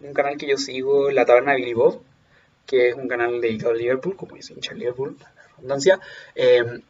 un 0.00 0.12
canal 0.12 0.36
que 0.36 0.46
yo 0.46 0.58
sigo, 0.58 1.10
La 1.10 1.24
Taberna 1.24 1.52
de 1.52 1.62
Billy 1.62 1.74
que 2.66 2.90
es 2.90 2.94
un 2.94 3.08
canal 3.08 3.40
dedicado 3.40 3.72
a 3.72 3.76
Liverpool, 3.76 4.14
como 4.14 4.36
dice 4.36 4.52
hincha 4.52 4.74
Liverpool, 4.74 5.16
la 5.18 5.32
redundancia, 5.56 6.00
em, 6.34 6.82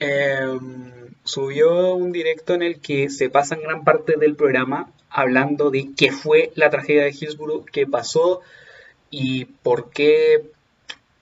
em, 0.00 1.14
subió 1.22 1.94
un 1.94 2.10
directo 2.10 2.54
en 2.54 2.62
el 2.62 2.80
que 2.80 3.08
se 3.08 3.30
pasan 3.30 3.60
gran 3.62 3.84
parte 3.84 4.16
del 4.18 4.34
programa 4.34 4.90
hablando 5.10 5.70
de 5.70 5.90
qué 5.96 6.10
fue 6.10 6.50
la 6.56 6.70
tragedia 6.70 7.04
de 7.04 7.10
Hillsborough, 7.10 7.64
qué 7.66 7.86
pasó 7.86 8.40
y 9.10 9.44
por 9.44 9.90
qué, 9.90 10.42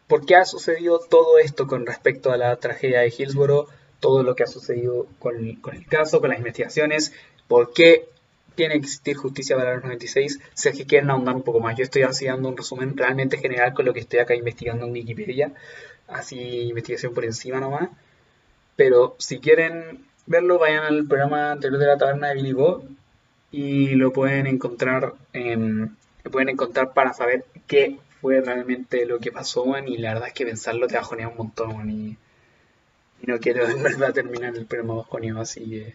por 0.07 0.25
qué 0.25 0.37
ha 0.37 0.47
sucedido 0.47 0.99
todo 0.99 1.39
esto 1.39 1.67
con 1.67 1.85
respecto 1.85 2.33
a 2.33 2.39
la 2.39 2.57
tragedia 2.57 3.01
de 3.01 3.13
Hillsborough 3.17 3.69
todo 4.01 4.23
lo 4.23 4.35
que 4.35 4.45
ha 4.45 4.47
sucedido 4.47 5.07
con, 5.19 5.37
el 5.37 5.87
caso, 5.89 6.21
con 6.21 6.31
las 6.31 6.39
investigaciones, 6.39 7.13
por 7.47 7.73
qué 7.73 8.09
tiene 8.55 8.75
que 8.75 8.87
existir 8.87 9.17
justicia 9.17 9.57
para 9.57 9.75
los 9.75 9.85
96, 9.85 10.41
si 10.55 10.69
es 10.69 10.77
que 10.77 10.87
quieren 10.87 11.11
ahondar 11.11 11.37
un 11.37 11.43
poco 11.43 11.61
más. 11.61 11.77
Yo 11.77 11.85
estoy 11.85 12.03
haciendo 12.03 12.49
un 12.49 12.57
resumen 12.57 12.97
realmente 12.97 13.39
general 13.39 13.73
con 13.73 13.87
lo 13.87 13.95
que 13.95 14.01
estoy 14.01 14.19
acá 14.19 14.35
investigando 14.35 14.87
en 14.87 14.93
Wikipedia, 14.93 15.53
así 16.09 16.39
investigación 16.63 17.15
por 17.15 17.25
encima 17.25 17.61
nomás. 17.61 17.91
Pero 18.77 19.15
si 19.19 19.39
quieren 19.39 20.05
verlo, 20.27 20.59
vayan 20.59 20.85
al 20.85 21.07
programa 21.07 21.53
anterior 21.53 21.79
de 21.79 21.87
la 21.87 21.99
taberna 21.99 22.29
de 22.29 22.35
Billy 22.35 22.53
Bob 22.53 22.85
y 23.51 23.91
lo 23.91 24.13
pueden 24.13 24.47
encontrar, 24.47 25.15
lo 25.33 26.31
pueden 26.31 26.49
encontrar 26.49 26.93
para 26.93 27.13
saber 27.13 27.45
qué 27.67 27.99
fue 28.21 28.41
realmente 28.41 29.07
lo 29.07 29.21
que 29.21 29.33
pasó, 29.33 29.65
y 29.87 29.97
la 29.99 30.15
verdad 30.15 30.29
es 30.29 30.35
que 30.35 30.45
pensarlo 30.45 30.87
te 30.89 30.97
bajonea 30.97 31.29
un 31.29 31.37
montón, 31.37 31.91
y 31.91 32.17
y 33.23 33.27
no 33.27 33.39
quiero 33.39 33.67
en 33.69 33.83
verdad 33.83 34.13
terminar 34.13 34.57
el 34.57 34.67
programa 34.67 34.97
bajonio, 34.97 35.41
así 35.41 35.69
que 35.69 35.95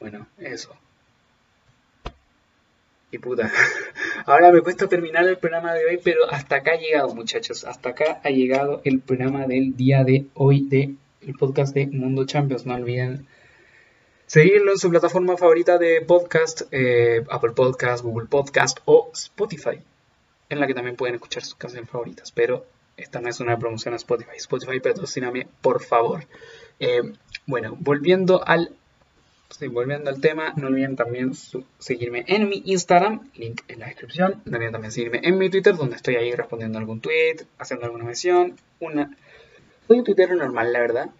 bueno, 0.00 0.26
eso. 0.38 0.74
Y 3.10 3.18
puta, 3.18 3.50
ahora 4.26 4.52
me 4.52 4.60
cuesta 4.60 4.86
terminar 4.86 5.26
el 5.26 5.38
programa 5.38 5.74
de 5.74 5.86
hoy, 5.86 6.00
pero 6.02 6.30
hasta 6.30 6.56
acá 6.56 6.72
ha 6.72 6.78
llegado 6.78 7.14
muchachos, 7.14 7.64
hasta 7.64 7.90
acá 7.90 8.20
ha 8.22 8.30
llegado 8.30 8.82
el 8.84 9.00
programa 9.00 9.46
del 9.46 9.76
día 9.76 10.04
de 10.04 10.26
hoy 10.34 10.66
de 10.68 10.94
el 11.26 11.34
podcast 11.34 11.74
de 11.74 11.86
Mundo 11.86 12.26
Champions. 12.26 12.66
No 12.66 12.74
olviden 12.74 13.26
Seguirlo 14.28 14.72
en 14.72 14.78
su 14.78 14.90
plataforma 14.90 15.38
favorita 15.38 15.78
de 15.78 16.02
podcast, 16.02 16.60
eh, 16.70 17.24
Apple 17.30 17.52
Podcast, 17.52 18.04
Google 18.04 18.26
Podcast 18.26 18.80
o 18.84 19.10
Spotify, 19.14 19.80
en 20.50 20.60
la 20.60 20.66
que 20.66 20.74
también 20.74 20.96
pueden 20.96 21.14
escuchar 21.14 21.42
sus 21.42 21.54
canciones 21.54 21.88
favoritas. 21.88 22.30
Pero 22.30 22.66
esta 22.98 23.20
no 23.20 23.28
es 23.28 23.40
una 23.40 23.58
promoción 23.58 23.94
a 23.94 23.96
Spotify. 23.96 24.36
Spotify, 24.36 24.80
patrocíname, 24.80 25.46
por 25.62 25.82
favor. 25.82 26.26
Eh, 26.80 27.02
bueno, 27.46 27.76
volviendo 27.78 28.46
al, 28.46 28.72
volviendo 29.70 30.10
al 30.10 30.20
tema, 30.20 30.52
no 30.56 30.66
olviden 30.66 30.96
también 30.96 31.32
seguirme 31.78 32.24
en 32.26 32.48
mi 32.48 32.62
Instagram, 32.66 33.30
link 33.34 33.62
en 33.68 33.78
la 33.78 33.86
descripción. 33.86 34.42
No 34.44 34.56
olviden 34.56 34.72
también 34.72 34.92
seguirme 34.92 35.20
en 35.22 35.38
mi 35.38 35.48
Twitter, 35.48 35.76
donde 35.76 35.96
estoy 35.96 36.16
ahí 36.16 36.34
respondiendo 36.34 36.78
algún 36.78 37.00
tweet, 37.00 37.46
haciendo 37.58 37.86
alguna 37.86 38.04
mención. 38.04 38.56
Una... 38.80 39.16
Soy 39.86 40.00
un 40.00 40.04
Twitter 40.04 40.34
normal, 40.36 40.72
la 40.72 40.80
verdad. 40.80 41.10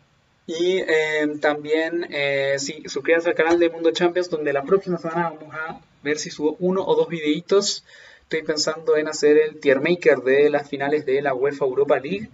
Y 0.47 0.79
eh, 0.79 1.29
también, 1.41 2.07
eh, 2.11 2.57
sí, 2.59 2.83
suscríbanse 2.87 3.29
al 3.29 3.35
canal 3.35 3.59
de 3.59 3.71
Mundo 3.71 3.93
Champions, 3.93 4.31
donde 4.31 4.53
la 4.53 4.63
próxima 4.65 4.99
semana 4.99 5.31
vamos 5.31 5.55
a 5.55 5.81
ver 6.03 6.19
si 6.19 6.31
subo 6.31 6.57
uno 6.59 6.83
o 6.85 6.97
dos 6.97 7.09
videitos 7.09 7.85
estoy 8.29 8.43
pensando 8.43 8.99
en 8.99 9.09
hacer 9.09 9.39
el 9.39 9.59
tier 9.59 9.81
maker 9.81 10.19
de 10.19 10.51
las 10.51 10.69
finales 10.69 11.07
de 11.07 11.23
la 11.23 11.33
UEFA 11.33 11.65
Europa 11.65 11.99
League 11.99 12.29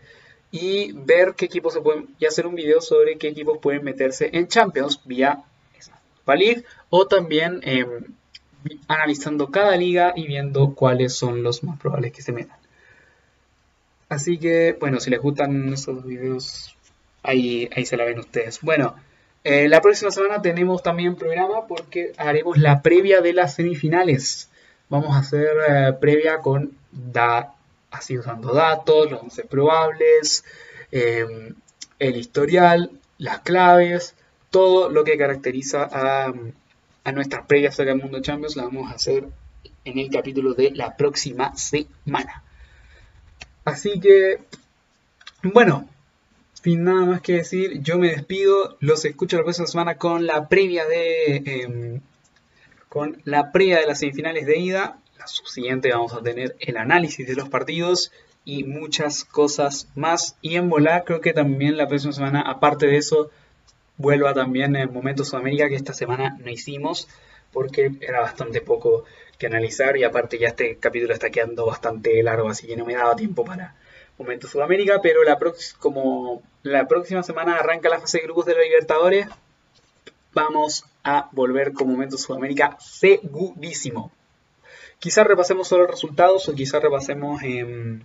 y 0.50 0.90
ver 0.90 1.34
qué 1.36 1.44
equipos 1.44 1.72
se 1.72 1.80
pueden 1.80 2.08
y 2.18 2.26
hacer 2.26 2.48
un 2.48 2.56
video 2.56 2.80
sobre 2.80 3.16
qué 3.16 3.28
equipos 3.28 3.58
pueden 3.58 3.84
meterse 3.84 4.28
en 4.32 4.48
Champions 4.48 5.00
vía 5.04 5.44
Europa 5.72 6.34
League 6.34 6.64
o 6.90 7.06
también 7.06 7.60
em, 7.62 8.06
analizando 8.88 9.52
cada 9.52 9.76
liga 9.76 10.12
y 10.16 10.26
viendo 10.26 10.74
cuáles 10.74 11.14
son 11.14 11.44
los 11.44 11.62
más 11.62 11.78
probables 11.78 12.10
que 12.10 12.22
se 12.22 12.32
metan. 12.32 12.58
Así 14.08 14.38
que, 14.38 14.76
bueno, 14.80 14.98
si 14.98 15.10
les 15.10 15.20
gustan 15.20 15.72
esos 15.72 16.04
videos, 16.04 16.76
ahí, 17.22 17.70
ahí 17.76 17.86
se 17.86 17.96
la 17.96 18.04
ven 18.04 18.18
ustedes. 18.18 18.60
Bueno, 18.62 18.96
eh, 19.44 19.68
la 19.68 19.80
próxima 19.80 20.10
semana 20.10 20.42
tenemos 20.42 20.82
también 20.82 21.14
programa 21.14 21.68
porque 21.68 22.14
haremos 22.16 22.58
la 22.58 22.82
previa 22.82 23.20
de 23.20 23.32
las 23.32 23.54
semifinales 23.54 24.48
vamos 24.94 25.16
a 25.16 25.18
hacer 25.18 25.56
eh, 25.68 25.92
previa 26.00 26.40
con 26.40 26.72
así 27.90 28.16
usando 28.16 28.52
datos, 28.52 29.10
los 29.10 29.22
11 29.22 29.44
probables, 29.44 30.44
em, 30.92 31.54
el 31.98 32.16
historial, 32.16 32.90
las 33.18 33.40
claves, 33.40 34.14
todo 34.50 34.88
lo 34.90 35.02
que 35.02 35.18
caracteriza 35.18 35.88
a, 35.90 36.32
a 37.04 37.12
nuestras 37.12 37.44
previas 37.46 37.76
del 37.76 37.96
Mundo 37.96 38.20
Champions, 38.20 38.54
la 38.56 38.64
vamos 38.64 38.90
a 38.90 38.94
hacer 38.94 39.24
en 39.84 39.98
el 39.98 40.10
capítulo 40.10 40.54
de 40.54 40.70
la 40.70 40.96
próxima 40.96 41.56
semana. 41.56 42.44
Así 43.64 43.98
que, 43.98 44.38
bueno, 45.42 45.88
sin 46.62 46.84
nada 46.84 47.04
más 47.04 47.20
que 47.20 47.34
decir, 47.34 47.80
yo 47.82 47.98
me 47.98 48.10
despido, 48.10 48.76
los 48.78 49.04
escucho 49.04 49.38
la 49.38 49.42
próxima 49.42 49.66
semana 49.66 49.96
con 49.96 50.24
la 50.24 50.48
previa 50.48 50.86
de 50.86 51.36
em, 51.46 52.00
con 52.94 53.20
la 53.24 53.50
previa 53.50 53.80
de 53.80 53.88
las 53.88 53.98
semifinales 53.98 54.46
de 54.46 54.56
ida. 54.56 54.98
La 55.18 55.26
subsiguiente 55.26 55.90
vamos 55.90 56.14
a 56.14 56.22
tener 56.22 56.54
el 56.60 56.76
análisis 56.76 57.26
de 57.26 57.34
los 57.34 57.48
partidos 57.48 58.12
y 58.44 58.62
muchas 58.62 59.24
cosas 59.24 59.88
más. 59.96 60.36
Y 60.42 60.54
en 60.54 60.70
volar 60.70 61.02
creo 61.02 61.20
que 61.20 61.32
también 61.32 61.76
la 61.76 61.88
próxima 61.88 62.12
semana, 62.12 62.42
aparte 62.42 62.86
de 62.86 62.96
eso, 62.96 63.32
vuelva 63.96 64.32
también 64.32 64.76
en 64.76 64.92
Momento 64.92 65.24
Sudamérica 65.24 65.68
que 65.68 65.74
esta 65.74 65.92
semana 65.92 66.36
no 66.38 66.48
hicimos 66.52 67.08
porque 67.52 67.90
era 68.00 68.20
bastante 68.20 68.60
poco 68.60 69.04
que 69.38 69.46
analizar 69.46 69.96
y 69.96 70.04
aparte 70.04 70.38
ya 70.38 70.46
este 70.46 70.76
capítulo 70.76 71.14
está 71.14 71.30
quedando 71.30 71.66
bastante 71.66 72.22
largo, 72.22 72.48
así 72.48 72.68
que 72.68 72.76
no 72.76 72.84
me 72.84 72.94
daba 72.94 73.16
tiempo 73.16 73.44
para 73.44 73.74
Momento 74.18 74.46
Sudamérica, 74.46 75.00
pero 75.02 75.24
la 75.24 75.36
como 75.80 76.44
la 76.62 76.86
próxima 76.86 77.24
semana 77.24 77.56
arranca 77.56 77.88
la 77.88 77.98
fase 77.98 78.18
de 78.18 78.24
grupos 78.24 78.46
de 78.46 78.54
la 78.54 78.62
Libertadores, 78.62 79.26
vamos 80.34 80.84
a 81.02 81.28
volver 81.32 81.72
con 81.72 81.88
Momento 81.88 82.18
Sudamérica 82.18 82.76
segurísimo. 82.80 84.12
Quizás 84.98 85.26
repasemos 85.26 85.68
solo 85.68 85.86
resultados 85.86 86.48
o 86.48 86.54
quizás 86.54 86.82
repasemos 86.82 87.42
em, 87.42 88.02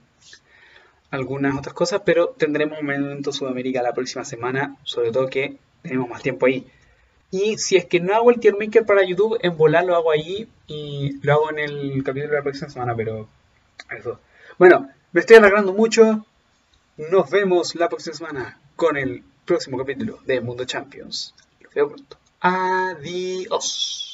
algunas 1.12 1.58
otras 1.58 1.74
cosas, 1.74 2.02
pero 2.06 2.30
tendremos 2.30 2.82
Momento 2.82 3.32
Sudamérica 3.32 3.82
la 3.82 3.94
próxima 3.94 4.26
semana, 4.26 4.76
sobre 4.84 5.12
todo 5.12 5.28
que 5.28 5.58
tenemos 5.82 6.10
más 6.10 6.22
tiempo 6.22 6.46
ahí. 6.46 6.68
Y 7.32 7.58
si 7.58 7.78
es 7.78 7.86
que 7.86 8.00
no 8.00 8.16
hago 8.16 8.32
el 8.32 8.40
tier 8.40 8.58
maker 8.58 8.86
para 8.86 9.06
YouTube, 9.06 9.38
en 9.42 9.56
volar 9.56 9.86
lo 9.86 9.96
hago 9.96 10.12
ahí 10.12 10.48
y 10.68 11.20
lo 11.22 11.34
hago 11.34 11.52
en 11.52 11.60
el 11.60 12.04
capítulo 12.04 12.32
de 12.32 12.38
la 12.38 12.44
próxima 12.44 12.70
semana, 12.70 12.96
pero 12.96 13.28
eso. 13.98 14.20
Bueno, 14.58 14.90
me 15.12 15.22
estoy 15.22 15.38
alargando 15.38 15.74
mucho. 15.74 16.26
Nos 16.98 17.30
vemos 17.30 17.76
la 17.76 17.88
próxima 17.88 18.16
semana 18.16 18.60
con 18.76 18.98
el 18.98 19.24
próximo 19.46 19.78
capítulo 19.78 20.20
de 20.26 20.42
Mundo 20.42 20.66
Champions. 20.66 21.34
Veo 21.74 21.90
pronto. 21.90 22.18
Adiós. 22.42 24.09